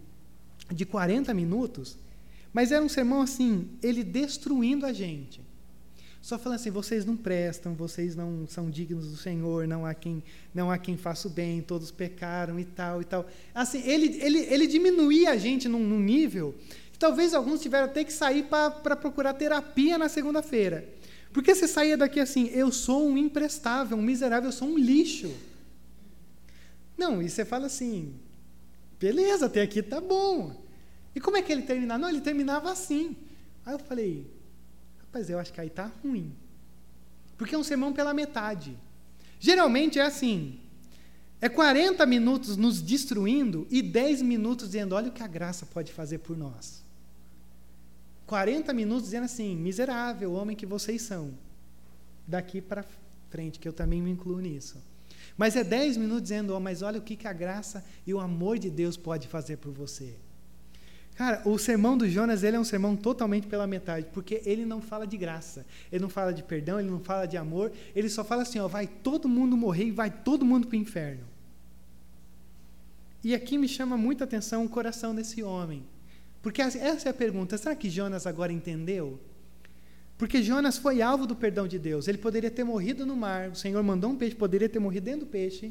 de 0.73 0.85
40 0.85 1.33
minutos, 1.33 1.97
mas 2.53 2.73
era 2.73 2.85
um 2.85 2.89
sermão 2.89 3.23
assim, 3.23 3.69
ele 3.81 4.03
destruindo 4.03 4.85
a 4.85 4.93
gente. 4.93 5.49
Só 6.21 6.39
falando 6.39 6.57
assim, 6.57 6.71
vocês 6.71 7.05
não 7.05 7.17
prestam, 7.17 7.75
vocês 7.75 8.15
não 8.15 8.47
são 8.47 8.69
dignos 8.69 9.11
do 9.11 9.17
Senhor, 9.17 9.67
não 9.67 9.87
há 9.87 9.95
quem, 9.95 10.23
não 10.55 10.71
há 10.71 10.77
quem 10.77 10.97
faça 10.97 11.27
o 11.29 11.31
bem, 11.31 11.63
todos 11.63 11.91
pecaram 11.91 12.61
e 12.61 12.65
tal 12.65 13.01
e 13.01 13.05
tal. 13.05 13.27
Assim, 13.55 13.83
ele, 13.87 14.19
ele, 14.23 14.39
ele 14.41 14.67
diminuía 14.67 15.31
a 15.31 15.37
gente 15.37 15.67
num, 15.67 15.83
num 15.83 15.99
nível 15.99 16.55
que 16.93 16.99
talvez 16.99 17.33
alguns 17.33 17.61
tiveram 17.61 17.87
até 17.87 18.05
que 18.05 18.13
sair 18.13 18.45
para 18.45 18.97
procurar 18.97 19.33
terapia 19.33 19.97
na 19.97 20.11
segunda-feira. 20.11 20.87
Porque 21.33 21.55
você 21.55 21.67
saía 21.67 21.97
daqui 21.97 22.21
assim, 22.21 22.49
eu 22.49 22.71
sou 22.71 23.09
um 23.09 23.17
imprestável, 23.17 23.97
um 23.97 24.03
miserável, 24.03 24.49
eu 24.49 24.53
sou 24.53 24.69
um 24.69 24.79
lixo. 24.79 25.33
Não, 26.99 27.23
e 27.23 27.31
você 27.31 27.47
fala 27.47 27.67
assim, 27.67 28.15
beleza, 28.99 29.47
até 29.47 29.63
aqui 29.63 29.83
tá 29.83 30.03
bom. 30.03 30.63
E 31.15 31.21
como 31.21 31.39
é 31.39 31.43
que 31.43 31.51
ele 31.51 31.63
terminava? 31.63 31.99
Não, 31.99 32.09
ele 32.11 32.21
terminava 32.21 32.71
assim. 32.71 33.17
Aí 33.65 33.73
eu 33.73 33.79
falei, 33.79 34.27
Rapaz, 35.11 35.29
eu 35.29 35.41
acho 35.41 35.53
que 35.53 35.61
aí 35.61 35.67
está 35.67 35.91
ruim. 36.05 36.33
Porque 37.37 37.57
é 37.57 37.59
um 37.59 37.65
sermão 37.65 37.93
pela 37.93 38.15
metade. 38.15 38.77
Geralmente 39.41 39.99
é 39.99 40.03
assim: 40.03 40.61
é 41.41 41.49
40 41.49 42.07
minutos 42.07 42.57
nos 42.57 42.81
destruindo 42.81 43.67
e 43.69 43.83
10 43.83 44.23
minutos 44.23 44.67
dizendo: 44.67 44.95
olha 44.95 45.09
o 45.09 45.13
que 45.13 45.23
a 45.23 45.27
graça 45.27 45.67
pode 45.67 45.93
fazer 45.93 46.19
por 46.19 46.39
nós. 46.39 46.85
40 48.25 48.73
minutos 48.73 49.07
dizendo 49.07 49.25
assim: 49.25 49.57
miserável 49.57 50.33
homem 50.33 50.57
que 50.57 50.65
vocês 50.65 51.03
são. 51.03 51.35
Daqui 52.25 52.61
para 52.61 52.85
frente, 53.31 53.59
que 53.59 53.67
eu 53.67 53.73
também 53.73 54.01
me 54.01 54.13
incluo 54.13 54.39
nisso. 54.39 54.79
Mas 55.37 55.57
é 55.57 55.65
10 55.65 55.97
minutos 55.97 56.23
dizendo: 56.23 56.55
oh, 56.55 56.61
mas 56.61 56.83
olha 56.83 57.01
o 57.01 57.03
que, 57.03 57.17
que 57.17 57.27
a 57.27 57.33
graça 57.33 57.85
e 58.07 58.15
o 58.15 58.21
amor 58.21 58.61
de 58.61 58.71
Deus 58.71 58.97
pode 58.97 59.27
fazer 59.27 59.57
por 59.57 59.73
você. 59.73 60.15
Cara, 61.21 61.43
o 61.45 61.59
sermão 61.59 61.99
do 61.99 62.09
Jonas 62.09 62.43
ele 62.43 62.57
é 62.57 62.59
um 62.59 62.65
sermão 62.65 62.97
totalmente 62.97 63.47
pela 63.47 63.67
metade, 63.67 64.07
porque 64.11 64.41
ele 64.47 64.65
não 64.65 64.81
fala 64.81 65.07
de 65.07 65.19
graça, 65.19 65.67
ele 65.93 66.01
não 66.01 66.09
fala 66.09 66.33
de 66.33 66.43
perdão, 66.43 66.81
ele 66.81 66.89
não 66.89 66.99
fala 66.99 67.27
de 67.27 67.37
amor, 67.37 67.71
ele 67.95 68.09
só 68.09 68.25
fala 68.25 68.41
assim: 68.41 68.59
ó, 68.59 68.67
vai 68.67 68.87
todo 68.87 69.29
mundo 69.29 69.55
morrer 69.55 69.85
e 69.85 69.91
vai 69.91 70.11
todo 70.11 70.47
mundo 70.47 70.67
para 70.67 70.79
o 70.79 70.81
inferno. 70.81 71.27
E 73.23 73.35
aqui 73.35 73.59
me 73.59 73.69
chama 73.69 73.99
muita 73.99 74.25
atenção 74.25 74.65
o 74.65 74.69
coração 74.71 75.15
desse 75.15 75.43
homem, 75.43 75.85
porque 76.41 76.63
essa 76.63 77.11
é 77.11 77.11
a 77.11 77.13
pergunta: 77.13 77.59
será 77.59 77.77
que 77.77 77.91
Jonas 77.91 78.27
agora 78.27 78.51
entendeu? 78.51 79.21
Porque 80.17 80.43
Jonas 80.43 80.79
foi 80.79 81.03
alvo 81.03 81.27
do 81.27 81.37
perdão 81.37 81.69
de 81.69 81.79
Deus, 81.79 82.09
ele 82.09 82.17
poderia 82.17 82.51
ter 82.51 82.65
morrido 82.65 83.05
no 83.05 83.15
mar, 83.15 83.51
o 83.51 83.55
Senhor 83.55 83.83
mandou 83.83 84.11
um 84.11 84.17
peixe, 84.17 84.35
poderia 84.35 84.71
ter 84.71 84.79
morrido 84.79 85.05
dentro 85.05 85.27
do 85.27 85.31
peixe, 85.31 85.71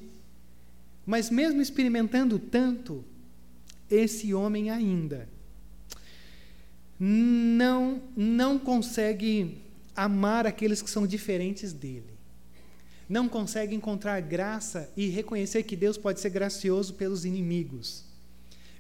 mas 1.08 1.32
mesmo 1.32 1.60
experimentando 1.60 2.38
tanto, 2.38 3.04
esse 3.90 4.32
homem 4.32 4.70
ainda 4.70 5.39
não, 7.00 8.02
não 8.16 8.60
consegue 8.60 9.62
amar 9.96 10.46
aqueles 10.46 10.82
que 10.82 10.90
são 10.90 11.08
diferentes 11.08 11.72
dele. 11.72 12.20
Não 13.08 13.28
consegue 13.28 13.74
encontrar 13.74 14.22
graça 14.22 14.92
e 14.96 15.08
reconhecer 15.08 15.64
que 15.64 15.76
Deus 15.76 15.98
pode 15.98 16.20
ser 16.20 16.30
gracioso 16.30 16.94
pelos 16.94 17.26
inimigos, 17.26 18.06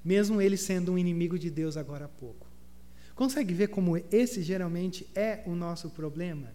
mesmo 0.03 0.41
ele 0.41 0.57
sendo 0.57 0.93
um 0.93 0.97
inimigo 0.97 1.39
de 1.39 1.49
Deus 1.49 1.77
agora 1.77 2.05
há 2.05 2.09
pouco. 2.09 2.47
Consegue 3.15 3.53
ver 3.53 3.69
como 3.69 3.97
esse 4.11 4.43
geralmente 4.43 5.07
é 5.15 5.41
o 5.45 5.55
nosso 5.55 5.89
problema? 5.89 6.53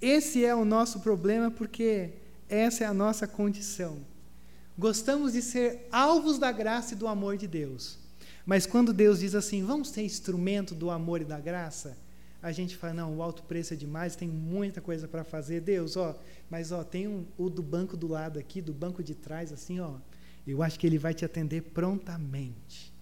Esse 0.00 0.44
é 0.44 0.54
o 0.54 0.64
nosso 0.64 1.00
problema 1.00 1.50
porque 1.50 2.10
essa 2.48 2.84
é 2.84 2.86
a 2.86 2.94
nossa 2.94 3.26
condição. 3.26 4.04
Gostamos 4.78 5.32
de 5.32 5.40
ser 5.40 5.88
alvos 5.90 6.38
da 6.38 6.52
graça 6.52 6.94
e 6.94 6.96
do 6.96 7.06
amor 7.06 7.36
de 7.36 7.46
Deus, 7.46 7.98
mas 8.44 8.66
quando 8.66 8.92
Deus 8.92 9.20
diz 9.20 9.34
assim, 9.34 9.64
vamos 9.64 9.90
ser 9.90 10.02
instrumento 10.02 10.74
do 10.74 10.90
amor 10.90 11.20
e 11.20 11.24
da 11.24 11.38
graça, 11.38 11.96
a 12.42 12.50
gente 12.50 12.76
fala, 12.76 12.94
não, 12.94 13.16
o 13.16 13.22
alto 13.22 13.44
preço 13.44 13.72
é 13.72 13.76
demais, 13.76 14.16
tem 14.16 14.28
muita 14.28 14.80
coisa 14.80 15.06
para 15.06 15.22
fazer. 15.22 15.60
Deus, 15.60 15.96
ó, 15.96 16.18
mas 16.50 16.72
ó, 16.72 16.82
tem 16.82 17.06
um, 17.06 17.24
o 17.38 17.48
do 17.48 17.62
banco 17.62 17.96
do 17.96 18.08
lado 18.08 18.38
aqui, 18.38 18.60
do 18.60 18.72
banco 18.72 19.02
de 19.02 19.14
trás, 19.14 19.52
assim, 19.52 19.78
ó. 19.78 19.94
Eu 20.44 20.60
acho 20.60 20.76
que 20.76 20.84
ele 20.84 20.98
vai 20.98 21.14
te 21.14 21.24
atender 21.24 21.62
prontamente. 21.62 22.92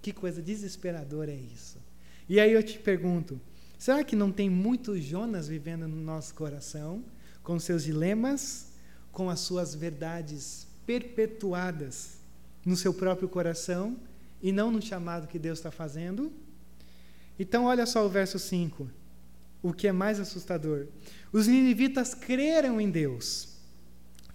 Que 0.00 0.10
coisa 0.10 0.40
desesperadora 0.40 1.30
é 1.30 1.36
isso. 1.36 1.78
E 2.26 2.40
aí 2.40 2.52
eu 2.52 2.62
te 2.62 2.78
pergunto, 2.78 3.38
será 3.78 4.02
que 4.02 4.16
não 4.16 4.32
tem 4.32 4.48
muitos 4.48 5.04
Jonas 5.04 5.48
vivendo 5.48 5.86
no 5.86 6.00
nosso 6.00 6.34
coração, 6.34 7.04
com 7.42 7.58
seus 7.58 7.84
dilemas, 7.84 8.68
com 9.12 9.28
as 9.28 9.40
suas 9.40 9.74
verdades 9.74 10.66
perpetuadas 10.86 12.20
no 12.64 12.74
seu 12.74 12.94
próprio 12.94 13.28
coração? 13.28 13.98
E 14.42 14.52
não 14.52 14.70
no 14.70 14.80
chamado 14.80 15.28
que 15.28 15.38
Deus 15.38 15.58
está 15.58 15.70
fazendo. 15.70 16.32
Então, 17.38 17.64
olha 17.64 17.86
só 17.86 18.04
o 18.04 18.08
verso 18.08 18.38
5, 18.38 18.90
o 19.62 19.72
que 19.72 19.86
é 19.86 19.92
mais 19.92 20.18
assustador. 20.18 20.86
Os 21.32 21.46
ninivitas 21.46 22.14
creram 22.14 22.80
em 22.80 22.90
Deus, 22.90 23.56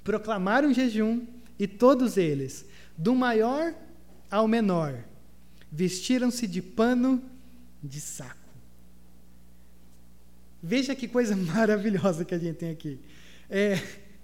proclamaram 0.04 0.74
jejum, 0.74 1.26
e 1.58 1.68
todos 1.68 2.18
eles, 2.18 2.66
do 2.98 3.14
maior 3.14 3.74
ao 4.30 4.48
menor, 4.48 5.04
vestiram-se 5.72 6.48
de 6.48 6.62
pano 6.62 7.24
de 7.82 8.00
saco. 8.00 8.40
Veja 10.62 10.96
que 10.96 11.08
coisa 11.08 11.36
maravilhosa 11.38 12.24
que 12.24 12.34
a 12.34 12.40
gente 12.40 12.58
tem 12.58 12.72
aqui. 12.72 13.00
É, 13.50 13.78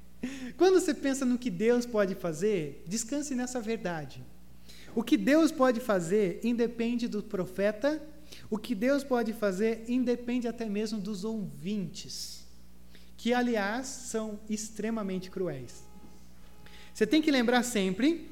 quando 0.58 0.80
você 0.80 0.93
pensa 0.93 1.26
no 1.26 1.38
que 1.38 1.49
Deus 1.49 1.86
pode 1.86 2.16
fazer, 2.16 2.84
descanse 2.88 3.36
nessa 3.36 3.60
verdade. 3.62 4.24
O 4.96 5.04
que 5.04 5.18
Deus 5.18 5.52
pode 5.52 5.80
fazer 5.80 6.40
independe 6.44 7.08
do 7.08 7.22
profeta, 7.22 8.02
o 8.50 8.58
que 8.58 8.74
Deus 8.74 9.04
pode 9.04 9.34
fazer 9.34 9.86
independe 9.88 10.48
até 10.48 10.68
mesmo 10.68 11.00
dos 11.00 11.24
ouvintes, 11.24 12.46
que, 13.18 13.34
aliás, 13.34 13.88
são 13.88 14.40
extremamente 14.50 15.30
cruéis. 15.30 15.84
Você 16.94 17.06
tem 17.06 17.22
que 17.22 17.32
lembrar 17.32 17.64
sempre 17.64 18.30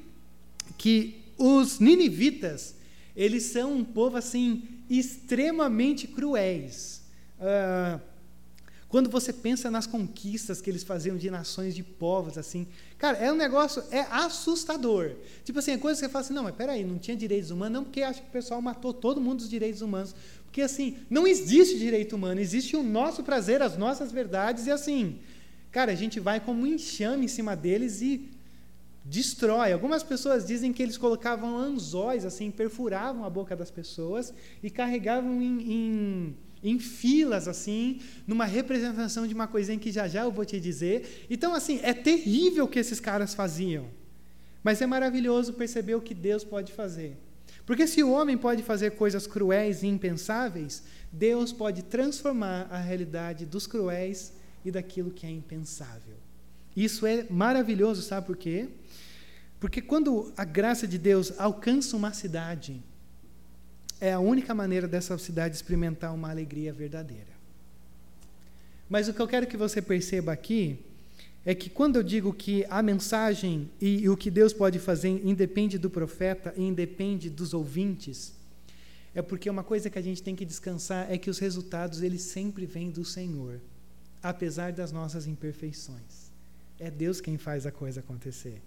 que 0.76 1.22
os 1.38 1.78
ninivitas, 1.78 2.74
eles 3.14 3.44
são 3.44 3.74
um 3.74 3.84
povo 3.84 4.16
assim 4.16 4.68
extremamente 4.90 6.06
cruéis. 6.06 7.02
Uh, 7.38 8.00
quando 8.88 9.10
você 9.10 9.32
pensa 9.32 9.70
nas 9.70 9.86
conquistas 9.86 10.60
que 10.62 10.70
eles 10.70 10.82
faziam 10.82 11.16
de 11.16 11.30
nações, 11.30 11.74
de 11.74 11.82
povos, 11.82 12.38
assim, 12.38 12.66
cara, 12.96 13.18
é 13.18 13.30
um 13.30 13.36
negócio, 13.36 13.82
é 13.90 14.00
assustador. 14.10 15.12
Tipo 15.44 15.58
assim, 15.58 15.72
é 15.72 15.78
coisa 15.78 16.00
que 16.00 16.06
você 16.06 16.10
fala 16.10 16.24
assim, 16.24 16.32
não, 16.32 16.44
mas 16.44 16.54
peraí, 16.54 16.84
não 16.84 16.98
tinha 16.98 17.16
direitos 17.16 17.50
humanos, 17.50 17.74
não, 17.74 17.84
porque 17.84 18.02
acho 18.02 18.22
que 18.22 18.28
o 18.28 18.32
pessoal 18.32 18.62
matou 18.62 18.94
todo 18.94 19.20
mundo 19.20 19.38
dos 19.38 19.50
direitos 19.50 19.82
humanos. 19.82 20.14
Porque 20.44 20.62
assim, 20.62 20.96
não 21.10 21.26
existe 21.26 21.78
direito 21.78 22.16
humano, 22.16 22.40
existe 22.40 22.76
o 22.76 22.82
nosso 22.82 23.22
prazer, 23.22 23.60
as 23.60 23.76
nossas 23.76 24.10
verdades, 24.10 24.66
e 24.66 24.70
assim, 24.70 25.18
cara, 25.70 25.92
a 25.92 25.94
gente 25.94 26.18
vai 26.18 26.40
como 26.40 26.62
um 26.62 26.66
enxame 26.66 27.26
em 27.26 27.28
cima 27.28 27.54
deles 27.54 28.00
e 28.00 28.26
destrói. 29.08 29.72
Algumas 29.72 30.02
pessoas 30.02 30.46
dizem 30.46 30.72
que 30.72 30.82
eles 30.82 30.98
colocavam 30.98 31.56
anzóis, 31.56 32.24
assim, 32.24 32.50
perfuravam 32.50 33.24
a 33.24 33.30
boca 33.30 33.56
das 33.56 33.70
pessoas 33.70 34.32
e 34.62 34.70
carregavam 34.70 35.42
em, 35.42 35.72
em 35.72 36.36
em 36.60 36.78
filas 36.78 37.46
assim, 37.46 38.00
numa 38.26 38.44
representação 38.44 39.28
de 39.28 39.32
uma 39.32 39.46
coisinha 39.46 39.78
que 39.78 39.92
já 39.92 40.08
já 40.08 40.22
eu 40.22 40.32
vou 40.32 40.44
te 40.44 40.58
dizer. 40.58 41.26
Então 41.30 41.54
assim, 41.54 41.78
é 41.82 41.94
terrível 41.94 42.64
o 42.64 42.68
que 42.68 42.80
esses 42.80 42.98
caras 42.98 43.32
faziam. 43.32 43.86
Mas 44.62 44.82
é 44.82 44.86
maravilhoso 44.86 45.52
perceber 45.52 45.94
o 45.94 46.00
que 46.00 46.14
Deus 46.14 46.42
pode 46.44 46.72
fazer. 46.72 47.16
Porque 47.64 47.86
se 47.86 48.02
o 48.02 48.10
homem 48.10 48.36
pode 48.36 48.62
fazer 48.62 48.92
coisas 48.92 49.26
cruéis 49.26 49.82
e 49.82 49.86
impensáveis, 49.86 50.82
Deus 51.12 51.52
pode 51.52 51.82
transformar 51.82 52.66
a 52.70 52.78
realidade 52.78 53.46
dos 53.46 53.66
cruéis 53.66 54.32
e 54.64 54.70
daquilo 54.70 55.10
que 55.10 55.26
é 55.26 55.30
impensável. 55.30 56.16
Isso 56.76 57.06
é 57.06 57.26
maravilhoso, 57.28 58.02
sabe 58.02 58.26
por 58.26 58.36
quê? 58.36 58.68
Porque 59.60 59.82
quando 59.82 60.32
a 60.36 60.44
graça 60.44 60.86
de 60.86 60.98
Deus 60.98 61.32
alcança 61.38 61.96
uma 61.96 62.12
cidade, 62.12 62.80
é 64.00 64.12
a 64.12 64.20
única 64.20 64.54
maneira 64.54 64.86
dessa 64.86 65.18
cidade 65.18 65.56
experimentar 65.56 66.14
uma 66.14 66.30
alegria 66.30 66.72
verdadeira. 66.72 67.38
Mas 68.88 69.08
o 69.08 69.12
que 69.12 69.20
eu 69.20 69.26
quero 69.26 69.46
que 69.46 69.56
você 69.56 69.82
perceba 69.82 70.32
aqui 70.32 70.78
é 71.44 71.54
que 71.54 71.68
quando 71.68 71.96
eu 71.96 72.02
digo 72.02 72.32
que 72.32 72.64
a 72.70 72.82
mensagem 72.82 73.70
e, 73.80 74.02
e 74.02 74.08
o 74.08 74.16
que 74.16 74.30
Deus 74.30 74.52
pode 74.52 74.78
fazer 74.78 75.08
independe 75.26 75.78
do 75.78 75.90
profeta 75.90 76.54
e 76.56 76.62
independe 76.62 77.28
dos 77.28 77.52
ouvintes, 77.52 78.34
é 79.14 79.22
porque 79.22 79.50
uma 79.50 79.64
coisa 79.64 79.90
que 79.90 79.98
a 79.98 80.02
gente 80.02 80.22
tem 80.22 80.36
que 80.36 80.44
descansar 80.44 81.10
é 81.10 81.18
que 81.18 81.30
os 81.30 81.38
resultados 81.38 82.02
eles 82.02 82.22
sempre 82.22 82.66
vêm 82.66 82.90
do 82.90 83.04
Senhor, 83.04 83.60
apesar 84.22 84.72
das 84.72 84.92
nossas 84.92 85.26
imperfeições. 85.26 86.17
É 86.78 86.90
Deus 86.90 87.20
quem 87.20 87.36
faz 87.36 87.66
a 87.66 87.72
coisa 87.72 88.00
acontecer. 88.00 88.60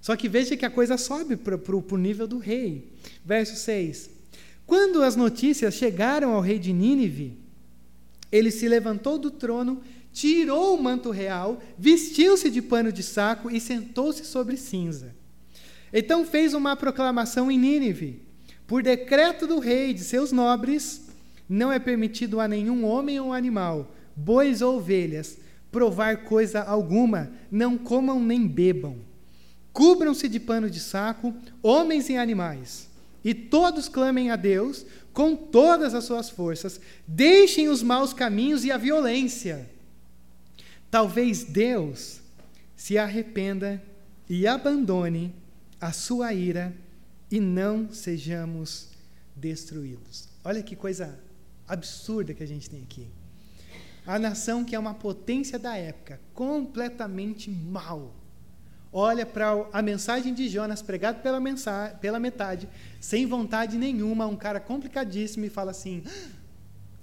Só 0.00 0.14
que 0.14 0.28
veja 0.28 0.56
que 0.56 0.64
a 0.64 0.70
coisa 0.70 0.96
sobe 0.96 1.36
para 1.36 1.56
o 1.56 1.96
nível 1.96 2.26
do 2.26 2.38
rei. 2.38 2.92
Verso 3.24 3.56
6. 3.56 4.10
Quando 4.64 5.02
as 5.02 5.16
notícias 5.16 5.74
chegaram 5.74 6.32
ao 6.32 6.40
rei 6.40 6.58
de 6.58 6.72
Nínive, 6.72 7.38
ele 8.30 8.50
se 8.50 8.68
levantou 8.68 9.18
do 9.18 9.30
trono, 9.30 9.80
tirou 10.12 10.76
o 10.76 10.82
manto 10.82 11.10
real, 11.10 11.62
vestiu-se 11.78 12.50
de 12.50 12.62
pano 12.62 12.92
de 12.92 13.02
saco 13.02 13.50
e 13.50 13.60
sentou-se 13.60 14.24
sobre 14.24 14.56
cinza. 14.56 15.14
Então 15.92 16.24
fez 16.24 16.54
uma 16.54 16.76
proclamação 16.76 17.50
em 17.50 17.58
Nínive: 17.58 18.22
Por 18.66 18.82
decreto 18.82 19.46
do 19.46 19.58
rei 19.58 19.90
e 19.90 19.94
de 19.94 20.00
seus 20.00 20.32
nobres, 20.32 21.06
não 21.48 21.72
é 21.72 21.78
permitido 21.78 22.40
a 22.40 22.48
nenhum 22.48 22.84
homem 22.84 23.20
ou 23.20 23.32
animal, 23.32 23.94
bois 24.16 24.62
ou 24.62 24.78
ovelhas, 24.78 25.38
provar 25.76 26.24
coisa 26.24 26.62
alguma, 26.62 27.30
não 27.50 27.76
comam 27.76 28.18
nem 28.18 28.48
bebam. 28.48 28.96
Cubram-se 29.74 30.26
de 30.26 30.40
pano 30.40 30.70
de 30.70 30.80
saco, 30.80 31.34
homens 31.62 32.08
e 32.08 32.16
animais 32.16 32.88
e 33.22 33.34
todos 33.34 33.86
clamem 33.86 34.30
a 34.30 34.36
Deus 34.36 34.86
com 35.12 35.36
todas 35.36 35.92
as 35.92 36.04
suas 36.04 36.30
forças, 36.30 36.80
deixem 37.06 37.68
os 37.68 37.82
maus 37.82 38.14
caminhos 38.14 38.64
e 38.64 38.70
a 38.70 38.78
violência. 38.78 39.68
Talvez 40.90 41.44
Deus 41.44 42.20
se 42.74 42.96
arrependa 42.96 43.82
e 44.30 44.46
abandone 44.46 45.34
a 45.78 45.92
sua 45.92 46.32
ira 46.32 46.74
e 47.30 47.38
não 47.38 47.92
sejamos 47.92 48.88
destruídos. 49.34 50.26
Olha 50.42 50.62
que 50.62 50.74
coisa 50.74 51.20
absurda 51.68 52.32
que 52.32 52.42
a 52.42 52.48
gente 52.48 52.70
tem 52.70 52.82
aqui. 52.82 53.06
A 54.06 54.18
nação 54.18 54.64
que 54.64 54.74
é 54.74 54.78
uma 54.78 54.94
potência 54.94 55.58
da 55.58 55.76
época, 55.76 56.20
completamente 56.32 57.50
mal 57.50 58.14
olha 58.98 59.26
para 59.26 59.66
a 59.74 59.82
mensagem 59.82 60.32
de 60.32 60.48
Jonas 60.48 60.80
pregada 60.80 61.18
pela, 61.18 61.38
pela 62.00 62.18
metade, 62.18 62.66
sem 62.98 63.26
vontade 63.26 63.76
nenhuma, 63.76 64.26
um 64.26 64.36
cara 64.36 64.58
complicadíssimo, 64.58 65.44
e 65.44 65.50
fala 65.50 65.70
assim: 65.70 66.02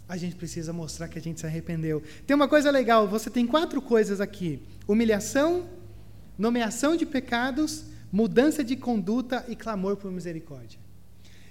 a 0.10 0.18
gente 0.18 0.36
precisa 0.36 0.74
mostrar 0.74 1.08
que 1.08 1.20
a 1.20 1.22
gente 1.22 1.40
se 1.40 1.46
arrependeu. 1.46 2.02
Tem 2.26 2.36
uma 2.36 2.48
coisa 2.48 2.72
legal: 2.72 3.08
você 3.08 3.30
tem 3.30 3.46
quatro 3.46 3.80
coisas 3.80 4.20
aqui: 4.20 4.60
humilhação, 4.88 5.70
nomeação 6.36 6.96
de 6.96 7.06
pecados, 7.06 7.86
mudança 8.12 8.64
de 8.64 8.76
conduta 8.76 9.46
e 9.48 9.56
clamor 9.56 9.96
por 9.96 10.12
misericórdia. 10.12 10.80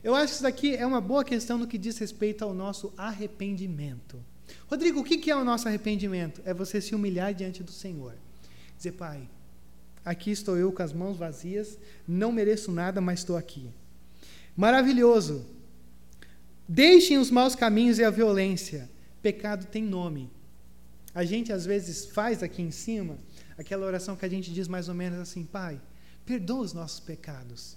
Eu 0.02 0.16
acho 0.16 0.26
que 0.26 0.32
isso 0.32 0.42
daqui 0.42 0.74
é 0.74 0.84
uma 0.84 1.00
boa 1.00 1.24
questão 1.24 1.56
no 1.56 1.68
que 1.68 1.78
diz 1.78 1.96
respeito 1.98 2.42
ao 2.42 2.52
nosso 2.52 2.92
arrependimento. 2.96 4.18
Rodrigo, 4.72 5.00
o 5.00 5.04
que 5.04 5.30
é 5.30 5.36
o 5.36 5.44
nosso 5.44 5.68
arrependimento? 5.68 6.40
É 6.46 6.54
você 6.54 6.80
se 6.80 6.94
humilhar 6.94 7.34
diante 7.34 7.62
do 7.62 7.70
Senhor. 7.70 8.14
Dizer, 8.74 8.92
Pai, 8.92 9.28
Aqui 10.02 10.30
estou 10.30 10.56
eu 10.56 10.72
com 10.72 10.82
as 10.82 10.94
mãos 10.94 11.18
vazias, 11.18 11.78
não 12.08 12.32
mereço 12.32 12.72
nada, 12.72 12.98
mas 12.98 13.18
estou 13.20 13.36
aqui. 13.36 13.70
Maravilhoso. 14.56 15.44
Deixem 16.66 17.18
os 17.18 17.30
maus 17.30 17.54
caminhos 17.54 17.98
e 17.98 18.04
a 18.04 18.08
violência. 18.08 18.90
Pecado 19.20 19.66
tem 19.66 19.84
nome. 19.84 20.30
A 21.14 21.22
gente 21.22 21.52
às 21.52 21.66
vezes 21.66 22.06
faz 22.06 22.42
aqui 22.42 22.62
em 22.62 22.70
cima 22.70 23.18
aquela 23.58 23.84
oração 23.84 24.16
que 24.16 24.24
a 24.24 24.28
gente 24.28 24.54
diz 24.54 24.68
mais 24.68 24.88
ou 24.88 24.94
menos 24.94 25.18
assim: 25.18 25.44
Pai, 25.44 25.78
perdoa 26.24 26.62
os 26.62 26.72
nossos 26.72 26.98
pecados. 26.98 27.76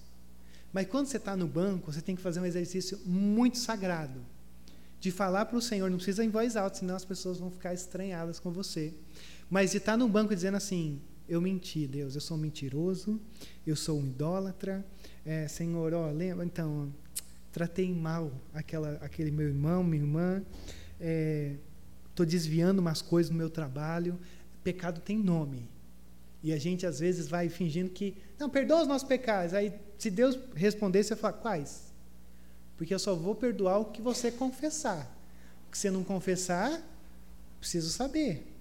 Mas 0.72 0.88
quando 0.88 1.08
você 1.08 1.18
está 1.18 1.36
no 1.36 1.46
banco, 1.46 1.92
você 1.92 2.02
tem 2.02 2.16
que 2.16 2.22
fazer 2.22 2.40
um 2.40 2.46
exercício 2.46 2.98
muito 3.06 3.58
sagrado 3.58 4.22
de 5.06 5.12
falar 5.12 5.46
para 5.46 5.56
o 5.56 5.62
Senhor, 5.62 5.88
não 5.88 5.98
precisa 5.98 6.24
em 6.24 6.30
voz 6.30 6.56
alta, 6.56 6.80
senão 6.80 6.96
as 6.96 7.06
pessoas 7.06 7.38
vão 7.38 7.52
ficar 7.52 7.76
estranhadas 7.76 8.40
com 8.40 8.52
você. 8.52 8.92
Mas 9.48 9.72
de 9.72 9.78
estar 9.78 9.96
no 9.96 10.10
banco 10.10 10.34
dizendo 10.34 10.58
assim: 10.58 11.00
eu 11.30 11.40
menti, 11.40 11.86
Deus, 11.86 12.16
eu 12.16 12.22
sou 12.22 12.36
mentiroso, 12.36 13.22
eu 13.68 13.76
sou 13.76 14.00
um 14.00 14.06
idólatra, 14.06 14.84
é, 15.24 15.48
Senhor, 15.48 15.94
ó, 15.94 16.10
lembra, 16.10 16.44
então, 16.44 16.92
tratei 17.52 17.94
mal 17.94 18.32
aquela, 18.52 18.94
aquele 18.94 19.30
meu 19.30 19.48
irmão, 19.48 19.84
minha 19.84 20.02
irmã, 20.02 20.44
estou 22.10 22.26
é, 22.26 22.30
desviando 22.30 22.80
umas 22.80 23.04
coisas 23.04 23.30
no 23.30 23.38
meu 23.38 23.52
trabalho, 23.52 24.20
pecado 24.64 25.00
tem 25.02 25.20
nome. 25.20 25.70
E 26.42 26.52
a 26.52 26.58
gente 26.58 26.84
às 26.84 27.00
vezes 27.00 27.28
vai 27.28 27.48
fingindo 27.48 27.92
que, 27.92 28.18
não, 28.40 28.50
perdoa 28.50 28.82
os 28.82 28.88
nossos 28.88 29.08
pecados. 29.08 29.54
Aí, 29.54 29.72
se 30.00 30.10
Deus 30.10 30.38
responder, 30.56 31.04
você 31.04 31.16
fala, 31.16 31.34
quais? 31.34 31.85
Porque 32.78 32.94
eu 32.94 33.00
só 33.00 33.16
vou 33.16 33.36
perdoar 33.36 33.80
o 33.80 33.86
que 33.86 34.02
você 34.02 34.32
confessar. 34.32 35.12
O 35.68 35.72
que 35.72 35.78
você 35.78 35.90
não 35.90 36.04
confessar, 36.04 36.82
preciso 37.60 37.90
saber. 37.90 38.52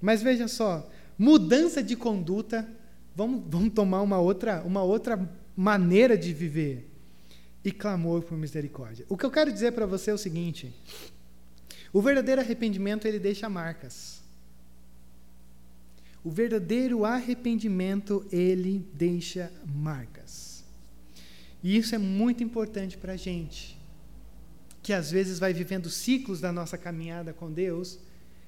Mas 0.00 0.22
veja 0.22 0.48
só, 0.48 0.88
mudança 1.18 1.82
de 1.82 1.96
conduta, 1.96 2.68
vamos, 3.14 3.42
vamos 3.48 3.72
tomar 3.72 4.02
uma 4.02 4.18
outra, 4.18 4.62
uma 4.62 4.82
outra 4.82 5.30
maneira 5.56 6.16
de 6.16 6.32
viver. 6.32 6.90
E 7.64 7.72
clamor 7.72 8.22
por 8.22 8.36
misericórdia. 8.36 9.06
O 9.08 9.16
que 9.16 9.24
eu 9.24 9.30
quero 9.30 9.50
dizer 9.50 9.72
para 9.72 9.86
você 9.86 10.10
é 10.10 10.14
o 10.14 10.18
seguinte: 10.18 10.70
o 11.94 12.02
verdadeiro 12.02 12.42
arrependimento 12.42 13.08
ele 13.08 13.18
deixa 13.18 13.48
marcas. 13.48 14.22
O 16.22 16.30
verdadeiro 16.30 17.04
arrependimento 17.04 18.26
ele 18.30 18.86
deixa 18.92 19.50
marcas. 19.74 20.53
E 21.64 21.78
isso 21.78 21.94
é 21.94 21.98
muito 21.98 22.44
importante 22.44 22.98
para 22.98 23.14
a 23.14 23.16
gente, 23.16 23.80
que 24.82 24.92
às 24.92 25.10
vezes 25.10 25.38
vai 25.38 25.54
vivendo 25.54 25.88
ciclos 25.88 26.38
da 26.38 26.52
nossa 26.52 26.76
caminhada 26.76 27.32
com 27.32 27.50
Deus 27.50 27.98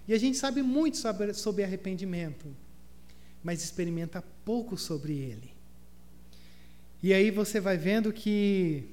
e 0.07 0.13
a 0.13 0.19
gente 0.19 0.37
sabe 0.37 0.61
muito 0.63 0.99
sobre, 0.99 1.33
sobre 1.33 1.65
arrependimento, 1.65 2.47
mas 3.43 3.65
experimenta 3.65 4.23
pouco 4.45 4.77
sobre 4.77 5.15
ele. 5.15 5.51
E 7.03 7.15
aí 7.15 7.31
você 7.31 7.59
vai 7.59 7.79
vendo 7.79 8.13
que 8.13 8.85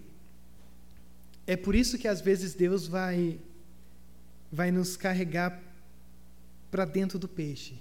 é 1.46 1.58
por 1.58 1.76
isso 1.76 1.98
que 1.98 2.08
às 2.08 2.22
vezes 2.22 2.54
Deus 2.54 2.88
vai 2.88 3.38
vai 4.50 4.72
nos 4.72 4.96
carregar 4.96 5.62
para 6.72 6.86
dentro 6.86 7.20
do 7.20 7.28
peixe. 7.28 7.74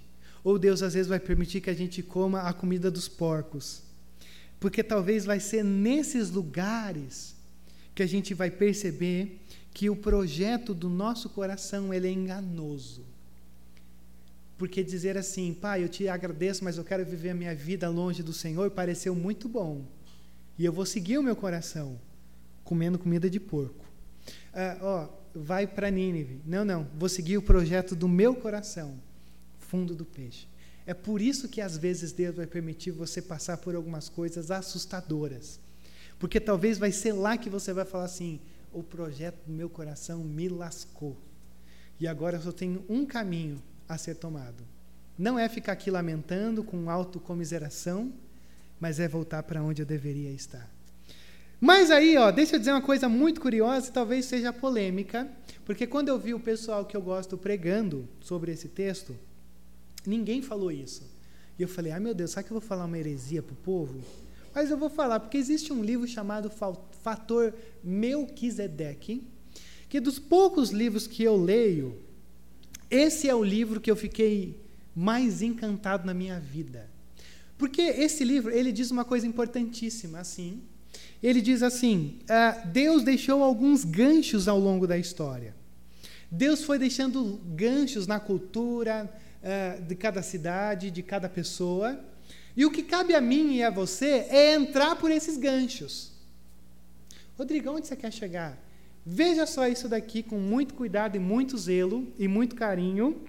Ou 0.43 0.59
Deus 0.59 0.83
às 0.83 0.93
vezes 0.93 1.07
vai 1.07 1.19
permitir 1.19 1.61
que 1.61 1.69
a 1.69 1.73
gente 1.73 2.03
coma 2.03 2.41
a 2.41 2.51
comida 2.51 2.91
dos 2.91 3.07
porcos. 3.07 3.83
Porque 4.63 4.81
talvez 4.81 5.25
vai 5.25 5.41
ser 5.41 5.61
nesses 5.61 6.29
lugares 6.29 7.35
que 7.93 8.01
a 8.01 8.05
gente 8.07 8.33
vai 8.33 8.49
perceber 8.49 9.41
que 9.73 9.89
o 9.89 9.95
projeto 9.95 10.73
do 10.73 10.87
nosso 10.87 11.27
coração 11.27 11.93
ele 11.93 12.07
é 12.07 12.11
enganoso. 12.11 13.03
Porque 14.57 14.81
dizer 14.81 15.17
assim, 15.17 15.53
pai, 15.53 15.83
eu 15.83 15.89
te 15.89 16.07
agradeço, 16.07 16.63
mas 16.63 16.77
eu 16.77 16.85
quero 16.85 17.05
viver 17.05 17.31
a 17.31 17.35
minha 17.35 17.53
vida 17.53 17.89
longe 17.89 18.23
do 18.23 18.31
Senhor, 18.31 18.71
pareceu 18.71 19.13
muito 19.13 19.49
bom. 19.49 19.85
E 20.57 20.63
eu 20.63 20.71
vou 20.71 20.85
seguir 20.85 21.17
o 21.17 21.23
meu 21.23 21.35
coração. 21.35 21.99
comendo 22.63 22.97
comida 22.97 23.29
de 23.29 23.41
porco. 23.41 23.83
Ah, 24.53 24.77
ó, 24.81 25.09
vai 25.35 25.67
para 25.67 25.91
Nínive. 25.91 26.39
Não, 26.45 26.63
não, 26.63 26.87
vou 26.97 27.09
seguir 27.09 27.37
o 27.37 27.41
projeto 27.41 27.97
do 27.97 28.07
meu 28.07 28.33
coração. 28.33 28.97
Fundo 29.59 29.93
do 29.93 30.05
peixe. 30.05 30.47
É 30.85 30.93
por 30.93 31.21
isso 31.21 31.47
que 31.47 31.61
às 31.61 31.77
vezes 31.77 32.11
Deus 32.11 32.35
vai 32.35 32.45
permitir 32.45 32.91
você 32.91 33.21
passar 33.21 33.57
por 33.57 33.75
algumas 33.75 34.09
coisas 34.09 34.51
assustadoras. 34.51 35.59
Porque 36.19 36.39
talvez 36.39 36.77
vai 36.77 36.91
ser 36.91 37.13
lá 37.13 37.37
que 37.37 37.49
você 37.49 37.71
vai 37.71 37.85
falar 37.85 38.05
assim: 38.05 38.39
o 38.71 38.83
projeto 38.83 39.37
do 39.45 39.53
meu 39.53 39.69
coração 39.69 40.19
me 40.23 40.49
lascou. 40.49 41.17
E 41.99 42.07
agora 42.07 42.37
eu 42.37 42.41
só 42.41 42.51
tenho 42.51 42.83
um 42.89 43.05
caminho 43.05 43.61
a 43.87 43.97
ser 43.97 44.15
tomado. 44.15 44.63
Não 45.17 45.37
é 45.37 45.47
ficar 45.47 45.73
aqui 45.73 45.91
lamentando 45.91 46.63
com 46.63 46.89
autocomiseração, 46.89 48.11
mas 48.79 48.99
é 48.99 49.07
voltar 49.07 49.43
para 49.43 49.63
onde 49.63 49.81
eu 49.81 49.85
deveria 49.85 50.31
estar. 50.31 50.69
Mas 51.61 51.91
aí, 51.91 52.17
ó, 52.17 52.29
deixa 52.29 52.55
eu 52.55 52.59
dizer 52.59 52.71
uma 52.71 52.81
coisa 52.81 53.07
muito 53.07 53.39
curiosa, 53.39 53.91
talvez 53.91 54.25
seja 54.25 54.51
polêmica, 54.51 55.29
porque 55.63 55.87
quando 55.87 56.09
eu 56.09 56.19
vi 56.19 56.33
o 56.33 56.39
pessoal 56.39 56.83
que 56.83 56.97
eu 56.97 57.01
gosto 57.01 57.37
pregando 57.37 58.09
sobre 58.19 58.51
esse 58.51 58.67
texto, 58.67 59.15
ninguém 60.05 60.41
falou 60.41 60.71
isso. 60.71 61.03
E 61.57 61.61
eu 61.61 61.67
falei, 61.67 61.91
ah, 61.91 61.99
meu 61.99 62.13
Deus, 62.13 62.31
será 62.31 62.43
que 62.43 62.51
eu 62.51 62.59
vou 62.59 62.67
falar 62.67 62.85
uma 62.85 62.97
heresia 62.97 63.41
para 63.41 63.53
o 63.53 63.57
povo? 63.57 64.01
Mas 64.53 64.69
eu 64.69 64.77
vou 64.77 64.89
falar, 64.89 65.19
porque 65.19 65.37
existe 65.37 65.73
um 65.73 65.83
livro 65.83 66.07
chamado 66.07 66.51
Fator 67.01 67.53
Melquisedeque, 67.83 69.23
que 69.89 69.99
dos 69.99 70.19
poucos 70.19 70.69
livros 70.69 71.07
que 71.07 71.23
eu 71.23 71.35
leio, 71.35 71.97
esse 72.89 73.27
é 73.27 73.35
o 73.35 73.43
livro 73.43 73.81
que 73.81 73.89
eu 73.89 73.95
fiquei 73.95 74.59
mais 74.95 75.41
encantado 75.41 76.05
na 76.05 76.13
minha 76.13 76.39
vida. 76.39 76.89
Porque 77.57 77.81
esse 77.81 78.23
livro, 78.23 78.51
ele 78.51 78.71
diz 78.71 78.91
uma 78.91 79.05
coisa 79.05 79.25
importantíssima, 79.25 80.19
assim. 80.19 80.61
Ele 81.21 81.41
diz 81.41 81.63
assim: 81.63 82.19
uh, 82.23 82.67
Deus 82.67 83.03
deixou 83.03 83.43
alguns 83.43 83.83
ganchos 83.83 84.47
ao 84.47 84.59
longo 84.59 84.85
da 84.85 84.97
história. 84.97 85.55
Deus 86.29 86.63
foi 86.63 86.77
deixando 86.77 87.39
ganchos 87.55 88.07
na 88.07 88.19
cultura 88.19 89.11
uh, 89.43 89.81
de 89.81 89.95
cada 89.95 90.21
cidade, 90.21 90.89
de 90.89 91.03
cada 91.03 91.27
pessoa. 91.29 91.99
E 92.55 92.65
o 92.65 92.71
que 92.71 92.83
cabe 92.83 93.13
a 93.13 93.21
mim 93.21 93.55
e 93.55 93.63
a 93.63 93.69
você 93.69 94.25
é 94.29 94.53
entrar 94.53 94.95
por 94.95 95.11
esses 95.11 95.37
ganchos. 95.37 96.11
Rodrigo, 97.37 97.71
onde 97.71 97.87
você 97.87 97.95
quer 97.95 98.11
chegar? 98.11 98.57
Veja 99.05 99.45
só 99.45 99.67
isso 99.67 99.89
daqui 99.89 100.23
com 100.23 100.37
muito 100.37 100.73
cuidado 100.75 101.15
e 101.17 101.19
muito 101.19 101.57
zelo 101.57 102.07
e 102.17 102.27
muito 102.27 102.55
carinho. 102.55 103.21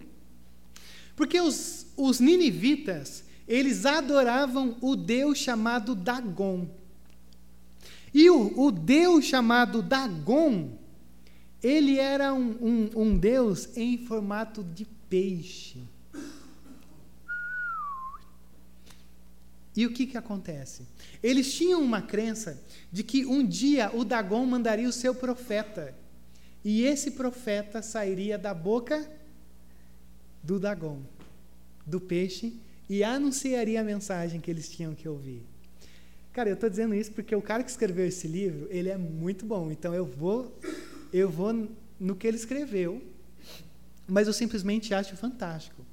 Porque 1.16 1.40
os, 1.40 1.86
os 1.96 2.20
ninivitas, 2.20 3.24
eles 3.48 3.86
adoravam 3.86 4.76
o 4.80 4.94
Deus 4.94 5.38
chamado 5.38 5.94
Dagon. 5.94 6.68
E 8.12 8.30
o, 8.30 8.60
o 8.60 8.70
Deus 8.70 9.24
chamado 9.24 9.82
Dagon, 9.82 10.78
ele 11.62 11.98
era 11.98 12.32
um, 12.32 12.56
um, 12.60 12.90
um 12.94 13.18
Deus 13.18 13.76
em 13.76 13.98
formato 13.98 14.62
de 14.62 14.84
peixe. 15.08 15.93
E 19.76 19.86
o 19.86 19.92
que, 19.92 20.06
que 20.06 20.16
acontece? 20.16 20.86
Eles 21.22 21.52
tinham 21.52 21.82
uma 21.82 22.00
crença 22.00 22.62
de 22.92 23.02
que 23.02 23.26
um 23.26 23.44
dia 23.44 23.90
o 23.92 24.04
Dagon 24.04 24.46
mandaria 24.46 24.88
o 24.88 24.92
seu 24.92 25.14
profeta. 25.14 25.94
E 26.64 26.82
esse 26.84 27.10
profeta 27.10 27.82
sairia 27.82 28.38
da 28.38 28.54
boca 28.54 29.08
do 30.42 30.60
Dagon, 30.60 31.02
do 31.84 32.00
peixe, 32.00 32.54
e 32.88 33.02
anunciaria 33.02 33.80
a 33.80 33.84
mensagem 33.84 34.40
que 34.40 34.50
eles 34.50 34.68
tinham 34.68 34.94
que 34.94 35.08
ouvir. 35.08 35.42
Cara, 36.32 36.50
eu 36.50 36.54
estou 36.54 36.68
dizendo 36.68 36.94
isso 36.94 37.12
porque 37.12 37.34
o 37.34 37.42
cara 37.42 37.62
que 37.62 37.70
escreveu 37.70 38.06
esse 38.06 38.26
livro, 38.26 38.66
ele 38.70 38.88
é 38.88 38.96
muito 38.96 39.46
bom. 39.46 39.70
Então 39.70 39.94
eu 39.94 40.04
vou, 40.04 40.56
eu 41.12 41.30
vou 41.30 41.68
no 41.98 42.16
que 42.16 42.26
ele 42.26 42.36
escreveu, 42.36 43.02
mas 44.06 44.26
eu 44.26 44.32
simplesmente 44.32 44.92
acho 44.92 45.16
fantástico. 45.16 45.83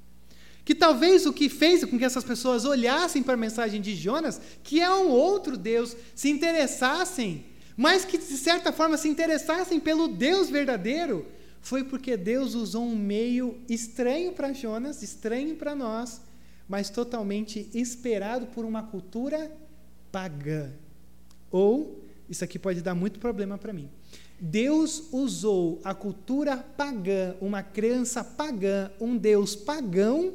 Que 0.64 0.74
talvez 0.74 1.26
o 1.26 1.32
que 1.32 1.48
fez 1.48 1.84
com 1.84 1.98
que 1.98 2.04
essas 2.04 2.24
pessoas 2.24 2.64
olhassem 2.64 3.22
para 3.22 3.34
a 3.34 3.36
mensagem 3.36 3.80
de 3.80 3.94
Jonas, 3.94 4.40
que 4.62 4.80
é 4.80 4.90
um 4.90 5.08
outro 5.08 5.56
Deus, 5.56 5.96
se 6.14 6.30
interessassem, 6.30 7.44
mas 7.76 8.04
que 8.04 8.16
de 8.16 8.24
certa 8.36 8.72
forma 8.72 8.96
se 8.96 9.08
interessassem 9.08 9.80
pelo 9.80 10.08
Deus 10.08 10.50
verdadeiro, 10.50 11.26
foi 11.60 11.84
porque 11.84 12.16
Deus 12.16 12.54
usou 12.54 12.84
um 12.84 12.96
meio 12.96 13.60
estranho 13.68 14.32
para 14.32 14.52
Jonas, 14.52 15.02
estranho 15.02 15.56
para 15.56 15.74
nós, 15.74 16.20
mas 16.68 16.90
totalmente 16.90 17.68
esperado 17.72 18.46
por 18.46 18.64
uma 18.64 18.82
cultura 18.82 19.50
pagã. 20.10 20.72
Ou, 21.50 22.02
isso 22.28 22.42
aqui 22.44 22.58
pode 22.58 22.82
dar 22.82 22.94
muito 22.94 23.20
problema 23.20 23.58
para 23.58 23.72
mim. 23.72 23.88
Deus 24.40 25.04
usou 25.12 25.80
a 25.84 25.94
cultura 25.94 26.56
pagã, 26.56 27.36
uma 27.40 27.62
crença 27.62 28.24
pagã, 28.24 28.90
um 29.00 29.16
Deus 29.16 29.54
pagão, 29.54 30.34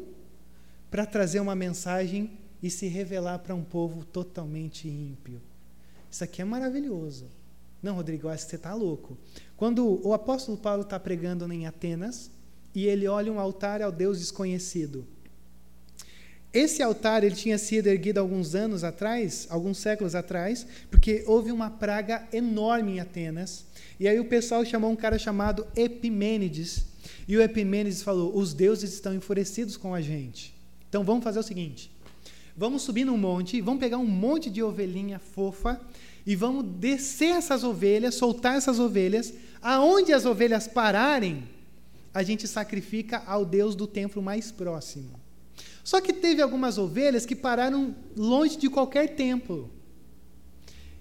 para 0.90 1.06
trazer 1.06 1.40
uma 1.40 1.56
mensagem 1.56 2.38
e 2.62 2.70
se 2.70 2.88
revelar 2.88 3.40
para 3.40 3.56
um 3.56 3.64
povo 3.64 4.04
totalmente 4.04 4.88
ímpio. 4.88 5.42
Isso 6.10 6.24
aqui 6.24 6.42
é 6.42 6.46
maravilhoso. 6.46 7.28
Não, 7.82 7.96
Rodrigo, 7.96 8.28
acho 8.28 8.46
que 8.46 8.50
você 8.52 8.56
está 8.56 8.74
louco. 8.74 9.18
Quando 9.56 10.06
o 10.06 10.14
apóstolo 10.14 10.58
Paulo 10.58 10.82
está 10.82 11.00
pregando 11.00 11.52
em 11.52 11.68
Atenas 11.68 12.32
e 12.74 12.86
ele 12.86 13.08
olha 13.08 13.32
um 13.32 13.40
altar 13.40 13.82
ao 13.82 13.92
Deus 13.92 14.20
desconhecido. 14.20 15.06
Esse 16.54 16.82
altar 16.82 17.24
ele 17.24 17.36
tinha 17.36 17.58
sido 17.58 17.88
erguido 17.88 18.20
alguns 18.20 18.56
anos 18.56 18.84
atrás, 18.84 19.46
alguns 19.50 19.78
séculos 19.78 20.16
atrás, 20.16 20.66
porque 20.90 21.24
houve 21.28 21.52
uma 21.52 21.70
praga 21.70 22.28
enorme 22.34 22.94
em 22.94 23.00
Atenas. 23.00 23.66
E 24.00 24.08
aí 24.08 24.20
o 24.20 24.26
pessoal 24.26 24.66
chamou 24.66 24.90
um 24.90 24.96
cara 24.96 25.20
chamado 25.20 25.68
Epimênides. 25.76 26.86
E 27.28 27.38
o 27.38 27.42
Epimênides 27.42 28.02
falou: 28.02 28.36
os 28.36 28.54
deuses 28.54 28.94
estão 28.94 29.14
enfurecidos 29.14 29.78
com 29.78 29.94
a 29.94 30.02
gente. 30.02 30.57
Então 30.98 31.06
vamos 31.06 31.24
fazer 31.24 31.38
o 31.38 31.43
seguinte: 31.43 31.91
vamos 32.56 32.82
subir 32.82 33.06
num 33.06 33.20
monte, 33.20 33.62
vamos 33.62 33.80
pegar 33.80 34.00
um 34.00 34.08
monte 34.08 34.50
de 34.50 34.64
ovelhinha 34.64 35.20
fofa 35.20 35.80
e 36.26 36.36
vamos 36.36 36.66
descer 36.66 37.36
essas 37.36 37.64
ovelhas, 37.64 38.16
soltar 38.16 38.58
essas 38.58 38.80
ovelhas. 38.80 39.32
Aonde 39.62 40.12
as 40.12 40.26
ovelhas 40.26 40.68
pararem, 40.68 41.43
a 42.12 42.24
gente 42.24 42.48
sacrifica 42.48 43.22
ao 43.28 43.45
Deus 43.45 43.76
do 43.76 43.86
templo 43.86 44.24
mais 44.24 44.52
próximo. 44.52 45.20
Só 45.84 46.02
que 46.02 46.12
teve 46.12 46.41
algumas 46.41 46.80
ovelhas 46.80 47.28
que 47.28 47.36
pararam 47.36 47.95
longe 48.16 48.58
de 48.58 48.68
qualquer 48.68 49.16
templo. 49.16 49.70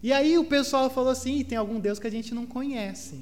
E 0.02 0.12
aí 0.12 0.36
o 0.36 0.44
pessoal 0.44 0.90
falou 0.90 1.08
assim: 1.08 1.42
tem 1.42 1.56
algum 1.56 1.80
Deus 1.80 1.98
que 1.98 2.06
a 2.06 2.12
gente 2.12 2.34
não 2.34 2.44
conhece. 2.44 3.18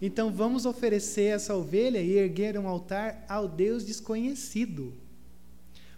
Então 0.00 0.32
vamos 0.32 0.64
oferecer 0.64 1.34
essa 1.34 1.54
ovelha 1.54 2.00
e 2.00 2.16
erguer 2.16 2.58
um 2.58 2.66
altar 2.66 3.26
ao 3.28 3.46
Deus 3.46 3.84
desconhecido. 3.84 5.03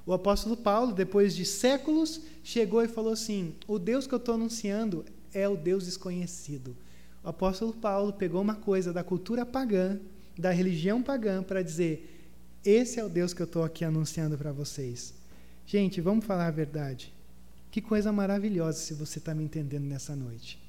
O 0.07 0.13
apóstolo 0.13 0.57
Paulo, 0.57 0.93
depois 0.93 1.35
de 1.35 1.45
séculos, 1.45 2.21
chegou 2.45 2.83
e 2.83 2.89
falou 2.89 3.13
assim: 3.13 3.57
O 3.67 3.77
Deus 3.77 4.07
que 4.07 4.15
eu 4.15 4.19
estou 4.19 4.37
anunciando 4.37 5.05
é 5.35 5.49
o 5.49 5.57
Deus 5.57 5.85
desconhecido. 5.85 6.77
O 7.25 7.29
apóstolo 7.29 7.73
Paulo 7.73 8.13
pegou 8.13 8.41
uma 8.41 8.55
coisa 8.55 8.93
da 8.93 9.03
cultura 9.03 9.45
pagã, 9.45 9.99
da 10.39 10.53
religião 10.53 11.03
pagã, 11.03 11.43
para 11.43 11.61
dizer: 11.61 12.25
Esse 12.65 13.01
é 13.01 13.05
o 13.05 13.09
Deus 13.09 13.35
que 13.35 13.43
eu 13.43 13.47
estou 13.47 13.65
aqui 13.65 13.85
anunciando 13.85 14.39
para 14.39 14.53
vocês. 14.53 15.13
Gente, 15.67 16.01
vamos 16.01 16.25
falar 16.25 16.47
a 16.47 16.53
verdade. 16.53 17.13
Que 17.69 17.81
coisa 17.83 18.13
maravilhosa 18.13 18.79
se 18.79 18.95
você 18.95 19.19
está 19.19 19.35
me 19.35 19.43
entendendo 19.43 19.85
nessa 19.85 20.15
noite. 20.15 20.63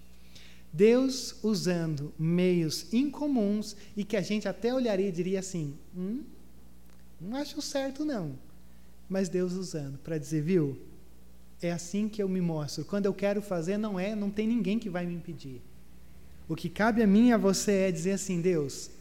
Deus 0.73 1.35
usando 1.43 2.11
meios 2.17 2.91
incomuns 2.91 3.77
e 3.95 4.03
que 4.03 4.17
a 4.17 4.21
gente 4.21 4.47
até 4.47 4.73
olharia 4.73 5.09
e 5.09 5.11
diria 5.11 5.41
assim: 5.41 5.77
hum, 5.95 6.23
não 7.21 7.37
acho 7.37 7.61
certo 7.61 8.03
não 8.03 8.46
mas 9.09 9.29
Deus 9.29 9.53
usando 9.53 9.97
para 9.99 10.17
dizer, 10.17 10.41
viu? 10.41 10.77
É 11.61 11.71
assim 11.71 12.07
que 12.07 12.21
eu 12.21 12.29
me 12.29 12.41
mostro. 12.41 12.85
Quando 12.85 13.05
eu 13.05 13.13
quero 13.13 13.41
fazer, 13.41 13.77
não 13.77 13.99
é, 13.99 14.15
não 14.15 14.29
tem 14.29 14.47
ninguém 14.47 14.77
que 14.77 14.89
vai 14.89 15.05
me 15.05 15.15
impedir. 15.15 15.61
O 16.47 16.55
que 16.55 16.69
cabe 16.69 17.01
a 17.01 17.07
mim 17.07 17.29
e 17.29 17.33
a 17.33 17.37
você 17.37 17.71
é 17.71 17.91
dizer 17.91 18.11
assim, 18.11 18.41
Deus, 18.41 18.91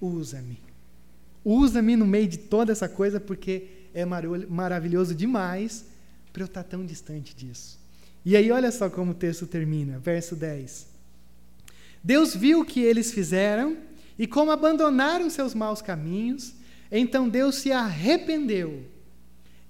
usa-me. 0.00 0.60
Usa-me 1.44 1.96
no 1.96 2.06
meio 2.06 2.28
de 2.28 2.38
toda 2.38 2.72
essa 2.72 2.88
coisa, 2.88 3.18
porque 3.18 3.68
é 3.94 4.04
maravilhoso 4.04 5.14
demais 5.14 5.86
para 6.32 6.42
eu 6.42 6.46
estar 6.46 6.62
tão 6.62 6.84
distante 6.84 7.34
disso. 7.34 7.78
E 8.24 8.36
aí, 8.36 8.50
olha 8.50 8.70
só 8.70 8.90
como 8.90 9.12
o 9.12 9.14
texto 9.14 9.46
termina, 9.46 9.98
verso 9.98 10.36
10. 10.36 10.86
Deus 12.02 12.34
viu 12.34 12.60
o 12.60 12.64
que 12.64 12.80
eles 12.80 13.12
fizeram 13.12 13.76
e 14.18 14.26
como 14.26 14.50
abandonaram 14.50 15.28
seus 15.30 15.54
maus 15.54 15.80
caminhos, 15.80 16.54
então 16.90 17.28
Deus 17.28 17.56
se 17.56 17.72
arrependeu 17.72 18.84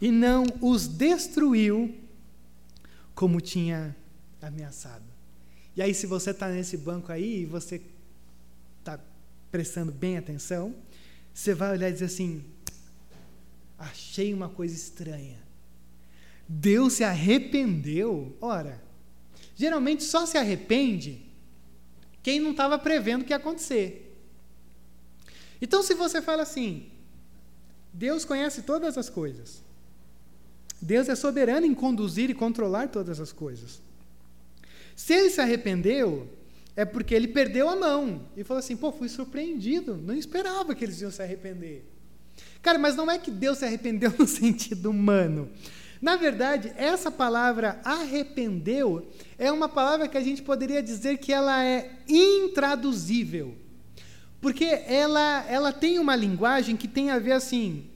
e 0.01 0.11
não 0.11 0.44
os 0.61 0.86
destruiu 0.86 1.94
como 3.14 3.40
tinha 3.40 3.96
ameaçado. 4.40 5.05
E 5.74 5.82
aí, 5.82 5.94
se 5.94 6.07
você 6.07 6.30
está 6.30 6.49
nesse 6.49 6.76
banco 6.76 7.12
aí 7.12 7.42
e 7.42 7.46
você 7.46 7.80
está 8.78 8.99
prestando 9.51 9.92
bem 9.92 10.16
atenção, 10.16 10.74
você 11.32 11.55
vai 11.55 11.72
olhar 11.72 11.88
e 11.88 11.92
dizer 11.92 12.07
assim: 12.07 12.44
achei 13.78 14.32
uma 14.34 14.49
coisa 14.49 14.74
estranha. 14.74 15.38
Deus 16.49 16.94
se 16.94 17.05
arrependeu. 17.05 18.36
Ora, 18.40 18.82
geralmente 19.55 20.03
só 20.03 20.24
se 20.24 20.38
arrepende 20.38 21.26
quem 22.22 22.40
não 22.40 22.53
estava 22.53 22.78
prevendo 22.78 23.22
o 23.22 23.24
que 23.24 23.32
ia 23.32 23.36
acontecer. 23.36 24.05
Então, 25.61 25.82
se 25.82 25.94
você 25.94 26.22
fala 26.22 26.42
assim, 26.42 26.90
Deus 27.92 28.24
conhece 28.24 28.62
todas 28.62 28.96
as 28.96 29.09
coisas, 29.09 29.62
Deus 30.81 31.09
é 31.09 31.14
soberano 31.14 31.66
em 31.66 31.74
conduzir 31.74 32.31
e 32.31 32.35
controlar 32.35 32.89
todas 32.89 33.20
as 33.20 33.33
coisas. 33.33 33.81
Se 34.95 35.12
ele 35.12 35.31
se 35.31 35.41
arrependeu, 35.41 36.29
é 36.76 36.85
porque 36.85 37.14
ele 37.14 37.29
perdeu 37.29 37.68
a 37.68 37.76
mão 37.76 38.22
e 38.37 38.45
falou 38.45 38.61
assim: 38.61 38.76
pô, 38.76 38.93
fui 38.93 39.09
surpreendido, 39.09 39.97
não 39.97 40.14
esperava 40.14 40.74
que 40.74 40.85
eles 40.85 41.01
iam 41.01 41.11
se 41.11 41.22
arrepender. 41.22 41.85
Cara, 42.62 42.79
mas 42.79 42.95
não 42.95 43.11
é 43.11 43.18
que 43.18 43.31
Deus 43.31 43.59
se 43.59 43.64
arrependeu 43.64 44.12
no 44.18 44.26
sentido 44.26 44.91
humano. 44.91 45.51
Na 46.01 46.14
verdade, 46.14 46.72
essa 46.76 47.11
palavra 47.11 47.81
arrependeu 47.85 49.09
é 49.37 49.51
uma 49.51 49.68
palavra 49.68 50.07
que 50.07 50.16
a 50.16 50.22
gente 50.22 50.43
poderia 50.43 50.83
dizer 50.83 51.18
que 51.18 51.33
ela 51.33 51.64
é 51.64 51.91
intraduzível. 52.09 53.57
Porque 54.41 54.64
ela, 54.64 55.45
ela 55.49 55.72
tem 55.72 55.99
uma 55.99 56.14
linguagem 56.14 56.76
que 56.76 56.87
tem 56.87 57.11
a 57.11 57.18
ver 57.18 57.33
assim. 57.33 57.91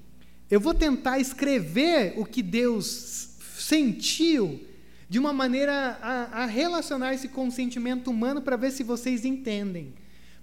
Eu 0.52 0.60
vou 0.60 0.74
tentar 0.74 1.18
escrever 1.18 2.12
o 2.18 2.26
que 2.26 2.42
Deus 2.42 3.30
sentiu 3.56 4.62
de 5.08 5.18
uma 5.18 5.32
maneira 5.32 5.98
a, 6.02 6.42
a 6.42 6.44
relacionar 6.44 7.14
esse 7.14 7.26
com 7.26 7.48
o 7.48 7.50
sentimento 7.50 8.10
humano 8.10 8.42
para 8.42 8.54
ver 8.54 8.70
se 8.70 8.82
vocês 8.82 9.24
entendem. 9.24 9.94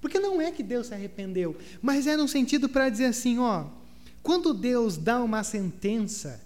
Porque 0.02 0.20
não 0.20 0.42
é 0.42 0.52
que 0.52 0.64
Deus 0.64 0.88
se 0.88 0.96
arrependeu, 0.96 1.56
mas 1.80 2.08
é 2.08 2.18
no 2.18 2.28
sentido 2.28 2.68
para 2.68 2.90
dizer 2.90 3.06
assim, 3.06 3.38
ó, 3.38 3.68
quando 4.24 4.52
Deus 4.52 4.98
dá 4.98 5.22
uma 5.24 5.44
sentença, 5.44 6.44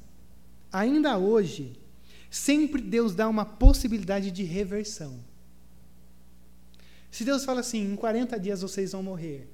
ainda 0.69 1.17
hoje, 1.17 1.79
sempre 2.29 2.81
Deus 2.81 3.15
dá 3.15 3.29
uma 3.29 3.45
possibilidade 3.45 4.29
de 4.29 4.43
reversão. 4.43 5.17
Se 7.09 7.23
Deus 7.23 7.45
fala 7.45 7.61
assim, 7.61 7.93
em 7.93 7.95
40 7.95 8.37
dias 8.37 8.61
vocês 8.61 8.91
vão 8.91 9.01
morrer. 9.01 9.47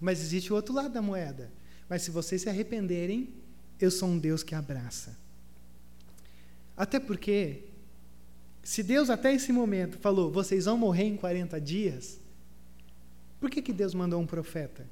Mas 0.00 0.22
existe 0.22 0.50
o 0.50 0.56
outro 0.56 0.72
lado 0.72 0.88
da 0.88 1.02
moeda. 1.02 1.52
Mas 1.88 2.02
se 2.02 2.10
vocês 2.10 2.42
se 2.42 2.48
arrependerem, 2.48 3.34
eu 3.80 3.90
sou 3.90 4.08
um 4.08 4.18
Deus 4.18 4.42
que 4.42 4.54
abraça. 4.54 5.16
Até 6.76 6.98
porque, 6.98 7.64
se 8.62 8.82
Deus 8.82 9.10
até 9.10 9.32
esse 9.32 9.52
momento 9.52 9.98
falou, 9.98 10.30
vocês 10.30 10.64
vão 10.64 10.76
morrer 10.76 11.04
em 11.04 11.16
40 11.16 11.60
dias, 11.60 12.20
por 13.40 13.50
que, 13.50 13.62
que 13.62 13.72
Deus 13.72 13.94
mandou 13.94 14.20
um 14.20 14.26
profeta? 14.26 14.86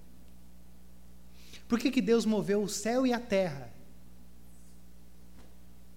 Por 1.66 1.78
que, 1.78 1.90
que 1.90 2.02
Deus 2.02 2.26
moveu 2.26 2.62
o 2.62 2.68
céu 2.68 3.06
e 3.06 3.12
a 3.12 3.18
terra 3.18 3.72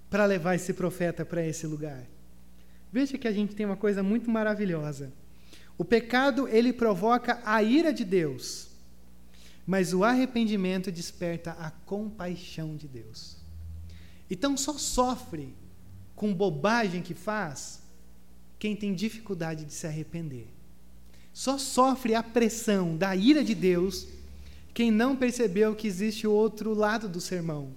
para 0.10 0.26
levar 0.26 0.56
esse 0.56 0.74
profeta 0.74 1.26
para 1.26 1.46
esse 1.46 1.68
lugar? 1.68 2.02
Veja 2.92 3.18
que 3.18 3.28
a 3.28 3.32
gente 3.32 3.54
tem 3.54 3.66
uma 3.66 3.76
coisa 3.76 4.02
muito 4.02 4.32
maravilhosa. 4.32 5.12
O 5.78 5.84
pecado, 5.84 6.48
ele 6.48 6.72
provoca 6.72 7.42
a 7.44 7.62
ira 7.62 7.92
de 7.92 8.06
Deus, 8.06 8.70
mas 9.66 9.94
o 9.94 10.04
arrependimento 10.04 10.92
desperta 10.92 11.52
a 11.52 11.72
compaixão 11.72 12.76
de 12.76 12.88
Deus. 12.88 13.38
Então 14.30 14.56
só 14.56 14.78
sofre 14.78 15.56
com 16.16 16.34
bobagem 16.34 17.02
que 17.02 17.14
faz 17.14 17.82
quem 18.60 18.76
tem 18.76 18.94
dificuldade 18.94 19.66
de 19.66 19.74
se 19.74 19.88
arrepender. 19.88 20.48
Só 21.34 21.58
sofre 21.58 22.16
a 22.16 22.24
pressão 22.24 22.96
da 22.96 23.16
ira 23.16 23.44
de 23.44 23.54
Deus 23.56 24.08
quem 24.74 24.92
não 24.92 25.16
percebeu 25.16 25.76
que 25.76 25.88
existe 25.88 26.28
o 26.28 26.32
outro 26.32 26.74
lado 26.74 27.08
do 27.08 27.22
sermão, 27.22 27.74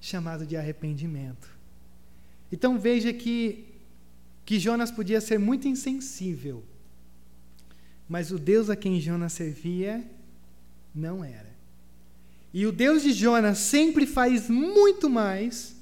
chamado 0.00 0.46
de 0.46 0.56
arrependimento. 0.56 1.48
Então 2.50 2.78
veja 2.78 3.12
que 3.12 3.68
que 4.44 4.58
Jonas 4.58 4.90
podia 4.90 5.20
ser 5.20 5.38
muito 5.38 5.68
insensível, 5.68 6.64
mas 8.08 8.32
o 8.32 8.38
Deus 8.38 8.68
a 8.68 8.76
quem 8.76 9.00
Jonas 9.00 9.32
servia 9.32 10.04
não 10.94 11.24
era. 11.24 11.50
E 12.52 12.66
o 12.66 12.72
Deus 12.72 13.02
de 13.02 13.12
Jonas 13.12 13.58
sempre 13.58 14.06
faz 14.06 14.48
muito 14.48 15.08
mais 15.08 15.74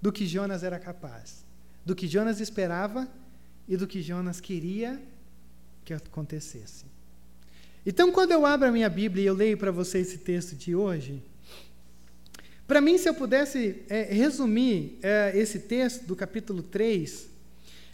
do 0.00 0.10
que 0.10 0.26
Jonas 0.26 0.62
era 0.62 0.78
capaz, 0.78 1.44
do 1.84 1.94
que 1.94 2.06
Jonas 2.06 2.40
esperava 2.40 3.08
e 3.68 3.76
do 3.76 3.86
que 3.86 4.00
Jonas 4.00 4.40
queria 4.40 5.00
que 5.84 5.92
acontecesse. 5.92 6.86
Então, 7.84 8.12
quando 8.12 8.32
eu 8.32 8.44
abro 8.46 8.68
a 8.68 8.72
minha 8.72 8.88
Bíblia 8.88 9.24
e 9.24 9.26
eu 9.26 9.34
leio 9.34 9.56
para 9.56 9.70
você 9.70 9.98
esse 9.98 10.18
texto 10.18 10.54
de 10.54 10.74
hoje, 10.74 11.22
para 12.66 12.80
mim, 12.80 12.96
se 12.98 13.08
eu 13.08 13.14
pudesse 13.14 13.82
é, 13.88 14.02
resumir 14.04 14.98
é, 15.02 15.32
esse 15.34 15.58
texto 15.58 16.04
do 16.06 16.14
capítulo 16.14 16.62
3, 16.62 17.28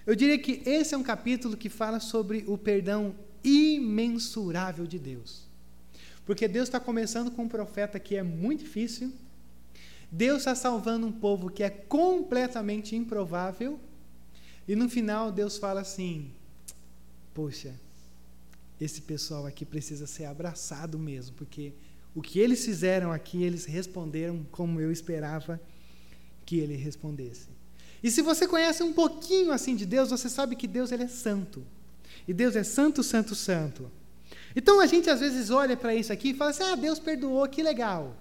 eu 0.07 0.14
diria 0.14 0.38
que 0.38 0.62
esse 0.66 0.94
é 0.94 0.99
um 0.99 1.03
capítulo 1.03 1.57
que 1.57 1.68
fala 1.68 1.99
sobre 1.99 2.44
o 2.47 2.59
perdão 2.59 3.14
imensurável 3.42 4.86
de 4.86 4.99
Deus. 4.99 5.47
Porque 6.26 6.48
Deus 6.48 6.68
está 6.68 6.80
começando 6.80 7.30
com 7.30 7.44
um 7.44 7.48
profeta 7.48 8.00
que 8.00 8.16
é 8.16 8.22
muito 8.22 8.64
difícil, 8.64 9.12
Deus 10.10 10.38
está 10.38 10.54
salvando 10.54 11.06
um 11.06 11.12
povo 11.12 11.48
que 11.48 11.62
é 11.62 11.70
completamente 11.70 12.94
improvável, 12.94 13.78
e 14.66 14.74
no 14.74 14.88
final 14.88 15.30
Deus 15.30 15.56
fala 15.56 15.80
assim: 15.80 16.32
Poxa, 17.32 17.74
esse 18.80 19.00
pessoal 19.02 19.46
aqui 19.46 19.64
precisa 19.64 20.06
ser 20.06 20.24
abraçado 20.24 20.98
mesmo, 20.98 21.36
porque 21.36 21.72
o 22.14 22.20
que 22.20 22.40
eles 22.40 22.64
fizeram 22.64 23.12
aqui, 23.12 23.42
eles 23.42 23.64
responderam 23.64 24.44
como 24.50 24.80
eu 24.80 24.90
esperava 24.90 25.60
que 26.44 26.58
ele 26.58 26.74
respondesse. 26.74 27.48
E 28.02 28.10
se 28.10 28.22
você 28.22 28.46
conhece 28.48 28.82
um 28.82 28.92
pouquinho 28.92 29.52
assim 29.52 29.76
de 29.76 29.86
Deus, 29.86 30.10
você 30.10 30.28
sabe 30.28 30.56
que 30.56 30.66
Deus 30.66 30.92
ele 30.92 31.04
é 31.04 31.08
santo. 31.08 31.64
E 32.26 32.32
Deus 32.32 32.56
é 32.56 32.62
santo, 32.62 33.02
santo, 33.02 33.34
santo. 33.34 33.90
Então 34.57 34.80
a 34.80 34.86
gente 34.86 35.11
às 35.11 35.20
vezes 35.20 35.50
olha 35.50 35.76
para 35.76 35.94
isso 35.94 36.11
aqui 36.11 36.30
e 36.30 36.34
fala 36.34 36.50
assim: 36.50 36.62
ah, 36.62 36.74
Deus 36.74 36.98
perdoou, 36.98 37.46
que 37.46 37.62
legal. 37.62 38.16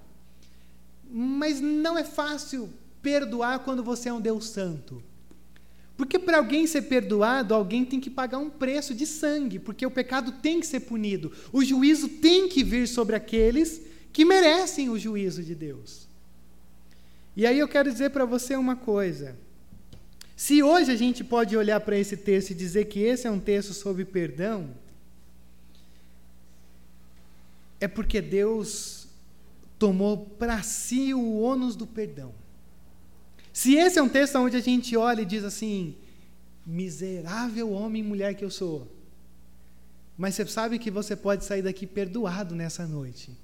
Mas 1.09 1.61
não 1.61 1.97
é 1.97 2.03
fácil 2.03 2.69
perdoar 3.01 3.59
quando 3.59 3.81
você 3.81 4.09
é 4.09 4.13
um 4.13 4.19
Deus 4.19 4.49
santo. 4.49 5.01
Porque 5.95 6.19
para 6.19 6.39
alguém 6.39 6.67
ser 6.67 6.81
perdoado, 6.83 7.53
alguém 7.53 7.85
tem 7.85 8.01
que 8.01 8.09
pagar 8.09 8.37
um 8.37 8.49
preço 8.49 8.93
de 8.93 9.05
sangue, 9.05 9.59
porque 9.59 9.85
o 9.85 9.91
pecado 9.91 10.33
tem 10.33 10.59
que 10.59 10.67
ser 10.67 10.81
punido. 10.81 11.31
O 11.53 11.63
juízo 11.63 12.09
tem 12.09 12.49
que 12.49 12.65
vir 12.65 12.85
sobre 12.85 13.15
aqueles 13.15 13.81
que 14.11 14.25
merecem 14.25 14.89
o 14.89 14.99
juízo 14.99 15.41
de 15.41 15.55
Deus. 15.55 16.05
E 17.37 17.45
aí 17.45 17.59
eu 17.59 17.67
quero 17.67 17.89
dizer 17.89 18.09
para 18.09 18.25
você 18.25 18.57
uma 18.57 18.75
coisa. 18.75 19.37
Se 20.35 20.61
hoje 20.61 20.91
a 20.91 20.95
gente 20.97 21.23
pode 21.23 21.55
olhar 21.55 21.79
para 21.79 21.97
esse 21.97 22.17
texto 22.17 22.49
e 22.49 22.55
dizer 22.55 22.85
que 22.85 22.99
esse 22.99 23.25
é 23.25 23.31
um 23.31 23.39
texto 23.39 23.73
sobre 23.73 24.03
perdão, 24.03 24.69
é 27.79 27.87
porque 27.87 28.21
Deus 28.21 29.07
tomou 29.77 30.17
para 30.17 30.61
si 30.63 31.13
o 31.13 31.39
ônus 31.39 31.75
do 31.75 31.85
perdão. 31.85 32.33
Se 33.51 33.75
esse 33.75 33.99
é 33.99 34.01
um 34.01 34.09
texto 34.09 34.37
onde 34.37 34.57
a 34.57 34.61
gente 34.61 34.95
olha 34.97 35.21
e 35.21 35.25
diz 35.25 35.43
assim: 35.43 35.95
miserável 36.65 37.71
homem 37.71 38.01
e 38.03 38.07
mulher 38.07 38.35
que 38.35 38.43
eu 38.43 38.51
sou, 38.51 38.91
mas 40.17 40.35
você 40.35 40.45
sabe 40.45 40.79
que 40.79 40.91
você 40.91 41.15
pode 41.15 41.45
sair 41.45 41.61
daqui 41.61 41.85
perdoado 41.85 42.55
nessa 42.55 42.85
noite. 42.87 43.37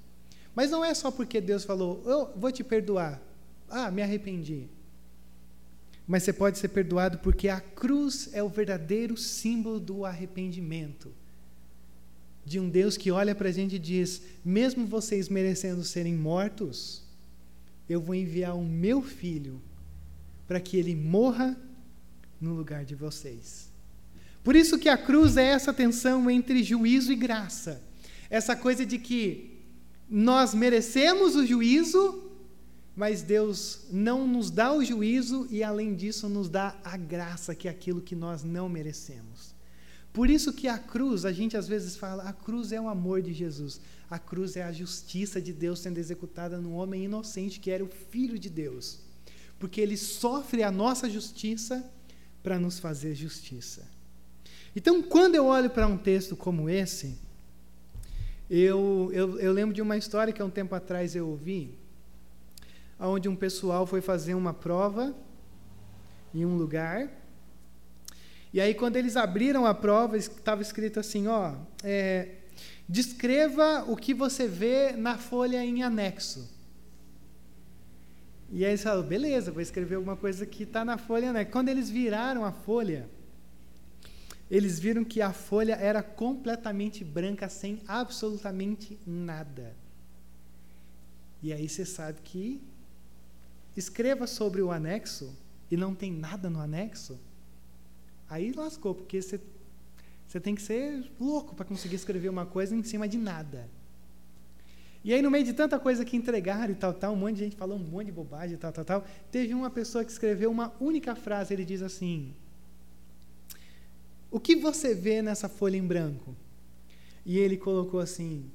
Mas 0.54 0.70
não 0.70 0.84
é 0.84 0.92
só 0.92 1.10
porque 1.10 1.40
Deus 1.40 1.64
falou, 1.64 2.02
eu 2.04 2.32
vou 2.36 2.52
te 2.52 2.62
perdoar. 2.62 3.22
Ah, 3.68 3.90
me 3.90 4.02
arrependi 4.02 4.68
mas 6.06 6.24
você 6.24 6.32
pode 6.32 6.58
ser 6.58 6.68
perdoado 6.68 7.18
porque 7.18 7.48
a 7.48 7.60
cruz 7.60 8.30
é 8.32 8.42
o 8.42 8.48
verdadeiro 8.48 9.16
símbolo 9.16 9.78
do 9.78 10.04
arrependimento. 10.04 11.12
De 12.44 12.58
um 12.58 12.68
Deus 12.68 12.96
que 12.96 13.10
olha 13.10 13.34
para 13.34 13.48
a 13.48 13.52
gente 13.52 13.76
e 13.76 13.78
diz: 13.78 14.22
mesmo 14.44 14.86
vocês 14.86 15.28
merecendo 15.28 15.84
serem 15.84 16.14
mortos, 16.14 17.02
eu 17.88 18.00
vou 18.00 18.14
enviar 18.14 18.56
o 18.56 18.64
meu 18.64 19.02
filho 19.02 19.60
para 20.46 20.60
que 20.60 20.76
ele 20.76 20.94
morra 20.94 21.56
no 22.40 22.54
lugar 22.54 22.84
de 22.84 22.94
vocês. 22.94 23.70
Por 24.42 24.56
isso 24.56 24.78
que 24.78 24.88
a 24.88 24.98
cruz 24.98 25.36
é 25.36 25.46
essa 25.46 25.72
tensão 25.72 26.28
entre 26.28 26.62
juízo 26.62 27.12
e 27.12 27.16
graça. 27.16 27.80
Essa 28.28 28.56
coisa 28.56 28.84
de 28.84 28.98
que 28.98 29.60
nós 30.08 30.52
merecemos 30.52 31.36
o 31.36 31.46
juízo, 31.46 32.30
mas 32.96 33.22
Deus 33.22 33.86
não 33.90 34.26
nos 34.26 34.50
dá 34.50 34.72
o 34.72 34.84
juízo 34.84 35.46
e, 35.50 35.62
além 35.62 35.94
disso, 35.94 36.28
nos 36.28 36.48
dá 36.48 36.76
a 36.84 36.96
graça, 36.96 37.54
que 37.54 37.68
é 37.68 37.70
aquilo 37.70 38.00
que 38.00 38.16
nós 38.16 38.42
não 38.42 38.68
merecemos. 38.68 39.54
Por 40.12 40.28
isso 40.28 40.52
que 40.52 40.68
a 40.68 40.78
cruz, 40.78 41.24
a 41.24 41.32
gente 41.32 41.56
às 41.56 41.66
vezes 41.66 41.96
fala, 41.96 42.24
a 42.24 42.32
cruz 42.32 42.70
é 42.70 42.80
o 42.80 42.88
amor 42.88 43.22
de 43.22 43.32
Jesus. 43.32 43.80
A 44.10 44.18
cruz 44.18 44.56
é 44.56 44.62
a 44.62 44.72
justiça 44.72 45.40
de 45.40 45.52
Deus 45.52 45.80
sendo 45.80 45.98
executada 45.98 46.58
num 46.58 46.74
homem 46.74 47.04
inocente 47.04 47.58
que 47.58 47.70
era 47.70 47.82
o 47.82 47.88
filho 47.88 48.38
de 48.38 48.50
Deus. 48.50 49.00
Porque 49.58 49.80
ele 49.80 49.96
sofre 49.96 50.62
a 50.62 50.70
nossa 50.70 51.08
justiça 51.08 51.90
para 52.42 52.58
nos 52.58 52.78
fazer 52.78 53.14
justiça. 53.14 53.88
Então, 54.76 55.02
quando 55.02 55.34
eu 55.34 55.46
olho 55.46 55.70
para 55.70 55.86
um 55.86 55.96
texto 55.96 56.36
como 56.36 56.68
esse, 56.68 57.16
eu, 58.50 59.10
eu, 59.14 59.38
eu 59.38 59.52
lembro 59.52 59.74
de 59.74 59.80
uma 59.80 59.96
história 59.96 60.32
que 60.32 60.42
há 60.42 60.44
um 60.44 60.50
tempo 60.50 60.74
atrás 60.74 61.16
eu 61.16 61.28
ouvi, 61.28 61.78
onde 62.98 63.28
um 63.28 63.36
pessoal 63.36 63.86
foi 63.86 64.00
fazer 64.00 64.34
uma 64.34 64.52
prova 64.52 65.14
em 66.34 66.44
um 66.44 66.56
lugar. 66.56 67.10
E 68.52 68.60
aí, 68.60 68.74
quando 68.74 68.96
eles 68.96 69.16
abriram 69.16 69.64
a 69.64 69.74
prova, 69.74 70.16
estava 70.16 70.60
escrito 70.60 71.00
assim: 71.00 71.26
ó, 71.26 71.54
é, 71.82 72.36
descreva 72.88 73.84
o 73.88 73.96
que 73.96 74.12
você 74.12 74.46
vê 74.46 74.92
na 74.92 75.16
folha 75.16 75.64
em 75.64 75.82
anexo. 75.82 76.50
E 78.50 78.64
aí 78.64 78.72
eles 78.72 78.82
falaram: 78.82 79.08
beleza, 79.08 79.50
vou 79.50 79.62
escrever 79.62 79.94
alguma 79.94 80.16
coisa 80.16 80.44
que 80.44 80.64
está 80.64 80.84
na 80.84 80.98
folha 80.98 81.26
em 81.26 81.28
anexo. 81.28 81.52
Quando 81.52 81.70
eles 81.70 81.88
viraram 81.88 82.44
a 82.44 82.52
folha, 82.52 83.08
eles 84.50 84.78
viram 84.78 85.02
que 85.02 85.22
a 85.22 85.32
folha 85.32 85.74
era 85.76 86.02
completamente 86.02 87.02
branca, 87.02 87.48
sem 87.48 87.80
absolutamente 87.88 88.98
nada. 89.06 89.74
E 91.42 91.54
aí 91.54 91.66
você 91.66 91.86
sabe 91.86 92.20
que 92.22 92.62
escreva 93.74 94.26
sobre 94.26 94.60
o 94.60 94.70
anexo 94.70 95.34
e 95.70 95.76
não 95.76 95.94
tem 95.94 96.12
nada 96.12 96.50
no 96.50 96.60
anexo, 96.60 97.18
aí 98.32 98.50
lascou, 98.52 98.94
porque 98.94 99.20
você, 99.20 99.38
você 100.26 100.40
tem 100.40 100.54
que 100.54 100.62
ser 100.62 101.04
louco 101.20 101.54
para 101.54 101.66
conseguir 101.66 101.96
escrever 101.96 102.30
uma 102.30 102.46
coisa 102.46 102.74
em 102.74 102.82
cima 102.82 103.06
de 103.06 103.18
nada. 103.18 103.68
E 105.04 105.12
aí, 105.12 105.20
no 105.20 105.30
meio 105.30 105.44
de 105.44 105.52
tanta 105.52 105.78
coisa 105.78 106.04
que 106.04 106.16
entregaram 106.16 106.72
e 106.72 106.76
tal, 106.76 106.94
tal, 106.94 107.12
um 107.12 107.16
monte 107.16 107.34
de 107.34 107.44
gente 107.44 107.56
falou 107.56 107.76
um 107.76 107.82
monte 107.82 108.06
de 108.06 108.12
bobagem 108.12 108.54
e 108.54 108.58
tal, 108.58 108.72
tal, 108.72 108.84
tal, 108.84 109.06
teve 109.30 109.52
uma 109.52 109.68
pessoa 109.68 110.02
que 110.04 110.10
escreveu 110.10 110.50
uma 110.50 110.72
única 110.80 111.14
frase, 111.14 111.52
ele 111.52 111.64
diz 111.64 111.82
assim: 111.82 112.34
O 114.30 114.40
que 114.40 114.56
você 114.56 114.94
vê 114.94 115.20
nessa 115.20 115.48
folha 115.48 115.76
em 115.76 115.86
branco? 115.86 116.34
E 117.26 117.38
ele 117.38 117.58
colocou 117.58 118.00
assim: 118.00 118.50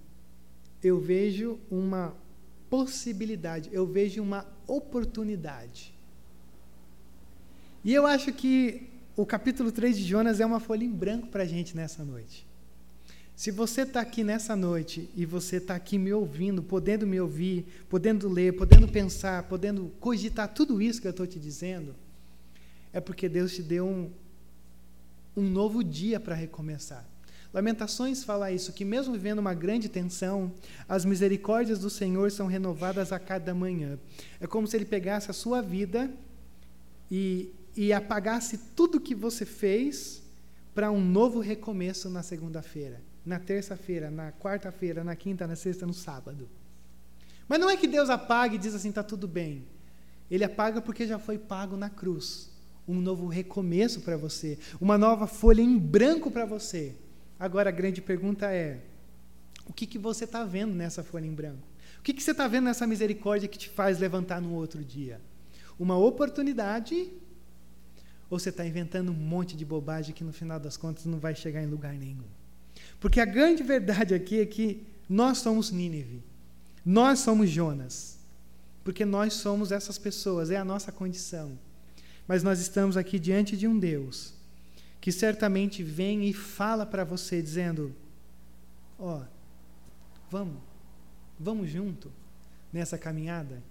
Eu 0.82 1.00
vejo 1.00 1.60
uma 1.70 2.16
possibilidade, 2.68 3.70
eu 3.72 3.86
vejo 3.86 4.24
uma 4.24 4.48
oportunidade. 4.66 5.94
E 7.84 7.94
eu 7.94 8.08
acho 8.08 8.34
que 8.34 8.97
o 9.18 9.26
capítulo 9.26 9.72
3 9.72 9.98
de 9.98 10.04
Jonas 10.04 10.40
é 10.40 10.46
uma 10.46 10.60
folha 10.60 10.84
em 10.84 10.92
branco 10.92 11.28
para 11.28 11.42
a 11.42 11.46
gente 11.46 11.76
nessa 11.76 12.06
noite. 12.06 12.46
Se 13.36 13.50
você 13.50 13.82
está 13.82 14.00
aqui 14.00 14.24
nessa 14.24 14.56
noite 14.56 15.10
e 15.16 15.26
você 15.26 15.58
está 15.58 15.74
aqui 15.74 15.98
me 15.98 16.14
ouvindo, 16.14 16.62
podendo 16.62 17.08
me 17.08 17.20
ouvir, 17.20 17.66
podendo 17.90 18.30
ler, 18.30 18.56
podendo 18.56 18.88
pensar, 18.88 19.42
podendo 19.44 19.92
cogitar 20.00 20.48
tudo 20.54 20.80
isso 20.80 21.02
que 21.02 21.08
eu 21.08 21.12
estou 21.12 21.26
te 21.26 21.40
dizendo, 21.40 21.96
é 22.94 23.02
porque 23.02 23.28
Deus 23.28 23.56
te 23.56 23.64
deu 23.64 23.88
um, 23.88 24.12
um 25.36 25.50
novo 25.50 25.84
dia 25.84 26.20
para 26.20 26.36
recomeçar. 26.36 27.04
Lamentações 27.52 28.24
fala 28.24 28.52
isso, 28.52 28.72
que 28.72 28.86
mesmo 28.86 29.14
vivendo 29.14 29.40
uma 29.40 29.56
grande 29.56 29.90
tensão, 29.90 30.54
as 30.88 31.06
misericórdias 31.06 31.80
do 31.80 31.90
Senhor 31.90 32.30
são 32.30 32.46
renovadas 32.46 33.12
a 33.12 33.18
cada 33.18 33.52
manhã. 33.56 33.98
É 34.40 34.46
como 34.46 34.68
se 34.68 34.78
Ele 34.78 34.86
pegasse 34.86 35.32
a 35.32 35.34
sua 35.34 35.60
vida 35.60 36.12
e 37.10 37.52
e 37.78 37.94
apagasse 37.94 38.58
tudo 38.76 39.00
que 39.00 39.14
você 39.14 39.46
fez 39.46 40.24
para 40.74 40.92
um 40.92 41.00
novo 41.00 41.40
recomeço 41.40 42.10
na 42.10 42.24
segunda-feira, 42.24 43.02
na 43.24 43.40
terça-feira, 43.40 44.10
na 44.10 44.32
quarta-feira, 44.32 45.04
na 45.04 45.16
quinta, 45.16 45.46
na 45.46 45.56
sexta, 45.56 45.86
no 45.86 45.94
sábado. 45.94 46.50
Mas 47.48 47.60
não 47.60 47.70
é 47.70 47.78
que 47.78 47.88
Deus 47.88 48.10
apague 48.10 48.56
e 48.56 48.60
diz 48.60 48.74
assim, 48.74 48.90
está 48.90 49.04
tudo 49.04 49.28
bem. 49.28 49.68
Ele 50.30 50.44
apaga 50.44 50.82
porque 50.82 51.06
já 51.06 51.20
foi 51.20 51.38
pago 51.38 51.78
na 51.78 51.90
cruz. 51.90 52.50
Um 52.88 53.00
novo 53.00 53.28
recomeço 53.28 54.02
para 54.02 54.18
você, 54.18 54.58
uma 54.80 54.98
nova 54.98 55.28
folha 55.28 55.62
em 55.62 55.78
branco 55.78 56.32
para 56.32 56.46
você. 56.46 56.96
Agora 57.40 57.70
a 57.70 57.72
grande 57.72 58.02
pergunta 58.02 58.52
é: 58.52 58.82
o 59.66 59.74
que, 59.74 59.86
que 59.86 60.00
você 60.00 60.24
está 60.24 60.44
vendo 60.46 60.74
nessa 60.74 61.04
folha 61.04 61.26
em 61.26 61.34
branco? 61.34 61.68
O 62.00 62.02
que, 62.02 62.14
que 62.14 62.24
você 62.24 62.32
está 62.32 62.48
vendo 62.48 62.66
nessa 62.66 62.88
misericórdia 62.88 63.50
que 63.50 63.58
te 63.58 63.70
faz 63.70 64.00
levantar 64.00 64.42
no 64.42 64.54
outro 64.54 64.84
dia? 64.84 65.22
Uma 65.78 65.98
oportunidade 65.98 67.12
ou 68.30 68.40
você 68.40 68.50
está 68.50 68.66
inventando 68.66 69.12
um 69.12 69.16
monte 69.16 69.56
de 69.56 69.66
bobagem 69.66 70.14
que 70.14 70.24
no 70.24 70.34
final 70.34 70.60
das 70.60 70.76
contas 70.76 71.06
não 71.06 71.20
vai 71.20 71.36
chegar 71.36 71.64
em 71.64 71.68
lugar 71.68 71.94
nenhum? 71.94 72.26
Porque 73.00 73.20
a 73.20 73.26
grande 73.26 73.64
verdade 73.64 74.14
aqui 74.14 74.40
é 74.40 74.46
que 74.46 74.86
nós 75.10 75.38
somos 75.40 75.72
Nínive. 75.72 76.24
Nós 76.86 77.20
somos 77.20 77.50
Jonas. 77.50 78.18
Porque 78.84 79.06
nós 79.06 79.34
somos 79.34 79.72
essas 79.72 79.98
pessoas, 79.98 80.50
é 80.50 80.58
a 80.58 80.66
nossa 80.66 80.92
condição. 80.92 81.58
Mas 82.28 82.44
nós 82.44 82.60
estamos 82.60 82.98
aqui 82.98 83.20
diante 83.20 83.56
de 83.56 83.68
um 83.68 83.78
Deus 83.78 84.34
que 85.00 85.12
certamente 85.12 85.84
vem 85.84 86.26
e 86.26 86.34
fala 86.34 86.86
para 86.86 87.04
você 87.04 87.42
dizendo: 87.42 87.96
Ó, 89.00 89.20
oh, 89.20 89.26
vamos, 90.30 90.62
vamos 91.40 91.70
junto 91.70 92.12
nessa 92.74 92.98
caminhada. 92.98 93.64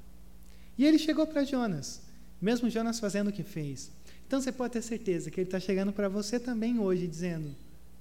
E 0.79 0.85
ele 0.85 0.99
chegou 0.99 1.27
para 1.27 1.45
Jonas, 1.45 2.03
mesmo 2.41 2.71
Jonas 2.71 3.01
fazendo 3.01 3.29
o 3.29 3.33
que 3.33 3.43
fez. 3.43 3.91
Então 4.27 4.41
você 4.41 4.51
pode 4.51 4.73
ter 4.73 4.83
certeza 4.83 5.31
que 5.31 5.41
Ele 5.41 5.47
está 5.47 5.61
chegando 5.61 5.93
para 5.93 6.09
você 6.09 6.41
também 6.41 6.79
hoje, 6.79 7.07
dizendo: 7.07 7.55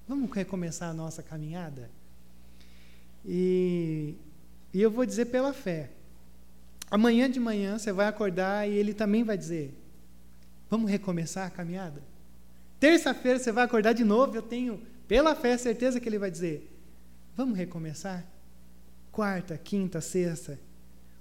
vamos 0.08 0.30
recomeçar 0.30 0.90
a 0.90 0.94
nossa 0.94 1.22
caminhada? 1.22 1.88
E, 3.24 4.14
e 4.74 4.82
eu 4.82 4.90
vou 4.90 5.06
dizer 5.06 5.26
pela 5.26 5.52
fé. 5.52 5.90
Amanhã 6.90 7.30
de 7.30 7.40
manhã 7.40 7.78
você 7.78 7.92
vai 7.92 8.06
acordar 8.06 8.68
e 8.68 8.74
Ele 8.74 8.92
também 8.92 9.22
vai 9.22 9.38
dizer: 9.38 9.72
vamos 10.68 10.90
recomeçar 10.90 11.46
a 11.46 11.50
caminhada? 11.50 12.02
Terça-feira 12.80 13.38
você 13.38 13.52
vai 13.52 13.64
acordar 13.64 13.92
de 13.92 14.04
novo, 14.04 14.36
eu 14.36 14.42
tenho, 14.42 14.82
pela 15.08 15.34
fé, 15.34 15.56
certeza 15.56 16.00
que 16.00 16.08
Ele 16.08 16.18
vai 16.18 16.30
dizer: 16.30 16.70
vamos 17.36 17.56
recomeçar? 17.56 18.26
Quarta, 19.12 19.56
quinta, 19.56 20.00
sexta. 20.00 20.58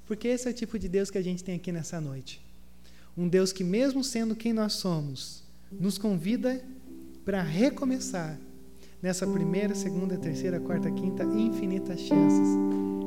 Porque 0.05 0.27
esse 0.27 0.47
é 0.47 0.51
o 0.51 0.53
tipo 0.53 0.77
de 0.77 0.87
Deus 0.87 1.09
que 1.09 1.17
a 1.17 1.23
gente 1.23 1.43
tem 1.43 1.55
aqui 1.55 1.71
nessa 1.71 1.99
noite. 2.01 2.44
Um 3.17 3.29
Deus 3.29 3.53
que, 3.53 3.63
mesmo 3.63 4.03
sendo 4.03 4.35
quem 4.35 4.51
nós 4.51 4.73
somos, 4.73 5.41
nos 5.71 5.97
convida 5.97 6.61
para 7.23 7.41
recomeçar 7.41 8.37
nessa 9.01 9.25
primeira, 9.25 9.73
segunda, 9.73 10.17
terceira, 10.17 10.59
quarta, 10.59 10.91
quinta, 10.91 11.23
infinitas 11.23 12.01
chances 12.01 12.49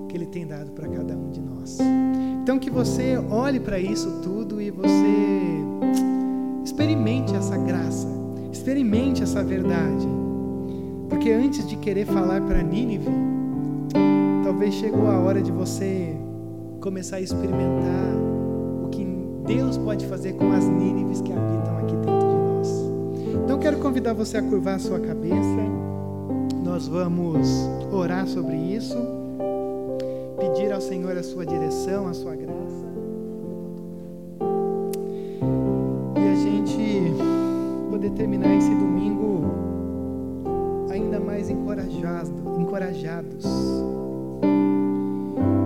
que 0.09 0.16
Ele 0.16 0.24
tem 0.24 0.46
dado 0.46 0.70
para 0.70 0.88
cada 0.88 1.14
um 1.14 1.30
de 1.30 1.40
nós. 1.40 1.78
Então, 2.42 2.59
que 2.59 2.70
você 2.70 3.18
olhe 3.18 3.61
para 3.61 3.78
isso 3.78 4.22
tudo 4.22 4.62
e 4.62 4.70
você 4.70 4.94
experimente 6.64 7.34
essa 7.34 7.59
graça, 7.59 8.09
experimente 8.50 9.22
essa 9.22 9.44
verdade. 9.44 10.09
Porque 11.11 11.30
antes 11.30 11.68
de 11.68 11.76
querer 11.76 12.06
falar 12.06 12.40
para 12.40 12.62
Nínive, 12.62 13.11
talvez 14.42 14.72
chegou 14.74 15.06
a 15.11 15.18
hora 15.18 15.42
de 15.42 15.52
você 15.52 16.16
começar 16.80 17.16
a 17.16 17.20
experimentar 17.20 18.28
Deus 19.49 19.78
pode 19.78 20.07
fazer 20.07 20.34
com 20.34 20.53
as 20.53 20.64
Nínives 20.66 21.22
que 21.22 21.32
habitam 21.32 21.78
aqui 21.78 21.96
dentro 21.96 22.18
de 22.18 22.34
nós. 22.34 22.68
Então 23.44 23.59
quero 23.59 23.78
convidar 23.78 24.12
você 24.12 24.36
a 24.36 24.42
curvar 24.42 24.74
a 24.74 24.78
sua 24.78 25.01
cabeça. 25.01 25.59
Nós 26.62 26.86
vamos 26.86 27.49
orar 27.90 28.26
sobre 28.26 28.55
isso, 28.55 28.94
pedir 30.38 30.70
ao 30.70 30.82
Senhor 30.82 31.16
a 31.16 31.22
sua 31.22 31.46
direção, 31.46 32.07
a 32.07 32.12
sua 32.12 32.36
graça. 32.36 32.86
E 36.14 36.28
a 36.28 36.34
gente 36.34 37.14
poder 37.90 38.11
terminar 38.11 38.55
esse 38.55 38.68
domingo 38.68 39.46
ainda 40.90 41.18
mais 41.18 41.49
encorajado, 41.49 42.30
encorajados 42.61 43.46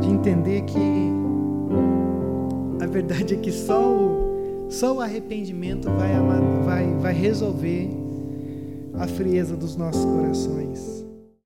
de 0.00 0.08
entender 0.08 0.62
que 0.62 1.12
verdade 2.86 3.34
é 3.34 3.36
que 3.36 3.52
só 3.52 3.80
o, 3.80 4.66
só 4.70 4.94
o 4.94 5.00
arrependimento 5.00 5.88
vai, 5.90 6.12
vai, 6.64 6.94
vai 6.94 7.12
resolver 7.12 7.88
a 8.94 9.06
frieza 9.06 9.56
dos 9.56 9.76
nossos 9.76 10.04
corações. 10.04 11.01